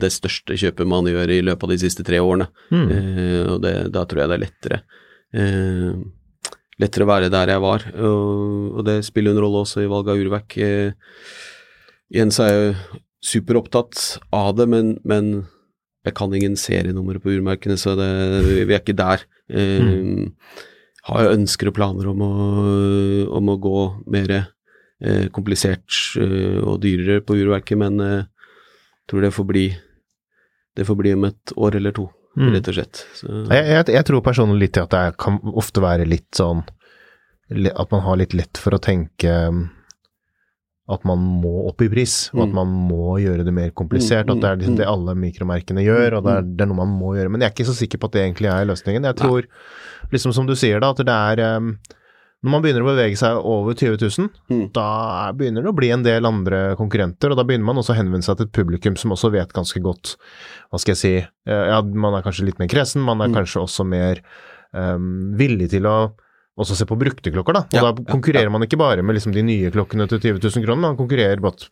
det 0.02 0.12
største 0.12 0.60
kjøpet 0.60 0.90
man 0.90 1.08
gjør 1.08 1.38
i 1.38 1.44
løpet 1.46 1.70
av 1.70 1.76
de 1.76 1.82
siste 1.86 2.04
tre 2.04 2.20
årene. 2.20 2.50
Mm. 2.74 2.88
Eh, 2.90 3.44
og 3.46 3.62
det, 3.64 3.76
da 3.96 4.04
tror 4.04 4.26
jeg 4.26 4.32
det 4.32 4.40
er 4.40 4.48
lettere. 4.48 4.82
Eh, 5.40 5.94
lettere 6.80 7.06
å 7.06 7.10
være 7.10 7.30
der 7.34 7.54
jeg 7.54 7.62
var, 7.64 7.86
og, 8.00 8.82
det 8.88 9.02
spiller 9.08 9.36
en 9.36 9.44
rolle 9.44 9.64
også 9.66 9.84
i 9.84 9.90
valget 9.92 10.14
av 10.14 10.24
urverk. 10.24 10.58
Jens 10.58 10.96
igjen 12.10 12.32
så 12.34 12.46
er 12.46 12.54
jo 12.56 13.00
superopptatt 13.26 14.04
av 14.36 14.54
det, 14.58 14.68
men, 14.72 14.94
men 15.08 15.32
jeg 16.08 16.16
kan 16.18 16.34
ingen 16.34 16.56
serienumre 16.60 17.20
på 17.22 17.34
urmerkene, 17.36 17.76
så 17.78 17.96
det, 18.00 18.10
vi 18.64 18.74
er 18.74 18.80
ikke 18.80 18.98
der. 18.98 19.26
Eh, 19.52 20.40
Har 21.10 21.26
jo 21.26 21.36
ønsker 21.36 21.72
og 21.72 21.76
planer 21.78 22.10
om 22.12 22.22
å, 22.22 22.32
om 23.36 23.52
å 23.52 23.60
gå 23.60 23.80
mer 24.14 24.34
eh, 24.38 25.28
komplisert 25.34 25.88
eh, 26.20 26.60
og 26.60 26.82
dyrere 26.84 27.24
på 27.26 27.38
urverket, 27.40 27.80
men 27.80 28.00
jeg 28.04 28.26
tror 29.10 29.26
det 29.26 29.36
får 29.36 29.48
bli 29.50 29.68
det 30.78 30.86
får 30.88 30.96
bli 31.00 31.14
om 31.16 31.26
et 31.28 31.54
år 31.58 31.76
eller 31.80 31.96
to, 31.96 32.06
Mm. 32.40 32.54
rett 32.56 32.68
og 32.72 32.76
slett. 32.78 33.02
Så, 33.20 33.28
Jeg, 33.52 33.66
jeg, 33.68 33.86
jeg 33.98 34.06
tror 34.08 34.22
personlig 34.24 34.60
litt 34.62 34.74
til 34.78 34.86
at 34.88 34.94
det 34.96 35.18
kan 35.20 35.40
ofte 35.60 35.82
være 35.84 36.06
litt 36.08 36.30
sånn 36.40 36.62
At 37.76 37.92
man 37.92 38.02
har 38.06 38.16
litt 38.22 38.34
lett 38.38 38.58
for 38.62 38.76
å 38.78 38.80
tenke 38.80 39.32
um, 39.50 39.64
at 40.90 41.04
man 41.06 41.20
må 41.42 41.68
opp 41.70 41.82
i 41.86 41.88
pris, 41.90 42.30
og 42.34 42.44
at 42.48 42.50
Mm. 42.50 42.56
man 42.56 42.72
må 42.90 43.18
gjøre 43.22 43.44
det 43.46 43.54
mer 43.54 43.70
komplisert. 43.78 44.26
Mm, 44.26 44.32
At 44.38 44.42
det 44.42 44.50
er 44.50 44.56
liksom 44.58 44.74
mm, 44.74 44.80
det 44.80 44.88
alle 44.90 45.14
mikromerkene 45.16 45.84
gjør, 45.86 46.16
og 46.18 46.24
det 46.26 46.32
er, 46.34 46.42
det 46.58 46.62
er 46.66 46.70
noe 46.72 46.78
man 46.80 46.94
må 46.98 47.12
gjøre. 47.18 47.30
Men 47.30 47.42
jeg 47.42 47.50
er 47.52 47.54
ikke 47.54 47.68
så 47.70 47.76
sikker 47.78 47.98
på 48.02 48.06
at 48.10 48.16
det 48.18 48.22
egentlig 48.24 48.50
er 48.50 48.66
løsningen. 48.70 49.04
Jeg 49.06 49.18
tror, 49.20 49.46
liksom 50.14 50.34
som 50.34 50.48
du 50.50 50.56
sier 50.58 50.80
da, 50.82 50.90
at 50.90 51.04
det 51.06 51.18
er 51.18 51.58
um, 51.58 51.76
Når 52.42 52.52
man 52.54 52.62
begynner 52.64 52.86
å 52.86 52.92
bevege 52.96 53.18
seg 53.20 53.36
over 53.44 53.74
20 53.76 53.98
000, 54.00 54.30
Mm. 54.50 54.72
da 54.72 54.84
er- 55.28 55.34
begynner 55.34 55.62
det 55.62 55.70
å 55.74 55.76
bli 55.76 55.90
en 55.92 56.04
del 56.04 56.26
andre 56.26 56.76
konkurrenter, 56.80 57.32
og 57.32 57.36
da 57.38 57.44
begynner 57.44 57.66
man 57.66 57.76
også 57.82 57.92
å 57.94 57.98
henvende 58.00 58.24
seg 58.24 58.38
til 58.38 58.46
et 58.48 58.52
publikum 58.56 58.96
som 58.98 59.12
også 59.12 59.32
vet 59.32 59.52
ganske 59.52 59.82
godt 59.84 60.16
Hva 60.72 60.80
skal 60.80 60.94
jeg 60.96 60.98
si 60.98 61.14
eh, 61.18 61.66
Ja, 61.68 61.82
man 61.82 62.14
er 62.16 62.22
kanskje 62.24 62.46
litt 62.46 62.60
mer 62.60 62.68
kresen, 62.72 63.02
man 63.04 63.20
er 63.22 63.28
Mm. 63.28 63.36
kanskje 63.36 63.62
også 63.62 63.86
mer 63.86 64.22
um, 64.74 65.36
villig 65.36 65.70
til 65.72 65.84
å 65.84 66.14
også 66.60 66.76
se 66.76 66.86
på 66.86 66.98
brukte 67.00 67.32
klokker, 67.32 67.54
da. 67.54 67.60
Og 67.62 67.74
Ja, 67.74 67.82
da 67.92 68.04
ja, 68.04 68.14
konkurrerer 68.14 68.52
man 68.52 68.62
ikke 68.62 68.78
bare 68.78 69.02
med 69.04 69.16
liksom 69.16 69.34
de 69.34 69.42
nye 69.42 69.72
klokkene 69.72 70.08
til 70.08 70.20
20 70.20 70.40
000 70.40 70.64
kroner, 70.66 70.82
man 70.82 70.98
konkurrerer 70.98 71.42
bare 71.42 71.68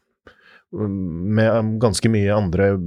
um, 0.74 1.34
med 1.36 1.50
um, 1.60 1.80
ganske 1.80 2.10
mye 2.10 2.34
andre 2.36 2.74
um, 2.76 2.82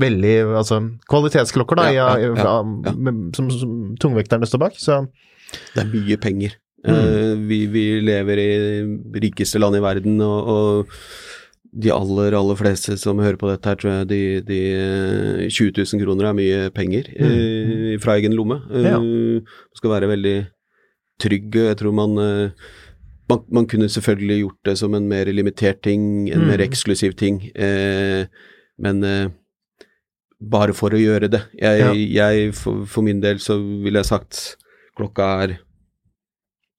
veldig 0.00 0.34
Altså 0.58 0.80
kvalitetsklokker, 1.08 1.76
da, 1.76 1.90
Ja, 1.92 2.08
i- 2.16 2.22
ja, 2.22 2.34
ja, 2.34 2.44
ja. 2.44 2.92
med- 2.92 3.34
som, 3.36 3.48
som 3.50 3.96
tungvekterne 3.96 4.44
står 4.46 4.58
bak. 4.58 4.72
Så 4.76 5.08
Det 5.74 5.84
er 5.84 5.90
mye 5.92 6.16
penger. 6.20 6.56
Mm. 6.84 6.94
Eh, 6.94 7.34
vi, 7.48 7.58
vi 7.72 7.84
lever 8.04 8.40
i 8.42 8.50
rikeste 9.24 9.58
land 9.62 9.76
i 9.78 9.80
verden, 9.84 10.18
og, 10.20 10.48
og 10.54 10.94
de 11.74 11.90
aller, 11.90 12.36
aller 12.38 12.54
fleste 12.60 12.94
som 13.00 13.18
hører 13.18 13.38
på 13.40 13.48
dette 13.50 13.66
her, 13.66 13.78
tror 13.80 13.92
jeg 13.96 14.08
de, 14.12 14.20
de 14.46 14.58
eh, 14.78 15.48
20 15.50 15.72
000 15.80 16.02
kroner 16.04 16.28
er 16.30 16.36
mye 16.38 16.58
penger 16.76 17.08
eh, 17.16 17.94
fra 18.04 18.18
egen 18.20 18.36
lomme. 18.36 18.60
Uh, 18.70 18.84
Ja. 18.84 18.98
Man 19.00 19.80
skal 19.80 19.90
være 19.96 20.10
veldig 20.12 20.36
trygg. 21.24 21.54
Jeg 21.70 21.78
tror 21.80 21.94
man, 21.96 22.14
uh, 22.18 22.50
man 23.30 23.42
Man 23.50 23.66
kunne 23.66 23.88
selvfølgelig 23.88 24.38
gjort 24.44 24.60
det 24.68 24.76
som 24.78 24.94
en 24.94 25.08
mer 25.08 25.24
limitert 25.32 25.80
ting, 25.82 26.28
en 26.30 26.44
Mm. 26.44 26.48
mer 26.52 26.60
eksklusiv 26.68 27.16
ting, 27.16 27.40
eh, 27.56 28.26
men 28.78 29.02
eh, 29.04 29.28
bare 30.44 30.74
for 30.76 30.90
å 30.92 31.00
gjøre 31.00 31.30
det. 31.30 31.40
Jeg, 31.58 31.80
Ja. 31.80 31.92
jeg 31.94 32.54
for, 32.54 32.84
for 32.86 33.02
min 33.02 33.20
del 33.20 33.38
så 33.40 33.56
ville 33.82 33.98
jeg 34.02 34.10
sagt 34.12 34.56
klokka 34.98 35.42
er 35.42 35.58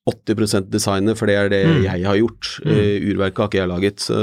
80% 0.06 0.70
designet, 0.70 1.18
for 1.18 1.26
det 1.26 1.36
er 1.36 1.50
det 1.50 1.64
Mm. 1.66 1.84
jeg 1.84 2.06
har 2.06 2.18
gjort. 2.20 2.50
Eh, 2.66 3.02
urverket 3.10 3.38
har 3.38 3.48
ikke 3.50 3.62
jeg 3.62 3.72
laget. 3.72 4.00
Så 4.00 4.18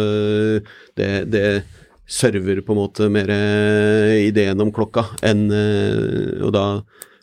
det, 0.96 1.30
det 1.30 1.64
server 2.06 2.60
på 2.62 2.74
en 2.74 2.78
måte 2.78 3.08
mer 3.10 3.30
eh, 3.30 4.28
ideen 4.28 4.60
om 4.60 4.72
klokka 4.74 5.06
enn 5.22 5.48
uh, 5.50 6.44
Og 6.44 6.52
da 6.52 6.82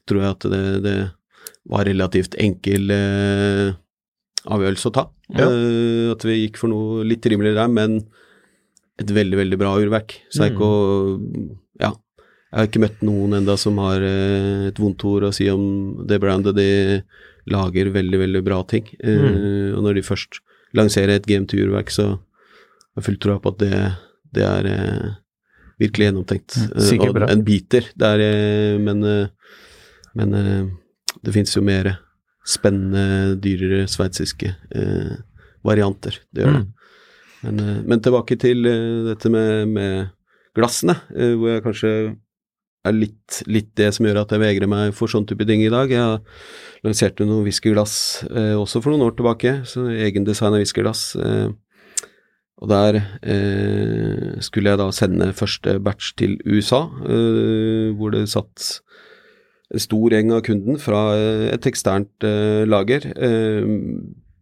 tror 0.10 0.22
jeg 0.24 0.32
at 0.34 0.48
det, 0.50 0.64
det 0.84 0.98
var 1.70 1.86
relativt 1.86 2.36
enkel 2.42 2.90
uh, 2.92 3.78
avgjørelse 4.50 4.90
å 4.90 4.96
ta. 4.96 5.06
Ja. 5.38 5.48
At 6.16 6.26
vi 6.26 6.40
gikk 6.42 6.58
for 6.58 6.72
noe 6.72 7.04
litt 7.06 7.26
rimeligere 7.30 7.62
der, 7.62 7.70
men 7.70 8.00
et 9.00 9.12
veldig, 9.14 9.38
veldig 9.38 9.60
bra 9.62 9.76
urverk. 9.80 10.18
Psycho 10.34 10.70
Ja. 11.80 11.94
Jeg 12.50 12.58
har 12.58 12.66
ikke 12.66 12.82
møtt 12.82 13.04
noen 13.06 13.36
enda 13.38 13.54
som 13.62 13.78
har 13.78 14.02
et 14.02 14.80
vondt 14.82 15.04
ord 15.06 15.28
å 15.28 15.34
si 15.36 15.46
om 15.54 16.02
det 16.10 16.18
brandet. 16.24 16.58
De 16.58 17.04
lager 17.52 17.90
veldig, 17.96 18.20
veldig 18.26 18.42
bra 18.46 18.62
ting. 18.70 18.88
Eh, 19.00 19.72
Og 19.76 19.84
når 19.86 20.00
de 20.00 20.06
først 20.06 20.40
lanserer 20.78 21.16
et 21.18 21.26
GMT-urverk, 21.30 21.90
så 21.92 22.08
har 22.16 23.00
jeg 23.02 23.08
full 23.08 23.18
tro 23.22 23.40
på 23.40 23.54
at 23.54 23.60
det, 23.64 23.80
det 24.38 24.44
er 24.46 24.70
eh, 24.70 25.08
virkelig 25.82 26.10
gjennomtenkt. 26.10 26.58
Eh, 26.76 26.84
sikkert 26.92 27.16
og 27.24 27.30
en 27.34 27.44
biter, 27.48 27.90
er, 28.02 28.20
eh, 28.26 28.78
men, 28.78 29.02
men 30.16 30.38
det 31.24 31.34
finnes 31.34 31.56
jo 31.56 31.64
mer 31.66 31.96
spennende, 32.50 33.36
dyrere 33.42 33.86
sveitsiske 33.90 34.54
eh, 34.76 35.16
varianter. 35.66 36.20
Det 36.34 36.46
gjør 36.46 36.56
det. 36.60 36.66
Men, 37.44 37.60
eh, 37.66 37.82
men 37.88 38.02
tilbake 38.04 38.38
til 38.42 38.64
dette 39.10 39.30
med, 39.32 39.68
med 39.76 40.10
glassene, 40.58 40.96
eh, 41.16 41.34
hvor 41.38 41.54
jeg 41.54 41.64
kanskje 41.66 41.94
er 42.88 42.96
litt, 42.96 43.42
litt 43.50 43.72
det 43.78 43.92
som 43.96 44.08
gjør 44.08 44.22
at 44.22 44.34
jeg 44.34 44.44
vegrer 44.44 44.72
meg 44.72 44.94
for 44.96 45.12
sånn 45.12 45.28
type 45.28 45.46
ting 45.48 45.64
i 45.66 45.72
dag. 45.72 45.92
Jeg 45.92 46.20
lanserte 46.86 47.28
noen 47.28 47.44
whiskyglass 47.48 47.96
eh, 48.30 48.56
også 48.56 48.82
for 48.84 48.94
noen 48.94 49.10
år 49.10 49.18
tilbake, 49.18 49.56
så 49.68 49.90
egendesigna 49.92 50.62
whiskyglass. 50.62 51.10
Eh, 51.20 51.50
og 52.60 52.72
der 52.72 53.00
eh, 53.24 54.40
skulle 54.44 54.74
jeg 54.74 54.82
da 54.82 54.90
sende 54.96 55.32
første 55.36 55.78
batch 55.84 56.14
til 56.20 56.38
USA, 56.48 56.86
eh, 57.08 57.92
hvor 57.96 58.16
det 58.16 58.26
satt 58.32 58.82
en 59.70 59.84
stor 59.84 60.16
gjeng 60.16 60.34
av 60.34 60.44
kunden 60.48 60.80
fra 60.82 61.04
eh, 61.16 61.46
et 61.54 61.70
eksternt 61.70 62.28
eh, 62.28 62.66
lager. 62.68 63.12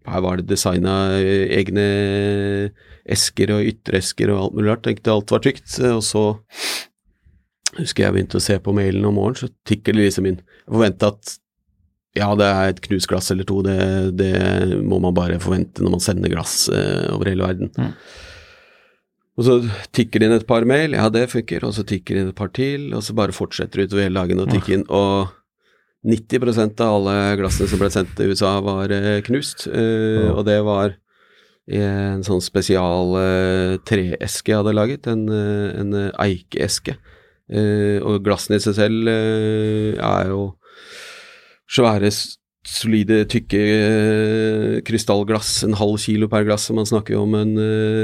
Her 0.07 0.23
var 0.23 0.39
det 0.39 0.47
designa 0.47 1.17
egne 1.19 1.87
esker 3.11 3.51
og 3.57 3.65
ytteresker 3.67 4.31
og 4.31 4.39
alt 4.39 4.53
mulig 4.55 4.71
rart. 4.71 4.85
Tenkte 4.85 5.11
alt 5.11 5.33
var 5.33 5.41
trygt. 5.43 5.67
Og 5.91 5.99
så 6.05 6.23
husker 7.75 8.05
jeg 8.05 8.15
begynte 8.15 8.39
å 8.39 8.43
se 8.43 8.55
på 8.63 8.73
mailen 8.75 9.05
om 9.07 9.17
morgenen, 9.19 9.41
så 9.41 9.67
tikker 9.67 9.95
det 9.95 10.07
liksom 10.07 10.29
inn. 10.29 10.39
Jeg 10.63 10.71
forventa 10.71 11.11
at 11.13 11.35
ja, 12.17 12.31
det 12.39 12.47
er 12.47 12.71
et 12.71 12.79
knust 12.87 13.09
glass 13.11 13.29
eller 13.33 13.45
to, 13.47 13.59
det, 13.65 13.77
det 14.17 14.79
må 14.81 14.97
man 15.03 15.15
bare 15.17 15.41
forvente 15.43 15.83
når 15.83 15.97
man 15.97 16.03
sender 16.03 16.33
glass 16.33 16.65
eh, 16.73 17.05
over 17.13 17.29
hele 17.29 17.45
verden. 17.45 17.69
Mm. 17.77 17.91
Og 19.37 19.45
så 19.45 19.57
tikker 19.93 20.19
det 20.21 20.29
inn 20.29 20.37
et 20.39 20.47
par 20.49 20.65
mail, 20.65 20.95
ja 20.97 21.09
det 21.13 21.27
funker, 21.29 21.67
og 21.67 21.75
så 21.77 21.85
tikker 21.85 22.15
det 22.15 22.23
inn 22.23 22.31
et 22.31 22.39
par 22.39 22.49
til, 22.55 22.89
og 22.97 23.03
så 23.05 23.13
bare 23.17 23.35
fortsetter 23.35 23.83
det 23.83 23.91
utover 23.91 24.07
hele 24.07 24.23
dagen 24.23 24.41
å 24.41 24.47
tikke 24.49 24.79
inn. 24.79 24.85
Og 24.89 25.35
90% 26.07 26.81
av 26.81 26.95
alle 26.97 27.17
glassene 27.37 27.69
som 27.69 27.81
ble 27.81 27.91
sendt 27.93 28.15
til 28.17 28.33
USA, 28.33 28.55
var 28.65 28.93
eh, 28.95 29.19
knust, 29.27 29.67
eh, 29.69 30.31
og 30.31 30.41
det 30.47 30.57
var 30.65 30.95
i 31.67 31.81
en 31.83 32.23
sånn 32.23 32.41
spesial 32.41 33.13
eh, 33.19 33.75
treeske 33.85 34.53
jeg 34.53 34.61
hadde 34.61 34.73
laget, 34.73 35.09
en, 35.11 35.27
en 35.29 35.95
eikeeske. 36.23 36.97
Eh, 37.47 37.99
og 38.03 38.23
glassene 38.25 38.59
i 38.59 38.63
seg 38.63 38.75
selv 38.77 39.07
eh, 39.11 39.93
er 39.95 40.33
jo 40.33 40.41
svære, 41.71 42.11
solide, 42.67 43.21
tykke 43.31 43.61
eh, 43.61 44.73
krystallglass, 44.87 45.61
en 45.67 45.77
halv 45.79 45.95
kilo 46.03 46.27
per 46.31 46.47
glass, 46.47 46.67
så 46.67 46.75
man 46.75 46.89
snakker 46.89 47.15
jo 47.15 47.23
om 47.23 47.37
en 47.39 47.55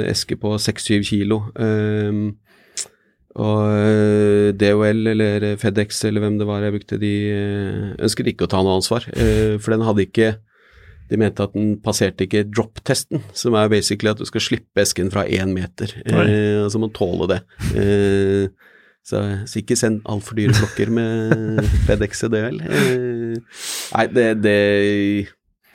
eske 0.07 0.39
på 0.39 0.55
6-7 0.55 1.03
kilo. 1.09 1.43
Ehm, 1.59 2.25
og 3.33 4.55
DHL 4.59 5.09
eller 5.09 5.45
FedEx 5.57 6.03
eller 6.05 6.21
hvem 6.21 6.35
det 6.37 6.45
var 6.45 6.61
jeg 6.61 6.75
brukte, 6.75 6.99
de 7.01 7.13
ønsket 7.97 8.29
ikke 8.29 8.45
å 8.45 8.51
ta 8.51 8.61
noe 8.61 8.77
ansvar, 8.77 9.07
for 9.09 9.73
den 9.73 9.85
hadde 9.87 10.05
ikke 10.05 10.27
de 11.13 11.19
mente 11.19 11.45
at 11.45 11.53
den 11.55 11.75
passerte 11.83 12.25
ikke 12.25 12.45
drop-testen, 12.49 13.21
som 13.37 13.57
er 13.57 13.71
basically 13.71 14.11
at 14.11 14.21
du 14.21 14.25
skal 14.29 14.43
slippe 14.43 14.83
esken 14.83 15.11
fra 15.13 15.25
én 15.27 15.53
meter. 15.55 15.91
Eh, 16.05 16.63
altså 16.63 16.81
man 16.81 16.93
tåler 16.95 17.33
det. 17.33 17.39
Eh, 17.77 18.47
så, 19.04 19.22
så 19.49 19.60
ikke 19.60 19.76
send 19.80 20.01
altfor 20.10 20.39
dyre 20.39 20.56
klokker 20.56 20.91
med 20.93 21.64
FedEx 21.88 22.24
DHL. 22.32 22.60
Eh, 22.64 23.64
nei, 23.93 24.06
det, 24.16 24.28
det 24.43 24.60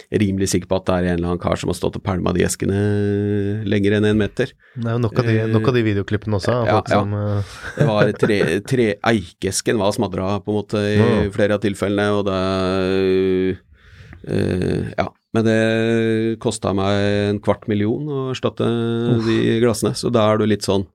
jeg 0.09 0.16
er 0.16 0.22
rimelig 0.22 0.47
sikker 0.49 0.70
på 0.70 0.76
at 0.79 0.87
det 0.89 0.95
er 0.95 1.07
en 1.11 1.18
eller 1.18 1.29
annen 1.35 1.41
kar 1.43 1.59
som 1.61 1.68
har 1.68 1.76
stått 1.76 1.99
og 1.99 2.05
pælma 2.07 2.33
de 2.33 2.41
eskene 2.47 2.79
lenger 3.68 3.99
enn 3.99 4.07
én 4.09 4.16
meter. 4.16 4.55
Det 4.72 4.87
er 4.89 4.97
jo 4.97 5.03
nok 5.05 5.20
av 5.20 5.29
de, 5.29 5.35
nok 5.53 5.68
av 5.68 5.76
de 5.76 5.83
videoklippene 5.85 6.39
også. 6.39 6.55
Ja, 6.64 6.79
folk 6.79 6.89
ja. 6.89 7.01
som, 7.03 7.12
uh... 7.12 7.59
Det 7.76 7.89
var 7.91 8.12
tre, 8.22 8.39
tre 8.64 8.87
Eikesken 9.11 9.76
var 9.83 9.93
smadra 9.93 10.31
på 10.41 10.55
en 10.55 10.59
måte 10.62 10.81
i 10.81 10.97
Ja. 10.97 11.11
flere 11.35 11.59
av 11.59 11.64
tilfellene, 11.66 12.09
og 12.16 12.24
da 12.31 12.41
uh, 14.24 14.89
Ja. 14.97 15.11
Men 15.37 15.45
det 15.45 15.61
kosta 16.41 16.72
meg 16.72 17.03
en 17.29 17.39
kvart 17.45 17.68
million 17.68 18.09
å 18.09 18.22
erstatte 18.33 18.64
de 19.26 19.59
glassene, 19.61 19.93
så 19.93 20.09
da 20.09 20.24
er 20.33 20.41
du 20.41 20.49
litt 20.49 20.64
sånn 20.64 20.89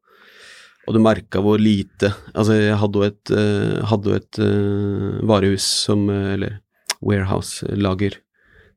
Og 0.88 0.96
du 0.96 1.00
merka 1.04 1.42
hvor 1.44 1.62
lite 1.62 2.12
Altså, 2.34 2.58
jeg 2.60 2.80
hadde 2.82 3.00
jo 3.00 3.08
et, 3.08 3.32
eh, 3.32 3.80
hadde 3.88 4.12
jo 4.12 4.20
et 4.20 4.42
uh, 4.44 5.24
varehus 5.30 5.68
som 5.86 6.06
eh, 6.12 6.34
Eller 6.36 6.60
warehouse, 7.04 7.66
eh, 7.68 7.76
lager, 7.76 8.16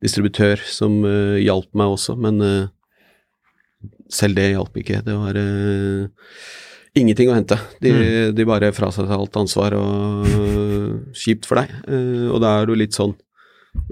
distributør, 0.02 0.58
som 0.66 0.98
uh, 1.06 1.38
hjalp 1.38 1.68
meg 1.78 1.92
også, 1.94 2.16
men 2.18 2.40
uh, 2.42 3.92
selv 4.10 4.34
det 4.34 4.48
hjalp 4.50 4.74
ikke. 4.80 4.98
Det 5.06 5.14
var 5.14 5.38
ingenting 6.98 7.30
å 7.30 7.36
hente. 7.36 7.58
De, 7.82 7.92
de 8.34 8.46
bare 8.48 8.72
frasa 8.74 9.04
seg 9.04 9.14
alt 9.14 9.38
ansvar 9.38 9.76
og 9.78 10.26
kjipt 11.14 11.46
for 11.46 11.62
deg. 11.62 11.70
Og 12.34 12.42
da 12.42 12.56
er 12.58 12.66
du 12.66 12.74
litt 12.78 12.98
sånn 12.98 13.14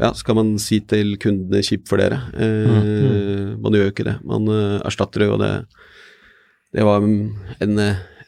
Ja, 0.01 0.11
skal 0.19 0.39
man 0.39 0.53
si 0.63 0.81
til 0.83 1.15
kundene 1.23 1.63
kjipt 1.67 1.87
for 1.91 2.03
dere? 2.03 2.21
Mm. 2.35 3.59
Man 3.63 3.79
gjør 3.79 3.89
jo 3.89 3.95
ikke 3.95 4.09
det. 4.11 4.17
Man 4.27 4.51
erstatter 4.83 5.27
det, 5.27 5.31
og 5.35 5.43
det 5.43 5.53
Det 6.75 6.85
var 6.85 7.07
en 7.07 7.79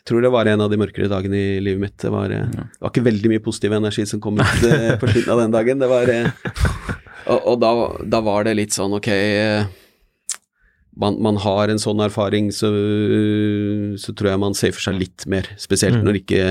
jeg 0.07 0.13
tror 0.13 0.23
det 0.23 0.31
var 0.31 0.47
en 0.47 0.61
av 0.63 0.71
de 0.71 0.77
mørkere 0.79 1.11
dagene 1.11 1.35
i 1.35 1.55
livet 1.59 1.83
mitt. 1.83 1.97
Det 1.99 2.13
var, 2.15 2.31
eh, 2.31 2.47
det 2.47 2.79
var 2.79 2.93
ikke 2.93 3.03
veldig 3.09 3.31
mye 3.33 3.43
positiv 3.43 3.73
energi 3.75 4.05
som 4.07 4.21
kom 4.23 4.39
ut 4.39 4.63
eh, 4.63 4.93
på 5.01 5.09
slutten 5.11 5.33
av 5.35 5.41
den 5.41 5.55
dagen. 5.57 5.81
Det 5.83 5.89
var 5.91 6.11
eh, 6.13 6.29
Og, 7.27 7.41
og 7.43 7.57
da, 7.59 7.71
da 8.07 8.21
var 8.23 8.45
det 8.47 8.53
litt 8.55 8.77
sånn, 8.77 8.93
ok 9.01 9.09
man, 10.95 11.17
man 11.19 11.41
har 11.43 11.73
en 11.73 11.81
sånn 11.83 11.99
erfaring, 12.05 12.53
så, 12.55 12.71
så 13.99 14.15
tror 14.15 14.31
jeg 14.31 14.41
man 14.45 14.55
ser 14.55 14.71
for 14.77 14.85
seg 14.85 15.01
litt 15.01 15.27
mer. 15.29 15.51
Spesielt 15.59 15.99
når 16.07 16.21
ikke 16.21 16.45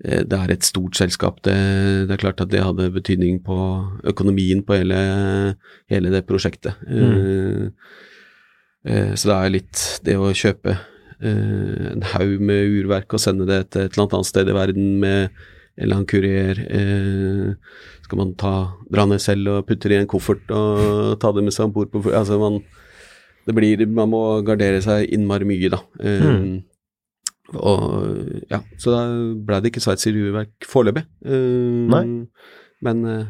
det 0.00 0.38
er 0.38 0.54
et 0.54 0.64
stort 0.64 0.96
selskap. 0.96 1.42
Det, 1.44 1.54
det 2.08 2.16
er 2.16 2.22
klart 2.22 2.40
at 2.40 2.50
det 2.50 2.64
hadde 2.64 2.88
betydning 2.96 3.42
på 3.44 3.58
økonomien 4.08 4.64
på 4.64 4.80
hele, 4.80 5.02
hele 5.92 6.14
det 6.16 6.24
prosjektet. 6.26 6.80
Mm. 6.88 7.12
Uh, 7.12 7.92
uh, 8.88 9.12
så 9.12 9.30
det 9.30 9.36
er 9.36 9.54
litt 9.58 9.84
det 10.08 10.16
å 10.16 10.32
kjøpe 10.32 10.78
en 11.22 12.04
haug 12.14 12.40
med 12.40 12.76
urverk 12.80 13.12
og 13.16 13.20
sende 13.22 13.46
det 13.48 13.62
til 13.70 13.86
et 13.86 13.96
eller 13.96 14.06
annet 14.16 14.28
sted 14.30 14.48
i 14.48 14.56
verden 14.56 14.86
med 15.02 15.18
en 15.28 15.84
eller 15.84 15.98
annen 16.00 16.10
kurier. 16.10 16.60
Eh, 16.66 17.52
skal 18.06 18.18
man 18.22 18.34
ta, 18.40 18.54
dra 18.90 19.04
ned 19.06 19.22
selv 19.22 19.52
og 19.52 19.66
putte 19.68 19.88
det 19.90 19.98
i 19.98 20.02
en 20.02 20.10
koffert 20.10 20.50
og 20.50 21.18
ta 21.22 21.30
det 21.36 21.44
med 21.46 21.54
seg 21.54 21.68
om 21.68 21.74
bord 21.76 21.92
på 21.92 22.02
Altså, 22.10 22.40
man 22.40 22.62
det 23.46 23.54
blir, 23.56 23.86
man 23.88 24.10
må 24.12 24.20
gardere 24.46 24.82
seg 24.84 25.08
innmari 25.14 25.46
mye, 25.48 25.70
da. 25.72 25.80
Eh, 26.04 26.60
Og 27.50 28.44
ja, 28.50 28.60
så 28.78 28.92
da 28.94 28.98
ble 29.42 29.56
det 29.58 29.72
ikke 29.72 29.80
Sveits 29.82 30.06
i 30.06 30.12
urverk 30.14 30.68
foreløpig. 30.70 31.02
Eh, 31.26 31.88
Nei. 31.90 32.04
Men 32.86 33.00
eh, 33.10 33.24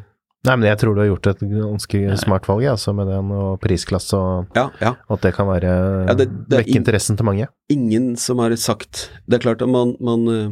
Nei, 0.47 0.55
men 0.57 0.69
jeg 0.71 0.79
tror 0.81 0.95
du 0.97 1.01
har 1.03 1.09
gjort 1.11 1.27
et 1.35 1.41
ganske 1.53 2.17
smart 2.23 2.47
valg, 2.49 2.65
altså, 2.73 2.95
med 2.97 3.07
den 3.13 3.29
og 3.37 3.59
prisklasse, 3.61 4.17
og 4.17 4.47
ja, 4.57 4.71
ja. 4.81 4.95
at 5.11 5.21
det 5.21 5.35
kan 5.37 5.47
være 5.51 5.73
Ja, 6.09 6.15
det- 6.15 6.31
det 6.49 6.57
er 6.59 6.63
vekke 6.65 6.77
interessen 6.81 7.17
til 7.19 7.27
mange. 7.29 7.49
Ingen 7.69 8.17
som 8.17 8.39
har 8.39 8.51
sagt 8.57 9.11
Det 9.29 9.35
er 9.37 9.45
klart 9.45 9.61
at 9.63 9.69
man, 9.69 9.97
man 10.01 10.29
eh, 10.29 10.51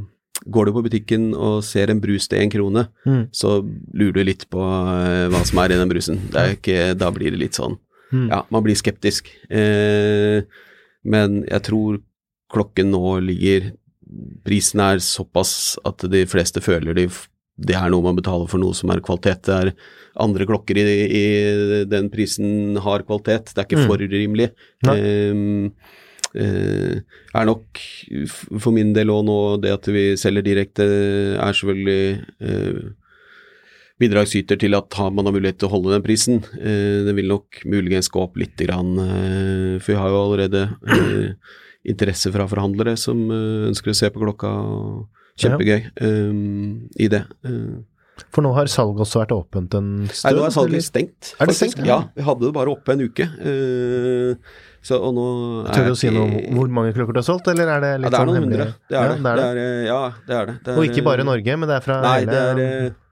Går 0.49 0.67
du 0.67 0.73
på 0.73 0.83
butikken 0.85 1.35
og 1.35 1.65
ser 1.65 1.91
en 1.91 1.99
brus 2.01 2.29
til 2.29 2.39
én 2.39 2.51
krone, 2.53 2.87
Mm. 3.05 3.29
så 3.33 3.61
lurer 3.93 4.13
du 4.15 4.25
litt 4.25 4.45
på 4.51 4.61
eh, 4.61 5.29
hva 5.33 5.45
som 5.45 5.59
er 5.59 5.73
i 5.73 5.79
den 5.81 5.89
brusen. 5.89 6.21
Det 6.31 6.37
er 6.37 6.55
ikke, 6.55 6.97
da 6.97 7.11
blir 7.11 7.31
det 7.33 7.39
litt 7.41 7.53
sånn 7.59 7.79
Mm. 8.13 8.29
Ja, 8.31 8.43
man 8.51 8.63
blir 8.63 8.75
skeptisk. 8.77 9.27
Eh, 9.51 10.43
men 11.05 11.45
jeg 11.45 11.63
tror 11.63 11.99
klokken 12.53 12.91
nå 12.93 13.21
ligger 13.21 13.73
Prisen 14.45 14.81
er 14.81 14.97
såpass 14.97 15.77
at 15.85 15.99
de 16.09 16.25
fleste 16.25 16.63
føler 16.65 16.95
de, 16.95 17.09
det 17.59 17.75
er 17.75 17.91
noe 17.91 18.05
man 18.07 18.19
betaler 18.19 18.49
for 18.51 18.63
noe 18.63 18.77
som 18.79 18.91
er 18.95 19.03
kvalitet. 19.05 19.43
Det 19.49 19.57
er 19.57 19.73
andre 20.23 20.47
klokker 20.47 20.79
i, 20.79 20.85
i 21.07 21.25
den 21.91 22.09
prisen 22.13 22.79
har 22.85 23.03
kvalitet. 23.07 23.53
Det 23.53 23.63
er 23.63 23.67
ikke 23.67 23.83
Mm. 23.83 23.89
for 23.91 23.99
rimelig. 23.99 24.49
Um, 24.87 25.73
uh, 26.39 26.95
er 27.35 27.49
nok 27.51 27.83
for 28.63 28.71
min 28.75 28.95
del 28.95 29.11
òg 29.11 29.25
nå 29.27 29.39
det 29.63 29.75
at 29.75 29.91
vi 29.91 30.13
selger 30.17 30.47
direkte, 30.47 30.87
er 31.39 31.53
selvfølgelig 31.53 32.25
uh, 32.47 32.89
bidragsyter 33.99 34.59
til 34.61 34.77
at 34.79 34.95
man 35.11 35.27
har 35.27 35.35
mulighet 35.35 35.59
til 35.59 35.67
å 35.69 35.73
holde 35.75 35.91
den 35.97 36.05
prisen. 36.07 36.37
Eh, 36.55 37.03
det 37.03 37.15
vil 37.19 37.27
nok 37.33 37.65
muligens 37.67 38.07
gå 38.15 38.23
opp 38.23 38.37
litt, 38.39 38.55
grann, 38.63 38.93
eh, 39.03 39.79
for 39.83 39.91
vi 39.91 39.99
har 39.99 40.13
jo 40.13 40.21
allerede 40.23 40.61
eh, 40.87 41.33
interesse 41.91 42.31
fra 42.31 42.47
forhandlere 42.47 42.95
som 42.95 43.25
eh, 43.27 43.67
ønsker 43.73 43.91
å 43.91 43.99
se 43.99 44.11
på 44.15 44.23
klokka. 44.23 44.53
og 44.55 45.09
Kjempegøy 45.39 45.87
um, 46.03 46.89
i 46.99 47.09
det. 47.13 47.23
Uh, 47.47 47.79
For 48.35 48.43
nå 48.43 48.51
har 48.57 48.67
salget 48.73 49.05
også 49.05 49.21
vært 49.23 49.35
åpent 49.37 49.77
en 49.79 49.91
stund? 50.11 50.25
Nei, 50.27 50.33
nå 50.41 50.47
er 50.49 50.55
salget 50.57 50.73
eller? 50.75 50.87
stengt. 50.89 51.35
Er 51.39 51.47
det 51.47 51.55
faktisk. 51.55 51.77
stengt? 51.77 51.87
Ja, 51.87 52.01
vi 52.17 52.27
hadde 52.27 52.47
det 52.49 52.55
bare 52.57 52.73
oppe 52.75 52.97
en 52.97 53.05
uke. 53.07 53.29
Uh, 53.39 54.33
så, 54.83 54.99
og 55.03 55.13
nå 55.15 55.27
Tør 55.75 55.89
du 55.89 55.93
å 55.93 55.99
si 55.99 56.09
noe 56.15 56.27
om 56.29 56.55
hvor 56.59 56.71
mange 56.73 56.95
klokker 56.97 57.17
du 57.17 57.21
har 57.21 57.27
solgt, 57.27 57.49
eller 57.51 57.69
er 57.77 57.83
det 57.83 57.91
ja, 57.93 57.99
litt 58.03 58.13
det 58.15 58.19
er 58.19 58.23
sånn 58.25 58.31
noen 58.35 58.47
hundre. 58.47 58.67
Det 58.89 58.97
er 58.97 59.03
ja, 59.03 59.11
det. 59.11 59.19
det, 59.25 59.33
er 59.33 59.37
det. 59.37 59.43
det 59.43 59.49
er, 59.49 59.59
eh, 59.65 59.85
ja, 59.89 60.01
det 60.29 60.37
er 60.39 60.49
det. 60.51 60.55
det 60.65 60.77
Og 60.77 60.83
er, 60.85 60.89
ikke 60.93 61.05
bare 61.09 61.27
Norge, 61.29 61.57
men 61.59 61.71
det 61.71 61.77
er 61.79 61.85
fra 61.85 61.99
Nei, 62.05 62.17
hele 62.23 62.33
det 62.33 62.41
er 62.47 62.65
eh, 62.65 63.05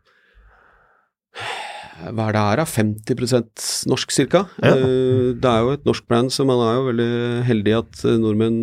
hva 2.13 2.27
er 2.29 2.35
det 2.37 2.41
her, 2.45 2.61
da? 2.61 2.65
50% 2.69 3.67
norsk 3.91 4.11
ca. 4.31 4.43
Ja. 4.61 4.73
det 5.41 5.49
er 5.51 5.63
jo 5.65 5.71
et 5.75 5.87
norsk 5.89 6.05
brand, 6.11 6.29
så 6.35 6.45
man 6.49 6.61
er 6.61 6.75
jo 6.77 6.83
veldig 6.91 7.13
heldig 7.49 7.73
at 7.79 8.03
nordmenn 8.21 8.59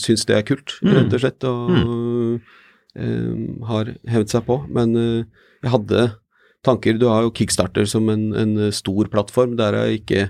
syns 0.00 0.24
det 0.28 0.38
er 0.38 0.46
kult, 0.48 0.78
Mm. 0.82 0.94
rett 0.96 1.12
og 1.18 1.20
slett, 1.22 1.44
og 1.48 1.74
eh, 1.76 2.54
har 3.68 3.92
hevet 4.08 4.32
seg 4.32 4.46
på. 4.48 4.62
Men 4.72 4.96
eh, 4.98 5.44
jeg 5.64 5.74
hadde 5.74 6.08
tanker 6.66 6.98
Du 6.98 7.06
har 7.06 7.22
jo 7.22 7.30
Kickstarter 7.32 7.86
som 7.86 8.08
en, 8.10 8.32
en 8.34 8.72
stor 8.74 9.08
plattform. 9.12 9.56
Der 9.60 9.76
har 9.76 9.88
jeg 9.88 10.02
ikke 10.02 10.28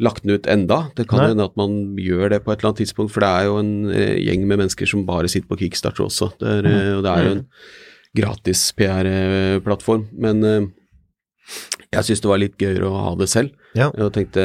lagt 0.00 0.24
den 0.24 0.34
ut 0.36 0.48
enda. 0.48 0.82
Det 0.96 1.06
kan 1.10 1.26
hende 1.28 1.44
at 1.44 1.56
man 1.60 1.96
gjør 2.00 2.32
det 2.32 2.42
på 2.44 2.52
et 2.52 2.60
eller 2.60 2.70
annet 2.70 2.82
tidspunkt, 2.84 3.12
for 3.12 3.24
det 3.24 3.30
er 3.30 3.48
jo 3.48 3.58
en 3.60 3.72
eh, 3.92 4.16
gjeng 4.24 4.46
med 4.48 4.62
mennesker 4.62 4.88
som 4.88 5.06
bare 5.08 5.28
sitter 5.28 5.50
på 5.50 5.60
Kickstarter 5.60 6.06
også. 6.06 6.32
Det 6.40 6.48
er, 6.58 6.68
eh, 6.70 6.92
og 6.96 7.04
det 7.04 7.12
er 7.12 7.26
jo 7.26 7.34
en 7.36 7.44
gratis 8.16 8.62
PR-plattform. 8.78 10.06
Men 10.24 10.44
eh, 10.44 10.68
jeg 11.90 12.08
syns 12.08 12.24
det 12.24 12.30
var 12.30 12.40
litt 12.40 12.56
gøyere 12.60 12.88
å 12.88 13.04
ha 13.08 13.14
det 13.20 13.28
selv. 13.32 13.52
Ja. 13.76 13.90
Jeg 13.96 14.14
tenkte 14.16 14.42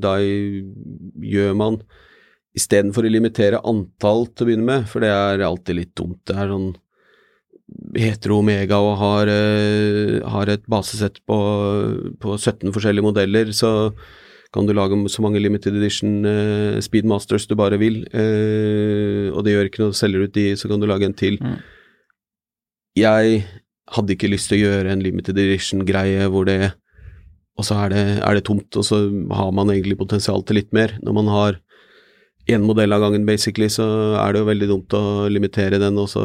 da 0.00 0.16
gjør 0.20 1.58
man 1.58 1.82
Istedenfor 2.54 3.06
å 3.06 3.10
limitere 3.10 3.62
antall 3.66 4.28
til 4.30 4.44
å 4.44 4.48
begynne 4.50 4.68
med, 4.68 4.88
for 4.90 5.02
det 5.02 5.10
er 5.10 5.42
alltid 5.42 5.80
litt 5.80 5.94
dumt. 5.98 6.20
Det 6.28 6.36
er 6.38 6.52
sånn 6.52 6.72
Hetero 7.96 8.38
Omega 8.42 8.78
og 8.82 8.98
har, 9.00 9.30
eh, 9.32 10.20
har 10.28 10.50
et 10.52 10.66
basesett 10.70 11.18
på, 11.26 11.38
på 12.20 12.36
17 12.36 12.70
forskjellige 12.74 13.06
modeller, 13.06 13.50
så 13.56 13.90
kan 14.54 14.68
du 14.68 14.74
lage 14.76 14.94
så 15.10 15.24
mange 15.24 15.40
limited 15.42 15.74
edition 15.74 16.22
eh, 16.28 16.78
Speedmasters 16.84 17.48
du 17.50 17.56
bare 17.58 17.78
vil, 17.80 18.04
eh, 18.12 19.32
og 19.32 19.42
det 19.42 19.56
gjør 19.56 19.70
ikke 19.70 19.82
noe, 19.82 19.96
selger 19.96 20.22
du 20.22 20.28
ut 20.28 20.36
de, 20.36 20.46
så 20.60 20.70
kan 20.70 20.82
du 20.82 20.86
lage 20.86 21.08
en 21.08 21.16
til. 21.16 21.40
Mm. 21.42 21.58
Jeg 23.00 23.44
hadde 23.96 24.14
ikke 24.14 24.30
lyst 24.30 24.52
til 24.52 24.60
å 24.60 24.64
gjøre 24.68 24.94
en 24.94 25.02
limited 25.02 25.38
edition-greie 25.40 26.30
hvor 26.30 26.46
det 26.48 26.74
Og 27.54 27.62
så 27.62 27.76
er 27.84 27.92
det, 27.92 28.02
er 28.18 28.34
det 28.34 28.42
tomt, 28.48 28.74
og 28.74 28.82
så 28.82 28.96
har 29.30 29.50
man 29.54 29.68
egentlig 29.70 29.94
potensial 29.94 30.42
til 30.42 30.56
litt 30.58 30.72
mer. 30.74 30.96
Når 31.06 31.14
man 31.14 31.28
har 31.30 31.60
én 32.50 32.64
modell 32.64 32.92
av 32.92 33.04
gangen, 33.04 33.24
basically, 33.28 33.70
så 33.72 33.86
er 34.20 34.34
det 34.34 34.42
jo 34.42 34.48
veldig 34.50 34.68
dumt 34.70 34.96
å 34.96 35.04
limitere 35.32 35.80
den, 35.80 35.96
og 36.00 36.10
så 36.12 36.24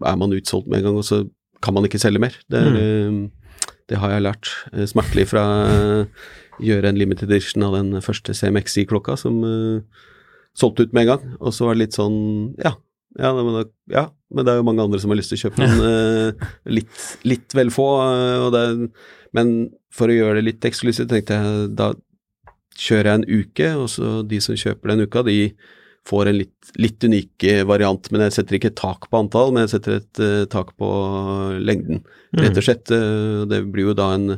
er 0.00 0.20
man 0.20 0.32
utsolgt 0.36 0.70
med 0.70 0.80
en 0.80 0.88
gang, 0.88 1.00
og 1.00 1.06
så 1.06 1.24
kan 1.64 1.76
man 1.76 1.88
ikke 1.88 2.00
selge 2.00 2.22
mer. 2.22 2.36
Det, 2.52 2.60
er, 2.60 3.10
mm. 3.12 3.68
det 3.92 4.00
har 4.00 4.14
jeg 4.14 4.24
lært 4.24 4.50
eh, 4.72 4.86
smertelig 4.88 5.28
fra 5.32 5.44
å 5.44 6.64
gjøre 6.64 6.90
en 6.90 6.98
limited 7.00 7.30
edition 7.32 7.64
av 7.66 7.76
den 7.76 8.00
første 8.04 8.34
CMXI-klokka, 8.36 9.16
som 9.20 9.40
uh, 9.42 10.08
solgte 10.56 10.86
ut 10.86 10.94
med 10.94 11.04
en 11.04 11.12
gang. 11.14 11.36
Og 11.40 11.54
så 11.56 11.66
var 11.66 11.76
det 11.76 11.86
litt 11.86 11.96
sånn 11.96 12.18
Ja, 12.62 12.76
ja, 13.18 13.30
men, 13.34 13.52
da, 13.54 13.64
ja, 13.94 14.04
men 14.34 14.46
det 14.46 14.52
er 14.52 14.60
jo 14.60 14.66
mange 14.66 14.84
andre 14.86 15.00
som 15.02 15.12
har 15.12 15.18
lyst 15.18 15.32
til 15.32 15.40
å 15.40 15.44
kjøpe 15.46 15.66
den. 15.66 15.82
Uh, 15.82 16.48
litt, 16.78 17.04
litt 17.26 17.56
vel 17.56 17.72
få. 17.74 17.88
Uh, 18.02 18.48
det, 18.54 18.64
men 19.36 19.54
for 19.94 20.10
å 20.10 20.16
gjøre 20.16 20.40
det 20.40 20.48
litt 20.48 20.68
eksklusivt, 20.70 21.10
tenkte 21.10 21.38
jeg 21.38 21.70
da 21.78 21.92
kjører 22.78 23.10
jeg 23.10 23.20
en 23.20 23.42
uke, 23.42 23.70
og 23.78 23.88
så 23.92 24.20
de 24.26 24.40
som 24.42 24.58
kjøper 24.58 24.92
den 24.92 25.06
uka, 25.06 25.24
de 25.26 25.38
får 26.08 26.28
en 26.28 26.38
litt, 26.38 26.72
litt 26.80 27.04
unik 27.04 27.46
variant. 27.68 28.10
Men 28.12 28.26
jeg 28.26 28.36
setter 28.38 28.58
ikke 28.58 28.74
tak 28.76 29.08
på 29.10 29.20
antall, 29.22 29.54
men 29.54 29.64
jeg 29.64 29.76
setter 29.76 30.00
et 30.00 30.22
uh, 30.22 30.42
tak 30.52 30.74
på 30.80 30.88
lengden, 31.64 32.02
rett 32.36 32.60
og 32.60 32.66
slett. 32.66 32.92
Uh, 32.92 33.44
det 33.50 33.64
blir 33.72 33.90
jo 33.90 33.96
da 33.98 34.10
en 34.18 34.36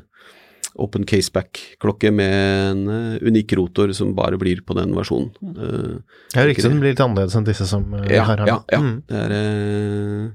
open 0.77 1.07
caseback-klokke 1.09 2.13
med 2.13 2.35
en 2.71 2.83
uh, 2.91 3.21
unik 3.25 3.57
rotor 3.59 3.95
som 3.97 4.15
bare 4.17 4.39
blir 4.41 4.61
på 4.67 4.77
den 4.79 4.95
versjonen. 4.97 5.33
Jeg 5.41 6.03
Det 6.35 6.43
er 6.43 6.51
riktig, 6.53 6.69
den 6.69 6.83
blir 6.83 6.95
litt 6.95 7.03
annerledes 7.03 7.39
enn 7.39 7.49
disse 7.49 7.69
som 7.69 7.89
ja, 8.05 8.27
her 8.29 8.45
ja, 8.47 8.59
ja. 8.73 8.83
Mm. 8.83 8.99
Det 9.09 9.23
er, 9.25 10.29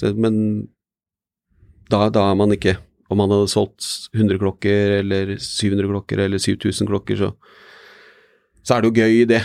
så, 0.00 0.14
men 0.16 0.36
da, 1.90 2.06
da 2.14 2.30
er 2.30 2.38
man 2.38 2.54
ikke 2.54 2.78
Om 3.10 3.18
man 3.18 3.32
hadde 3.34 3.50
solgt 3.50 3.82
100 4.14 4.38
klokker 4.38 4.92
eller 5.00 5.34
700 5.42 5.88
klokker 5.90 6.20
eller 6.26 6.38
7000 6.38 6.86
klokker, 6.86 7.16
så, 7.18 7.30
så 8.62 8.76
er 8.76 8.82
det 8.84 8.90
jo 8.90 9.00
gøy 9.02 9.14
i 9.22 9.24
det. 9.26 9.40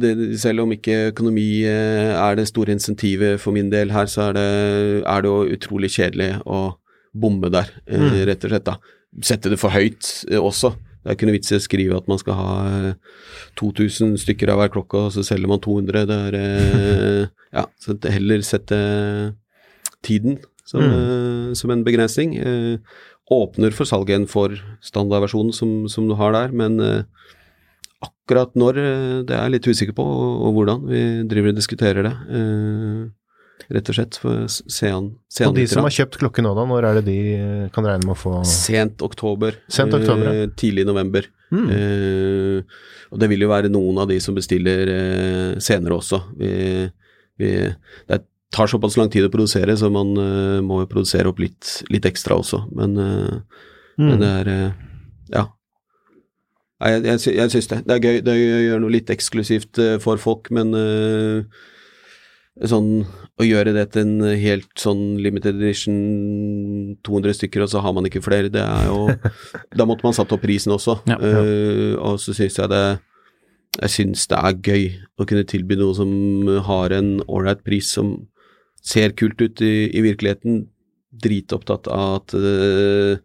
Det. 0.00 0.12
Selv 0.40 0.64
om 0.64 0.72
ikke 0.72 1.10
økonomi 1.10 1.44
eh, 1.68 2.12
er 2.16 2.38
det 2.38 2.46
store 2.48 2.72
insentivet 2.72 3.40
for 3.42 3.52
min 3.52 3.68
del 3.72 3.92
her, 3.92 4.08
så 4.08 4.30
er 4.30 4.38
det, 4.38 4.46
er 5.04 5.20
det 5.26 5.28
jo 5.28 5.58
utrolig 5.58 5.90
kjedelig 5.92 6.30
å 6.46 6.62
bomme 7.12 7.50
der, 7.52 7.68
eh, 7.86 8.00
Mm. 8.00 8.24
rett 8.30 8.44
og 8.48 8.50
slett. 8.54 8.64
da. 8.64 8.78
Sette 9.20 9.50
det 9.52 9.58
for 9.60 9.68
høyt 9.76 10.24
eh, 10.30 10.40
også. 10.40 10.72
Det 11.02 11.10
er 11.10 11.16
ikke 11.18 11.26
noe 11.28 11.34
vits 11.36 11.50
i 11.52 11.56
å 11.58 11.60
skrive 11.66 11.96
at 11.98 12.08
man 12.08 12.16
skal 12.22 12.34
ha 12.38 12.50
eh, 12.88 12.94
2000 13.60 14.16
stykker 14.22 14.48
av 14.54 14.62
hver 14.62 14.70
klokke, 14.72 14.94
og 15.04 15.12
så 15.12 15.20
selger 15.26 15.50
man 15.50 15.60
200. 15.60 16.06
Det 16.08 16.18
er 16.32 17.28
Ja, 17.52 17.66
så 17.82 17.92
det 18.00 18.14
heller 18.14 18.40
sette 18.40 18.78
tiden 20.02 20.38
som, 20.64 20.82
eh, 20.82 21.52
som 21.58 21.70
en 21.74 21.84
begrensning. 21.86 22.36
Eh, 22.38 22.78
åpner 23.32 23.72
for 23.72 23.88
salg 23.88 24.10
igjen 24.10 24.26
for 24.28 24.52
standardversjonen 24.84 25.54
som, 25.56 25.88
som 25.88 26.08
du 26.10 26.14
har 26.18 26.32
der, 26.36 26.52
men 26.52 26.78
eh, 26.80 27.02
akkurat 28.02 28.54
når, 28.58 28.78
det 29.28 29.34
er 29.36 29.44
jeg 29.46 29.52
litt 29.56 29.68
usikker 29.70 29.94
på, 29.96 30.04
og, 30.04 30.30
og 30.48 30.54
hvordan. 30.56 30.86
Vi 30.90 31.02
driver 31.30 31.52
og 31.52 31.58
diskuterer 31.60 32.08
det. 32.08 32.14
eh, 32.38 33.02
rett 33.72 33.88
og 33.88 33.94
slett. 33.96 34.18
For 34.18 34.42
å 34.42 34.48
s- 34.50 34.62
se 34.74 34.90
an, 34.90 35.12
Og 35.46 35.54
de 35.54 35.66
som 35.70 35.84
har 35.86 35.94
kjøpt 35.94 36.18
klokke 36.18 36.42
nå, 36.44 36.50
da, 36.58 36.64
når 36.66 36.84
er 36.88 36.98
det 36.98 37.04
de 37.06 37.18
kan 37.72 37.86
regne 37.86 38.04
med 38.08 38.16
å 38.16 38.18
få 38.18 38.32
Sent 38.48 39.00
oktober. 39.06 39.54
Sent 39.70 39.94
oktober, 39.94 40.26
ja. 40.26 40.42
eh, 40.42 40.50
tidlig 40.58 40.84
november. 40.88 41.28
Mm. 41.54 41.68
Eh, 41.70 42.62
og 43.12 43.20
det 43.22 43.28
vil 43.30 43.44
jo 43.46 43.52
være 43.52 43.70
noen 43.70 44.02
av 44.02 44.08
de 44.10 44.18
som 44.24 44.34
bestiller 44.34 44.90
senere 45.62 45.94
også. 46.00 46.18
Vi, 46.40 46.50
vi, 47.38 47.50
det 48.08 48.18
tar 48.52 48.68
såpass 48.70 48.98
lang 49.00 49.08
tid 49.12 49.24
å 49.26 49.32
produsere, 49.32 49.74
så 49.80 49.88
man 49.92 50.12
uh, 50.18 50.60
må 50.64 50.82
jo 50.82 50.90
produsere 50.90 51.30
opp 51.30 51.40
litt, 51.40 51.78
litt 51.92 52.04
ekstra 52.08 52.36
også. 52.42 52.66
Men, 52.76 52.96
uh, 52.98 53.68
Mm. 54.00 54.06
men 54.08 54.20
det 54.22 54.28
er 54.40 54.48
eh, 54.48 54.70
Ja. 55.34 55.42
Nei, 56.80 56.90
Jeg, 56.94 57.02
jeg, 57.04 57.34
jeg 57.36 57.50
syns 57.52 57.66
det. 57.68 57.78
Det 57.86 57.92
er 57.94 58.00
gøy. 58.06 58.20
Det 58.24 58.36
gjøre 58.38 58.80
noe 58.80 58.94
litt 58.94 59.10
eksklusivt 59.12 59.80
for 60.00 60.16
folk, 60.16 60.48
men 60.50 60.72
sånn 62.68 62.88
å 63.40 63.44
gjøre 63.44 63.72
det 63.76 63.84
til 63.92 64.02
en 64.06 64.24
helt 64.40 64.72
sånn 64.80 65.18
limited 65.22 65.60
edition 65.60 66.96
200 67.04 67.36
stykker, 67.38 67.64
og 67.64 67.70
så 67.72 67.80
har 67.84 67.94
man 67.96 68.08
ikke 68.08 68.24
flere, 68.24 68.50
det 68.52 68.64
er 68.64 68.88
jo 68.88 69.06
Da 69.78 69.86
måtte 69.88 70.04
man 70.08 70.16
satt 70.16 70.32
opp 70.34 70.42
prisen 70.44 70.72
også. 70.74 70.98
Ja, 71.08 71.16
ja. 71.20 71.44
Og 72.00 72.16
så 72.22 72.34
syns 72.36 72.58
jeg 72.60 72.72
det 72.72 72.82
Jeg 73.80 73.94
syns 73.94 74.26
det 74.32 74.40
er 74.40 74.58
gøy 74.72 74.84
å 75.20 75.28
kunne 75.28 75.46
tilby 75.48 75.78
noe 75.80 75.96
som 75.96 76.10
har 76.68 76.92
en 76.96 77.18
ålreit 77.28 77.62
pris, 77.64 77.88
som 77.92 78.16
ser 78.82 79.14
kult 79.18 79.40
ut 79.40 79.62
i, 79.62 79.88
i 79.94 80.02
virkeligheten. 80.04 80.66
Dritopptatt 81.22 81.88
av 81.92 82.14
at 82.22 82.34
uh, 82.34 83.16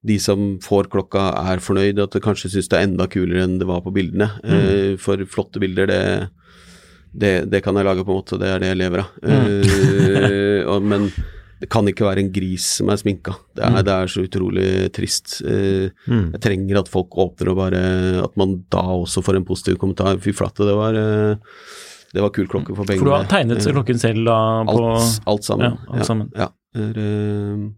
de 0.00 0.16
som 0.22 0.54
får 0.64 0.88
klokka 0.92 1.26
er 1.52 1.60
fornøyd, 1.60 1.98
at 2.00 2.14
de 2.16 2.22
kanskje 2.24 2.48
syns 2.54 2.70
det 2.72 2.78
er 2.78 2.86
enda 2.88 3.04
kulere 3.12 3.42
enn 3.44 3.58
det 3.60 3.68
var 3.68 3.82
på 3.84 3.92
bildene. 3.92 4.30
Eh, 4.40 4.94
for 4.96 5.20
flotte 5.28 5.60
bilder, 5.60 5.90
det, 5.90 5.98
det, 7.12 7.32
det 7.52 7.60
kan 7.66 7.76
jeg 7.76 7.84
lage 7.84 8.06
på 8.06 8.14
en 8.14 8.22
måte, 8.22 8.38
det 8.40 8.48
er 8.48 8.62
det 8.64 8.70
jeg 8.72 8.80
lever 8.80 9.02
av. 9.04 9.10
Uh, 9.20 10.64
og, 10.72 10.88
men 10.88 11.10
det 11.60 11.68
kan 11.68 11.84
ikke 11.84 12.06
være 12.08 12.24
en 12.24 12.32
gris 12.32 12.64
som 12.78 12.88
er 12.88 12.96
sminka. 13.02 13.34
Det 13.52 13.66
er, 13.68 13.82
det 13.84 13.92
er 13.92 14.08
så 14.08 14.24
utrolig 14.24 14.70
trist. 14.96 15.42
Uh, 15.44 15.92
Mm. 16.08 16.32
jeg 16.32 16.40
trenger 16.42 16.80
at 16.80 16.88
folk 16.90 17.12
åpner 17.20 17.52
og 17.52 17.58
bare 17.60 17.80
At 18.24 18.32
man 18.40 18.62
da 18.72 18.80
også 18.96 19.20
får 19.22 19.36
en 19.36 19.44
positiv 19.46 19.76
kommentar. 19.78 20.16
Fy 20.24 20.32
flate, 20.32 20.64
det 20.64 20.74
var 20.74 20.96
eh, 20.96 21.36
Det 22.10 22.22
var 22.24 22.32
kul 22.34 22.48
klokke 22.50 22.74
for 22.74 22.86
pengene. 22.88 23.02
For 23.04 23.10
du 23.10 23.14
har 23.14 23.28
tegnet 23.30 23.62
Eh, 23.62 23.74
klokken 23.74 24.00
selv 24.02 24.24
da 24.26 24.38
på 24.66 24.78
Alt, 24.94 25.20
alt 25.26 25.46
sammen. 25.46 25.76
Ja, 25.76 25.94
alt 25.94 26.06
sammen. 26.08 26.32
Ja, 26.34 26.48
er, 26.74 26.98
eh, 26.98 27.68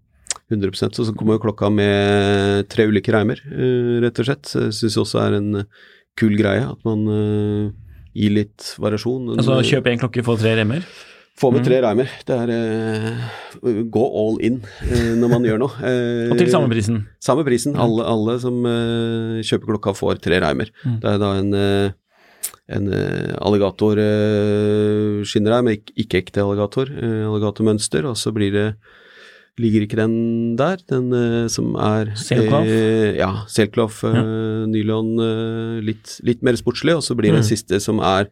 100 0.53 0.93
Så 0.93 1.05
så 1.05 1.15
kommer 1.17 1.39
jo 1.39 1.45
klokka 1.45 1.71
med 1.73 2.69
tre 2.69 2.87
ulike 2.87 3.13
reimer, 3.13 3.41
eh, 3.45 4.01
rett 4.01 4.19
og 4.19 4.27
slett. 4.27 4.53
Jeg 4.55 4.73
syns 4.73 4.97
også 4.97 5.21
er 5.21 5.37
en 5.37 5.65
kul 6.17 6.37
greie 6.37 6.65
at 6.65 6.85
man 6.85 7.73
gir 8.15 8.31
litt 8.31 8.75
variasjon. 8.79 9.37
Altså 9.39 9.63
kjøp 9.63 9.87
én 9.89 9.99
klokke, 9.99 10.25
få 10.25 10.39
tre 10.39 10.57
remmer? 10.57 10.85
Få 11.41 11.49
med 11.51 11.65
tre 11.65 11.79
reimer. 11.81 12.11
Det 12.29 12.37
er 12.37 12.51
uh, 12.53 13.79
gå 13.89 14.03
all 14.21 14.37
in 14.45 14.61
uh, 14.61 15.15
når 15.17 15.31
man 15.33 15.47
gjør 15.49 15.63
noe. 15.65 15.73
Uh, 15.81 16.29
Og 16.33 16.37
til 16.39 16.51
samme 16.53 16.69
prisen. 16.69 17.07
samme 17.25 17.45
prisen. 17.47 17.77
Alle, 17.81 18.05
alle 18.05 18.37
som 18.43 18.61
kjøper 18.63 19.73
klokka, 19.73 19.97
får 19.97 20.21
tre 20.23 20.43
reimer. 20.45 20.69
Mm. 20.85 20.99
Det 21.01 21.15
er 21.15 21.23
da 21.23 21.33
en, 21.41 21.57
en 22.69 22.87
alligatorskinner 22.89 23.43
alligator 23.43 23.99
uh, 23.99 25.25
skinner 25.27 25.53
her, 25.57 25.63
men 25.67 25.79
ikke, 25.79 25.93
ikke 25.99 26.21
ekte 26.23 26.45
alligator. 26.45 26.87
Uh, 26.95 27.27
alligatormønster, 27.33 28.07
og 28.07 28.17
så 28.17 28.33
blir 28.35 28.53
det 28.55 28.67
Ligger 29.61 29.83
ikke 29.85 29.99
den 29.99 30.57
der, 30.57 30.79
den 30.89 31.11
uh, 31.13 31.47
som 31.53 31.75
er 31.77 32.15
Selkloff? 32.17 32.65
eh, 32.65 33.19
ja, 33.19 33.27
Selkloff, 33.53 33.99
uh, 34.09 34.65
nylon, 34.65 35.11
uh, 35.21 35.77
litt, 35.85 36.15
litt 36.25 36.41
mer 36.43 36.57
sportslig, 36.57 36.95
og 36.97 37.03
så 37.05 37.13
blir 37.15 37.35
det 37.35 37.43
Mm. 37.43 37.43
en 37.43 37.51
siste 37.51 37.81
som 37.85 38.01
er 38.01 38.31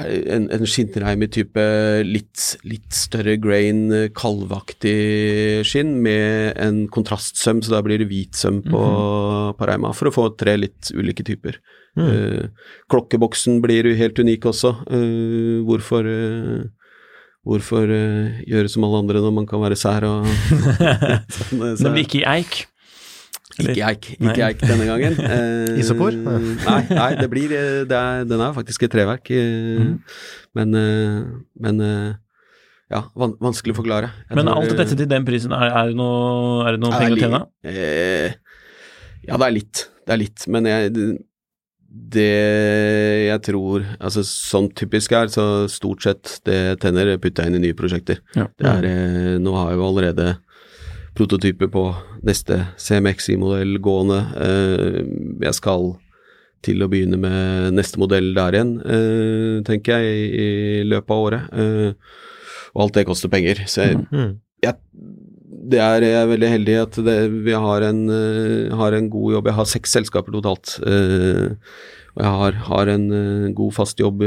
en, 0.00 0.46
en 0.54 0.64
skinnreim 0.68 1.24
i 1.26 1.28
type 1.32 1.64
litt, 2.06 2.44
litt 2.64 2.94
større 2.96 3.34
grain, 3.42 3.82
kalvaktig 4.16 4.94
skinn 5.68 5.96
med 6.04 6.56
en 6.60 6.86
kontrastsøm, 6.92 7.60
så 7.64 7.74
da 7.74 7.82
blir 7.84 8.00
det 8.02 8.08
hvit 8.10 8.38
søm 8.40 8.62
på, 8.64 8.80
på 9.58 9.68
reima, 9.68 9.92
for 9.96 10.08
å 10.10 10.14
få 10.14 10.26
tre 10.40 10.56
litt 10.60 10.92
ulike 10.96 11.26
typer. 11.26 11.60
Mm. 11.98 12.06
Uh, 12.06 12.74
klokkeboksen 12.92 13.58
blir 13.64 13.88
jo 13.90 13.96
helt 13.98 14.18
unik 14.22 14.46
også. 14.52 14.70
Uh, 14.88 15.60
hvorfor, 15.66 16.06
uh, 16.06 17.00
hvorfor 17.44 17.90
gjøre 18.46 18.70
som 18.70 18.86
alle 18.86 19.00
andre 19.02 19.22
når 19.24 19.34
man 19.42 19.48
kan 19.50 19.62
være 19.64 19.78
sær 19.80 20.06
og 20.08 20.28
sånn, 21.36 21.64
så- 21.76 21.88
Men 21.88 21.98
ikke 22.04 22.22
i 22.22 22.26
eik. 22.38 22.62
Eller- 23.60 23.74
Ikke 23.76 23.86
eik, 23.90 24.08
Nei. 24.20 24.32
ikke 24.32 24.46
eik 24.48 24.64
denne 24.64 24.86
gangen. 24.88 25.14
Eh, 25.30 25.78
Isopor? 25.82 26.12
Nei, 26.16 26.80
nei, 26.90 27.10
det 27.20 27.28
blir 27.32 27.52
eh, 27.52 27.84
det 27.88 27.96
er, 28.00 28.24
Den 28.28 28.40
er 28.40 28.52
faktisk 28.56 28.82
et 28.88 28.92
treverk, 28.96 29.30
Mhm. 29.30 29.94
men, 30.58 30.74
eh, 30.74 31.22
men 31.60 31.80
ja, 32.90 33.04
van, 33.14 33.36
vanskelig 33.38 33.76
å 33.76 33.80
forklare. 33.84 34.10
Jeg 34.28 34.36
Men 34.36 34.46
tror, 34.48 34.56
alt 34.64 34.76
dette 34.76 34.96
til 34.98 35.06
den 35.06 35.24
prisen, 35.24 35.52
er, 35.54 35.70
er 35.70 35.86
det 35.92 35.96
noe, 35.96 36.66
er 36.66 36.72
det 36.74 36.80
noe 36.82 36.90
ja, 36.90 36.98
penger 36.98 37.16
å 37.16 37.20
tjene? 37.22 37.42
Eh, 37.62 38.32
ja, 39.28 39.36
det 39.36 39.46
er 39.46 39.54
litt. 39.54 39.84
Det 40.06 40.12
er 40.16 40.22
litt, 40.24 40.46
men 40.50 40.64
jeg 40.66 41.18
det 41.90 42.26
jeg 43.26 43.40
tror 43.42 43.82
Altså 43.98 44.22
sånn 44.26 44.68
typisk 44.78 45.10
er, 45.18 45.26
så 45.32 45.66
stort 45.70 46.04
sett 46.06 46.36
det 46.46 46.78
tenner 46.82 47.16
putter 47.18 47.42
jeg 47.46 47.50
inn 47.50 47.58
i 47.58 47.64
nye 47.66 47.74
prosjekter. 47.78 48.20
Ja. 48.36 48.46
Det 48.58 48.66
er, 48.66 49.38
nå 49.42 49.54
har 49.56 49.72
jeg 49.72 49.80
jo 49.80 49.86
allerede 49.88 50.26
prototyper 51.18 51.70
på 51.72 51.84
neste 52.26 52.60
CMXI-modell 52.80 53.78
gående. 53.82 54.20
Eh, 54.40 55.00
jeg 55.46 55.56
skal 55.58 55.94
til 56.64 56.82
å 56.84 56.90
begynne 56.92 57.18
med 57.20 57.72
neste 57.76 58.00
modell 58.00 58.32
der 58.36 58.56
igjen, 58.56 58.74
eh, 58.84 59.62
tenker 59.66 60.04
jeg, 60.04 60.26
i, 60.30 60.48
løpet 60.84 61.14
av 61.14 61.24
året. 61.24 61.48
Eh, 61.52 61.92
og 62.74 62.82
alt 62.84 62.98
det 62.98 63.06
koster 63.08 63.32
penger. 63.32 63.64
Så 63.66 63.82
jeg, 63.86 64.06
Mm. 64.12 64.38
jeg, 64.62 64.74
det 65.70 65.80
er, 65.80 66.00
jeg 66.02 66.18
er 66.22 66.26
veldig 66.26 66.50
heldig 66.50 66.76
at 66.82 66.92
det, 67.04 67.16
vi 67.44 67.52
har 67.52 67.82
en, 67.82 68.08
har 68.76 68.92
en 68.92 69.10
god 69.10 69.32
jobb. 69.32 69.46
Jeg 69.46 69.54
har 69.54 69.64
seks 69.64 69.90
selskaper 69.90 70.32
totalt. 70.32 70.78
og 70.80 72.22
jeg 72.22 72.32
har, 72.38 72.52
har 72.52 72.86
en 72.88 73.54
god 73.54 73.72
fast 73.72 73.98
jobb 73.98 74.22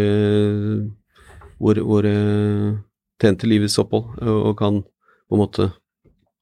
hvor, 1.59 1.75
hvor 1.79 2.03
jeg 2.03 2.77
tjente 3.21 3.47
livets 3.47 3.77
opphold 3.79 4.19
og 4.23 4.57
kan 4.57 4.81
på 4.83 5.35
en 5.35 5.39
måte 5.39 5.71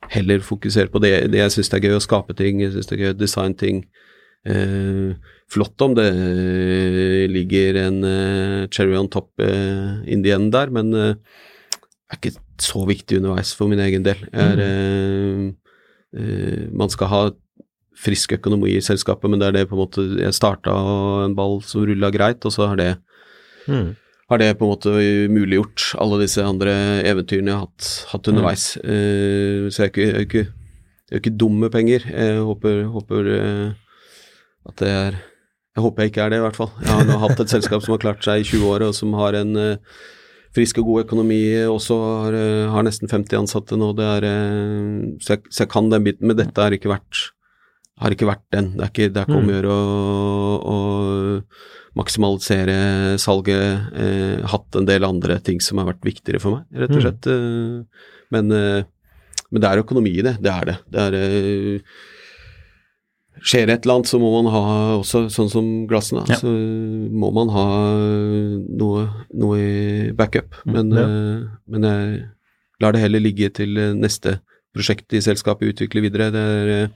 heller 0.09 0.39
fokusere 0.43 0.89
på 0.91 0.99
det, 1.03 1.31
det 1.31 1.39
jeg 1.39 1.51
syns 1.51 1.73
er 1.73 1.83
gøy, 1.83 1.95
å 1.97 2.03
skape 2.03 2.33
ting, 2.37 2.61
jeg 2.63 2.73
syns 2.73 2.89
det 2.89 2.97
er 2.97 3.03
gøy 3.05 3.13
å 3.13 3.19
designe 3.19 3.57
ting. 3.59 3.83
Eh, 4.41 5.13
flott 5.51 5.83
om 5.85 5.93
det 5.97 6.07
eh, 6.09 7.27
ligger 7.29 7.77
en 7.83 7.99
eh, 8.07 8.67
cherry 8.73 8.97
on 8.97 9.09
top 9.11 9.29
eh, 9.43 10.01
in 10.09 10.23
the 10.25 10.33
end 10.33 10.51
der, 10.55 10.73
men 10.73 10.93
eh, 10.97 11.13
er 12.11 12.17
ikke 12.19 12.33
så 12.61 12.83
viktig 12.89 13.21
underveis 13.21 13.53
for 13.57 13.69
min 13.71 13.81
egen 13.83 14.03
del. 14.05 14.25
Er, 14.33 14.63
eh, 14.65 15.45
eh, 16.17 16.65
man 16.73 16.91
skal 16.93 17.11
ha 17.11 17.21
frisk 18.01 18.33
økonomi 18.33 18.73
i 18.77 18.83
selskapet, 18.83 19.29
men 19.29 19.41
det 19.41 19.51
er 19.51 19.59
det 19.59 19.67
på 19.69 19.75
en 19.77 19.83
måte 19.83 20.03
Jeg 20.17 20.33
starta 20.33 20.73
en 21.27 21.35
ball 21.37 21.59
som 21.61 21.85
rulla 21.85 22.09
greit, 22.13 22.41
og 22.45 22.53
så 22.55 22.71
har 22.71 22.81
det, 22.81 22.93
Mm. 23.69 23.91
Har 24.31 24.39
det 24.39 24.53
på 24.55 24.63
en 24.63 24.71
måte 24.71 24.91
muliggjort 25.31 25.89
alle 25.99 26.21
disse 26.21 26.43
andre 26.45 26.73
eventyrene 27.03 27.51
jeg 27.51 27.57
har 27.57 27.65
hatt, 27.65 27.89
hatt 28.13 28.29
underveis. 28.31 28.65
Eh, 28.79 29.67
så 29.67 29.83
jeg 29.83 29.91
er 30.05 30.23
ikke, 30.23 30.45
jeg 30.45 31.17
er 31.17 31.19
ikke, 31.19 31.33
dum 31.35 31.57
med 31.59 31.73
penger. 31.73 32.05
Jeg 32.07 32.37
håper, 32.47 32.85
håper 32.93 33.27
uh, 33.27 33.99
at 34.71 34.79
det 34.79 34.93
er 34.95 35.19
Jeg 35.71 35.83
håper 35.85 36.03
jeg 36.03 36.11
ikke 36.11 36.23
er 36.23 36.31
det, 36.31 36.39
i 36.39 36.43
hvert 36.43 36.55
fall. 36.55 36.71
Jeg 36.83 36.91
har 36.91 37.05
nå 37.07 37.17
hatt 37.19 37.39
et 37.39 37.51
selskap 37.51 37.83
som 37.83 37.93
har 37.93 38.01
klart 38.03 38.23
seg 38.23 38.41
i 38.41 38.47
20 38.47 38.71
år, 38.71 38.83
og 38.87 38.95
som 38.95 39.13
har 39.19 39.35
en 39.39 39.51
uh, 39.55 39.99
frisk 40.55 40.79
og 40.79 40.87
god 40.89 41.05
økonomi, 41.05 41.41
også 41.71 41.95
har, 42.23 42.39
har 42.73 42.83
nesten 42.83 43.11
50 43.11 43.39
ansatte 43.39 43.79
nå. 43.79 43.93
Det 43.95 44.07
er, 44.17 44.27
så, 45.23 45.37
jeg, 45.37 45.45
så 45.47 45.63
jeg 45.63 45.71
kan 45.71 45.87
den 45.91 46.03
biten, 46.07 46.27
men 46.27 46.39
dette 46.39 46.59
har 46.59 46.75
ikke 46.75 46.91
vært 46.91 47.29
har 48.01 48.15
ikke 48.15 48.27
vært 48.27 48.47
den. 48.55 48.71
Det 48.75 48.83
er 48.83 48.91
ikke, 48.91 49.11
det 49.13 49.21
er 49.21 49.29
ikke 49.29 49.39
om 49.39 49.51
å 49.51 49.55
gjøre 49.55 49.75
å, 49.77 50.75
å 50.75 50.77
maksimalisere 51.97 53.17
salget. 53.19 53.91
Eh, 53.99 54.45
hatt 54.47 54.77
en 54.79 54.87
del 54.87 55.03
andre 55.07 55.39
ting 55.43 55.59
som 55.63 55.81
har 55.81 55.89
vært 55.91 56.07
viktigere 56.07 56.39
for 56.43 56.59
meg, 56.59 56.81
rett 56.83 56.95
og 56.95 57.03
slett. 57.03 57.27
Mm. 57.27 57.85
men, 58.31 58.51
eh, 58.55 58.83
men 59.51 59.61
det 59.61 59.67
er 59.69 59.81
økonomi 59.83 60.13
i 60.19 60.23
det. 60.23 60.37
Det 60.41 60.51
er 60.51 60.65
det. 60.71 60.77
det 60.91 61.05
er, 61.07 61.13
eh, 61.21 61.79
Skjer 63.41 63.71
et 63.71 63.85
eller 63.85 63.95
annet, 63.95 64.05
så 64.11 64.19
må 64.21 64.29
man 64.35 64.51
ha 64.53 64.61
også, 64.99 65.23
sånn 65.33 65.49
som 65.49 65.87
glassene, 65.89 66.27
Ja. 66.29 66.35
så 66.35 66.45
må 67.09 67.31
man 67.33 67.49
ha 67.49 67.63
noe, 68.69 69.25
noe 69.33 69.57
i 69.57 70.11
backup. 70.11 70.53
Men, 70.63 70.91
Ja. 70.91 71.07
men 71.67 71.81
jeg 71.81 72.29
lar 72.79 72.91
det 72.91 73.01
heller 73.01 73.19
ligge 73.19 73.51
til 73.51 73.73
neste 73.97 74.41
prosjekt 74.75 75.11
i 75.13 75.23
selskapet 75.25 75.73
utvikler 75.73 76.03
videre. 76.03 76.29
Det 76.29 76.37
er 76.37 76.91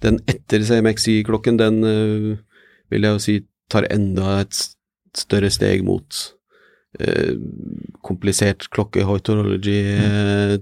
den 0.00 0.18
etter 0.26 0.58
CMXI-klokken, 0.58 1.56
den 1.56 1.82
vil 2.90 3.02
jeg 3.02 3.12
jo 3.12 3.18
si 3.18 3.44
tar 3.70 3.88
enda 3.92 4.40
et 4.42 4.56
større 5.16 5.50
steg 5.52 5.84
mot 5.86 6.20
eh, 6.98 7.34
komplisert 8.06 8.68
klokke, 8.74 9.04
horology 9.06 9.78
eh, 9.96 10.56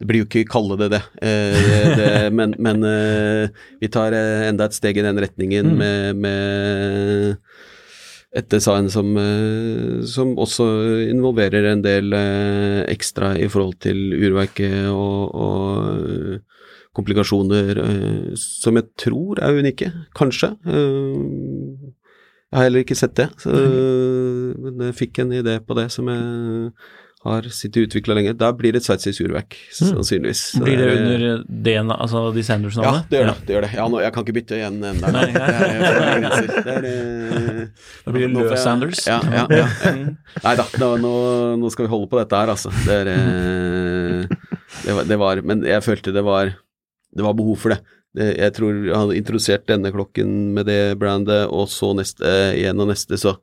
Det 0.00 0.08
blir 0.08 0.22
jo 0.22 0.28
ikke 0.28 0.46
kalle 0.48 0.78
det 0.80 0.90
det, 0.96 1.02
eh, 1.22 1.90
det 1.98 2.12
men, 2.38 2.54
men 2.58 2.86
eh, 2.86 3.66
vi 3.82 3.90
tar 3.92 4.16
eh, 4.16 4.48
enda 4.48 4.68
et 4.68 4.76
steg 4.76 5.00
i 5.00 5.04
den 5.04 5.20
retningen 5.20 5.74
med, 5.76 6.16
med 6.16 7.36
et 8.30 8.46
design 8.52 8.86
som, 8.92 9.16
eh, 9.18 10.00
som 10.06 10.36
også 10.38 10.68
involverer 11.10 11.72
en 11.72 11.82
del 11.84 12.14
ekstra 12.88 13.34
i 13.40 13.48
forhold 13.50 13.80
til 13.82 14.14
urverket 14.20 14.86
og, 14.92 15.34
og 15.34 16.46
komplikasjoner 16.96 17.78
som 18.38 18.78
jeg 18.78 18.88
tror 18.98 19.38
er 19.38 19.60
unike, 19.62 19.92
kanskje. 20.18 20.50
Eh, 22.50 22.56
jeg 22.56 22.58
har 22.58 22.64
heller 22.66 22.82
ikke 22.82 22.96
sett 22.98 23.14
det, 23.14 23.28
så, 23.38 23.52
men 24.58 24.80
jeg 24.88 24.96
fikk 24.98 25.20
en 25.22 25.30
idé 25.38 25.60
på 25.62 25.76
det 25.78 25.84
som 25.94 26.08
jeg 26.10 26.72
har 27.20 27.42
sittet 27.52 27.84
utvikla 27.84 28.14
lenge. 28.16 28.32
Da 28.34 28.48
blir 28.56 28.72
det 28.72 28.80
et 28.80 28.86
sveitsisk 28.88 29.22
urverk, 29.26 29.54
sannsynligvis. 29.76 30.40
Så 30.56 30.62
Blir 30.64 30.80
det 30.80 30.86
er- 30.88 30.96
under 30.96 31.44
DNA, 31.46 31.94
altså 32.00 32.22
de 32.32 32.40
ja, 32.40 32.46
Sanders-navnet? 32.48 33.10
det 33.10 33.18
gjør 33.20 33.26
det. 33.28 33.34
det, 33.46 33.54
gjør 33.54 33.66
det. 33.66 33.70
Ja, 33.76 33.84
nå, 33.92 34.00
jeg 34.00 34.12
kan 34.14 34.24
ikke 34.24 34.36
bytte 34.40 34.56
igjen 34.56 34.80
den 34.80 34.98
der. 35.04 35.12
Nei, 35.12 35.26
Det 35.30 36.74
er, 36.74 36.80
det 36.80 36.94
eh, 36.94 37.60
Da 38.06 38.14
blir 38.16 38.26
det 38.26 38.32
Løe 38.34 38.56
Sanders. 38.56 39.04
Ja, 39.06 39.20
ja, 39.30 39.44
ja. 39.52 39.68
Nei 40.42 40.56
da, 40.56 40.66
nå, 40.80 41.12
nå, 41.60 41.70
skal 41.70 41.86
vi 41.86 41.92
holde 41.92 42.08
på 42.10 42.18
dette 42.18 42.40
her, 42.40 42.50
altså. 42.56 42.72
Det, 42.86 42.98
er, 43.04 43.12
eh, 43.14 44.26
det, 44.86 44.96
var, 44.96 45.04
det 45.12 45.18
var 45.20 45.42
Men 45.44 45.62
jeg 45.68 45.84
følte 45.84 46.12
det 46.16 46.24
var 46.24 46.54
Det 47.14 47.22
var 47.26 47.34
behov 47.36 47.58
for 47.60 47.76
det. 47.76 47.82
Jeg 48.18 48.54
tror 48.56 48.78
jeg 48.88 48.96
hadde 48.96 49.18
introdusert 49.18 49.68
denne 49.70 49.92
klokken 49.94 50.30
med 50.56 50.66
det 50.66 50.98
brandet, 50.98 51.44
og 51.46 51.68
så 51.70 51.92
neste, 51.94 52.26
igjen 52.58 52.82
og 52.82 52.90
neste, 52.90 53.18
så 53.20 53.36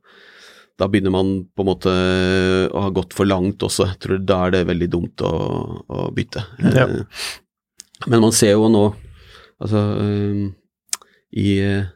da 0.78 0.86
begynner 0.86 1.10
man 1.10 1.30
på 1.56 1.64
en 1.64 1.68
måte 1.72 1.92
å 2.70 2.84
ha 2.84 2.90
gått 2.94 3.16
for 3.16 3.26
langt 3.26 3.64
også. 3.66 3.88
Jeg 3.90 4.00
tror 4.04 4.20
Da 4.22 4.38
er 4.46 4.54
det 4.54 4.68
veldig 4.68 4.88
dumt 4.92 5.24
å, 5.26 5.32
å 5.90 6.08
bytte. 6.14 6.44
Ja. 6.62 6.86
Eh, 6.86 7.30
Men 8.06 8.22
man 8.22 8.34
ser 8.36 8.54
jo 8.54 8.68
nå, 8.70 8.84
altså 9.58 9.80
eh, 10.04 10.44
I 11.34 11.48
eh, 11.64 11.88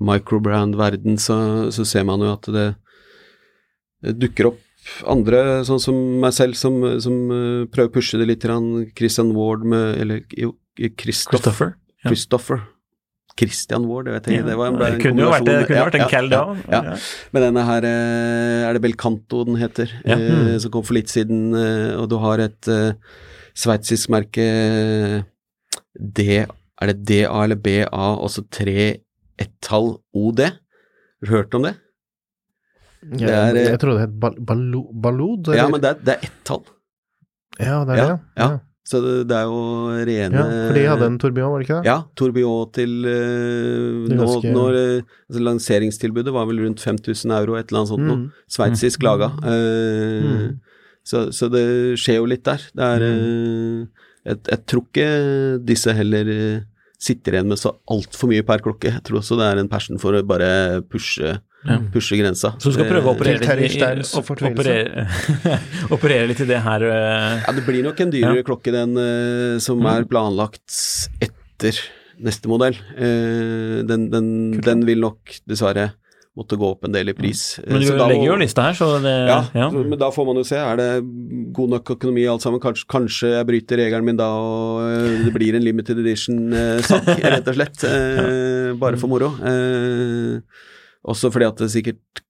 microbrand-verden 0.00 1.20
så, 1.20 1.36
så 1.74 1.84
ser 1.84 2.08
man 2.08 2.24
jo 2.24 2.32
at 2.32 2.48
det, 2.54 2.70
dukker 4.16 4.48
opp 4.54 4.62
andre, 5.06 5.60
sånn 5.68 5.78
som 5.78 5.98
meg 6.24 6.32
selv, 6.34 6.56
som, 6.58 6.80
som 7.04 7.14
prøver 7.70 7.90
å 7.90 7.94
pushe 7.94 8.18
det 8.18 8.26
litt. 8.32 8.48
Christian 8.98 9.30
Ward 9.36 9.62
med 9.68 10.00
Eller 10.00 10.24
Christopher? 10.98 11.76
Ja. 12.02 12.10
Christopher. 12.10 12.62
Christian 13.38 13.86
Ward, 13.88 14.06
jeg 14.10 14.14
vet 14.18 14.26
ikke. 14.28 14.40
Ja, 14.42 14.46
det 14.50 14.54
var 14.60 14.66
en, 14.68 14.74
ble 14.76 14.86
en 14.90 14.96
det 14.98 15.02
kunne 15.06 15.22
jo 15.22 15.30
vært, 15.32 15.46
det 15.48 15.54
kunne 15.66 15.78
Ja, 15.78 15.84
vært 15.86 15.94
en 15.96 16.02
ja, 16.02 16.08
Cal 16.12 16.26
ja, 16.28 16.40
da. 16.44 16.80
ja. 16.90 16.96
Men 17.32 17.42
denne 17.46 17.62
her 17.64 17.86
eh, 17.88 18.64
er 18.68 18.76
det 18.76 18.82
Belcanto 18.84 19.44
den 19.48 19.56
heter, 19.56 19.88
Ja. 20.04 20.16
eh, 20.18 20.58
som 20.60 20.70
kom 20.74 20.84
for 20.84 20.92
litt 20.98 21.08
siden, 21.08 21.54
eh, 21.56 21.94
og 21.96 22.10
du 22.12 22.18
har 22.20 22.42
et 22.44 22.68
sveitsisk 23.56 24.10
merke 24.12 24.44
D, 25.96 26.26
Er 26.82 26.90
det 26.92 27.04
DA 27.08 27.44
eller 27.44 27.56
BA, 27.56 27.86
også 28.18 28.44
tre 28.50 28.98
ett-tall 29.38 29.94
OD? 30.12 30.40
Har 30.42 30.58
du 31.22 31.30
hørt 31.30 31.54
om 31.54 31.62
det? 31.62 31.74
Jeg, 33.02 33.18
Det 33.26 33.32
er, 33.34 33.54
jeg 33.70 33.78
trodde 33.82 33.96
det 33.98 34.04
het 34.10 34.18
bal 34.20 34.74
Ballod? 35.02 35.48
Ja, 35.56 35.68
men 35.70 35.80
det 35.82 35.90
er, 35.90 36.02
det 36.04 36.14
er 36.18 36.26
ett-tall. 36.28 36.62
ja, 37.58 37.80
det 37.84 37.96
er 37.96 38.02
Ja, 38.02 38.06
det, 38.12 38.20
ja. 38.38 38.50
Så 38.84 38.98
det, 38.98 39.12
det 39.30 39.36
er 39.38 39.44
jo 39.46 39.58
rene 40.08 40.34
Ja, 40.34 40.44
for 40.66 40.74
de 40.74 40.80
hadde 40.90 41.06
en 41.06 41.18
tourbillon, 41.22 41.52
var 41.54 41.60
det 41.62 41.66
ikke 41.68 41.76
det? 41.78 41.86
Ja, 41.86 41.96
Tourbillon 42.18 42.72
til 42.74 42.94
er 43.06 44.16
nå, 44.18 44.26
når, 44.56 44.78
altså 45.30 45.42
Lanseringstilbudet 45.46 46.34
var 46.34 46.48
vel 46.50 46.64
rundt 46.64 46.82
5000 46.82 47.30
euro, 47.38 47.54
et 47.60 47.70
eller 47.70 47.84
annet 47.84 47.92
sånt 47.92 48.06
noe. 48.08 48.18
Mm. 48.24 48.26
Sveitsisk 48.50 49.06
laga. 49.06 49.30
Uh, 49.38 50.32
Mm. 50.32 50.58
så, 51.06 51.28
så 51.34 51.48
det 51.50 51.62
skjer 51.98 52.18
jo 52.20 52.26
litt 52.30 52.42
der. 52.46 52.62
Det 52.74 52.88
er 52.88 53.06
Mm. 53.06 53.86
eh, 53.86 53.86
jeg, 54.32 54.38
jeg 54.50 54.66
tror 54.70 54.84
ikke 54.86 55.08
disse 55.66 55.94
heller 55.98 56.28
sitter 57.02 57.34
igjen 57.34 57.48
med 57.50 57.58
så 57.58 57.72
altfor 57.90 58.30
mye 58.30 58.44
per 58.46 58.62
klokke. 58.62 58.92
Jeg 58.98 59.02
tror 59.06 59.18
også 59.18 59.38
det 59.38 59.46
er 59.48 59.58
en 59.62 59.68
passion 59.70 59.98
for 59.98 60.14
å 60.14 60.22
bare 60.26 60.82
pushe, 60.90 61.38
Ja. 61.64 61.76
pushe 61.94 62.16
grensa. 62.18 62.56
Så 62.58 62.72
du 62.72 62.74
skal 62.74 62.88
prøve 62.90 63.06
å 63.06 63.14
operere 63.14 63.38
litt 63.60 63.76
i- 63.76 64.18
operere, 64.18 65.06
operere 65.94 66.26
litt 66.26 66.40
i 66.42 66.46
det 66.48 66.58
her 66.64 66.82
eh, 66.88 67.42
Ja, 67.46 67.52
det 67.54 67.62
blir 67.68 67.84
nok 67.86 68.00
en 68.02 68.10
dyrere 68.10 68.40
Ja. 68.42 68.46
klokke 68.48 68.72
den 68.74 68.96
eh, 68.98 69.58
som 69.62 69.78
Mm. 69.78 69.86
er 69.94 70.04
planlagt 70.10 70.74
etter 71.22 71.78
neste 72.22 72.46
modell. 72.50 72.74
Eh, 72.98 73.82
den, 73.86 74.08
den, 74.10 74.60
den 74.60 74.82
vil 74.86 75.00
nok 75.06 75.38
dessverre 75.46 75.92
måtte 76.36 76.56
gå 76.56 76.64
opp 76.64 76.86
en 76.88 76.92
del 76.94 77.10
i 77.10 77.12
pris. 77.12 77.58
Men 77.68 77.82
du 77.84 77.90
legger 77.92 78.24
jo 78.30 78.36
lista 78.40 78.62
her, 78.64 78.72
så 78.78 78.86
det 79.04 79.12
ja, 79.28 79.40
ja. 79.52 79.66
men 79.70 79.98
da 80.00 80.08
får 80.10 80.24
man 80.30 80.38
jo 80.40 80.44
se. 80.48 80.56
Er 80.56 80.78
det 80.80 80.86
god 81.52 81.74
nok 81.74 81.90
økonomi 81.92 82.24
alt 82.26 82.40
sammen? 82.40 82.58
Kanskje, 82.62 82.86
kanskje 82.88 83.32
jeg 83.34 83.46
bryter 83.50 83.76
regelen 83.82 84.06
min 84.08 84.16
da, 84.16 84.30
og 84.32 85.26
det 85.26 85.32
blir 85.34 85.58
en 85.58 85.62
limited 85.66 86.00
edition-sak, 86.00 87.10
rett 87.20 87.50
og 87.52 87.58
slett. 87.58 87.84
ja. 87.84 88.72
bare 88.80 88.96
for 88.96 89.12
moro. 89.12 89.28
Eh, 89.44 90.40
også 91.08 91.30
fordi 91.34 91.48
at 91.48 91.58
det 91.62 91.70
sikkert 91.72 92.22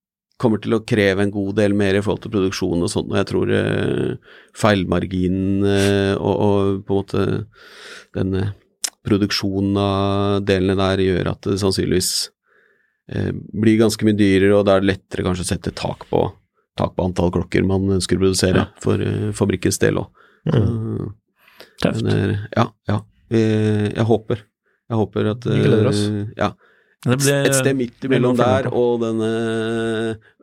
kommer 0.42 0.58
til 0.58 0.74
å 0.74 0.80
kreve 0.82 1.22
en 1.22 1.30
god 1.30 1.54
del 1.60 1.74
mer 1.78 1.94
i 1.94 2.00
forhold 2.02 2.22
til 2.24 2.32
produksjon 2.34 2.82
og 2.82 2.90
sånt, 2.90 3.12
og 3.12 3.18
jeg 3.20 3.28
tror 3.28 3.52
eh, 3.54 4.14
feilmarginen 4.58 5.66
eh, 5.68 6.14
og, 6.16 6.34
og 6.46 6.84
på 6.88 6.96
en 6.96 6.98
måte 7.02 7.26
den 8.16 8.34
eh, 8.40 8.50
produksjonen 9.06 9.76
av 9.82 10.40
delene 10.48 10.76
der 10.78 11.02
gjør 11.04 11.30
at 11.34 11.46
det 11.46 11.58
sannsynligvis 11.62 12.10
eh, 13.12 13.30
blir 13.54 13.78
ganske 13.84 14.06
mye 14.08 14.18
dyrere, 14.18 14.56
og 14.58 14.66
da 14.66 14.76
er 14.78 14.84
det 14.84 14.90
lettere 14.94 15.26
kanskje 15.26 15.46
å 15.46 15.50
sette 15.52 15.74
tak 15.78 16.08
på, 16.10 16.24
tak 16.80 16.96
på 16.96 17.06
antall 17.06 17.30
klokker 17.34 17.66
man 17.68 17.86
ønsker 17.98 18.18
å 18.18 18.24
produsere 18.24 18.66
for 18.82 18.98
uh, 19.04 19.30
fabrikkens 19.36 19.78
del 19.82 20.00
òg. 20.00 20.08
Tøft. 21.82 22.06
Ja, 22.56 22.66
ja. 22.88 22.98
Jeg, 23.32 23.92
jeg 23.96 24.06
håper. 24.08 24.42
Jeg 24.90 24.98
håper 25.00 25.28
at 25.36 25.46
Vi 25.46 25.60
gleder 25.64 25.88
oss. 25.92 26.02
eh, 26.08 26.26
Ja. 26.40 26.50
Det 27.02 27.16
Et, 27.18 27.46
et 27.48 27.54
sted 27.58 27.74
midt 27.74 28.04
imellom 28.06 28.36
noe 28.36 28.44
der 28.46 28.68
og 28.70 29.00
denne 29.02 29.30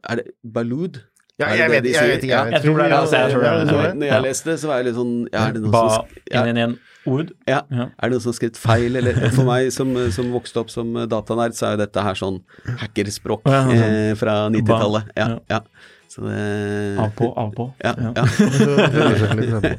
Er 0.09 0.19
det 0.19 0.25
Balud? 0.43 0.99
Ja, 1.39 1.45
Er 1.47 1.55
det 1.55 1.59
jeg 1.59 1.69
vet, 1.71 1.85
jeg 1.93 2.09
vet 2.09 2.23
ikke. 2.27 2.35
Jeg, 2.35 2.51
Jeg 2.51 2.61
tror 2.65 2.75
det 2.75 2.83
er 2.83 2.89
det, 2.91 2.97
altså, 2.99 3.15
jeg 3.15 3.31
tror 3.31 3.43
det 3.45 3.49
er. 3.49 3.65
Når, 3.69 3.93
når 4.01 4.07
jeg 4.09 4.23
leste 4.25 4.49
det, 4.51 4.55
så 4.59 4.67
var 4.67 4.81
jeg 4.81 4.87
litt 4.89 4.97
sånn 4.97 5.13
ja, 5.31 5.43
Er 5.45 5.53
det 5.55 5.61
noen 5.63 5.71
Ba 5.71 5.83
som 5.93 6.17
111 6.35 6.77
ord. 7.09 7.29
ja. 7.47 7.61
Ja. 7.71 7.85
Er 7.95 8.09
det 8.09 8.11
noen 8.17 8.23
som 8.25 8.31
har 8.33 8.37
skrevet 8.41 8.59
feil, 8.59 8.99
eller 8.99 9.21
For 9.37 9.47
meg 9.47 9.69
som, 9.71 9.93
som 10.11 10.33
vokste 10.35 10.59
opp 10.59 10.73
som 10.73 10.91
datanerd, 11.09 11.55
så 11.55 11.69
er 11.69 11.77
jo 11.77 11.81
dette 11.85 12.03
her 12.09 12.19
sånn 12.19 12.41
hackerspråk 12.83 13.47
ja. 13.47 13.61
eh, 13.71 14.11
fra 14.19 14.35
90-tallet. 14.51 15.15
Ja, 15.15 15.29
Ja. 15.49 15.61
Så 16.09 16.23
det 16.25 16.97
Av 16.97 17.11
på, 17.13 17.27
av 17.37 17.51
på. 17.53 17.67
Ja, 17.85 17.93
Ja. 18.01 18.13
ja. 18.17 18.23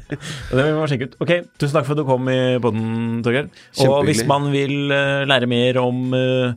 Det 0.51 0.63
vil 0.63 0.77
vi 0.77 0.85
sjekke 0.93 1.09
ut. 1.09 1.17
Ok, 1.23 1.33
tusen 1.59 1.75
takk 1.75 1.89
for 1.89 1.95
at 1.97 1.99
du 1.99 2.05
kom 2.07 2.29
i 2.31 2.39
podden, 2.63 3.19
Torgeir. 3.25 3.49
Og 3.83 4.05
hvis 4.07 4.23
man 4.29 4.47
vil 4.53 4.93
eh, 4.95 5.25
lære 5.27 5.49
mer 5.51 5.81
om 5.81 6.15
uh, 6.15 6.55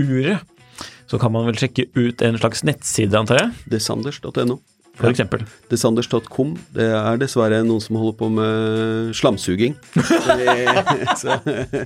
uret, 0.00 0.40
så 1.10 1.20
kan 1.20 1.34
man 1.34 1.44
vel 1.50 1.58
sjekke 1.60 1.90
ut 1.98 2.22
en 2.24 2.38
slags 2.40 2.64
nettside, 2.64 3.12
antar 3.18 3.42
jeg? 3.42 3.52
Desanders.no. 3.74 4.56
For 5.00 5.10
eksempel. 5.10 5.44
Desanders.com. 5.70 6.52
Det 6.76 6.86
er 6.92 7.20
dessverre 7.20 7.62
noen 7.66 7.80
som 7.82 7.96
holder 8.00 8.16
på 8.20 8.28
med 8.34 9.14
slamsuging. 9.16 9.76
Så 11.20 11.30
så, 11.30 11.36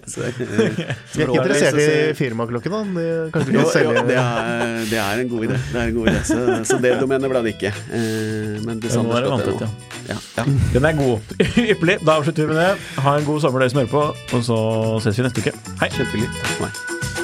så, 0.06 0.26
Vi 0.38 1.22
er 1.22 1.28
ikke 1.28 1.38
interessert 1.38 1.78
i 1.80 1.88
firmaklokken, 2.18 2.74
da. 2.74 2.82
Du 2.84 3.00
Jo, 3.04 3.30
kan 3.34 3.54
jo, 3.54 3.64
selge 3.72 4.02
det, 4.08 4.16
er, 4.20 4.84
det 4.90 4.98
er 5.00 5.22
en 5.24 5.30
god 5.30 5.46
idé. 5.48 5.58
Det 5.72 5.80
er 5.80 5.88
en 5.92 5.96
god 5.98 6.10
idé. 6.12 6.22
Så, 6.28 6.38
så 6.68 6.78
det 6.82 6.94
domenet 7.00 7.30
ble 7.30 7.42
det 7.46 7.54
ikke. 7.56 7.72
Eh, 7.94 8.58
men 8.66 8.82
Desanders.no. 8.82 9.58
ja. 9.62 9.70
Ja, 10.08 10.18
ja. 10.38 10.46
Den 10.74 10.84
er 10.90 10.98
god. 10.98 11.34
Ypperlig. 11.72 11.98
Da 12.04 12.18
avslutter 12.18 12.46
vi 12.46 12.52
med 12.52 12.60
det. 12.60 12.72
Ha 13.06 13.18
en 13.18 13.28
god 13.28 13.40
sommer, 13.46 13.64
dere 13.64 13.74
som 13.74 13.82
hører 13.84 13.92
på, 13.94 14.36
og 14.38 14.48
så 14.50 14.58
ses 15.06 15.20
vi 15.22 15.28
neste 15.28 15.44
uke. 15.46 15.54
Hei. 15.82 15.92
Kjempehyggelig. 15.94 16.32
Takk 16.42 16.56
for 16.58 16.66
meg. 16.68 17.23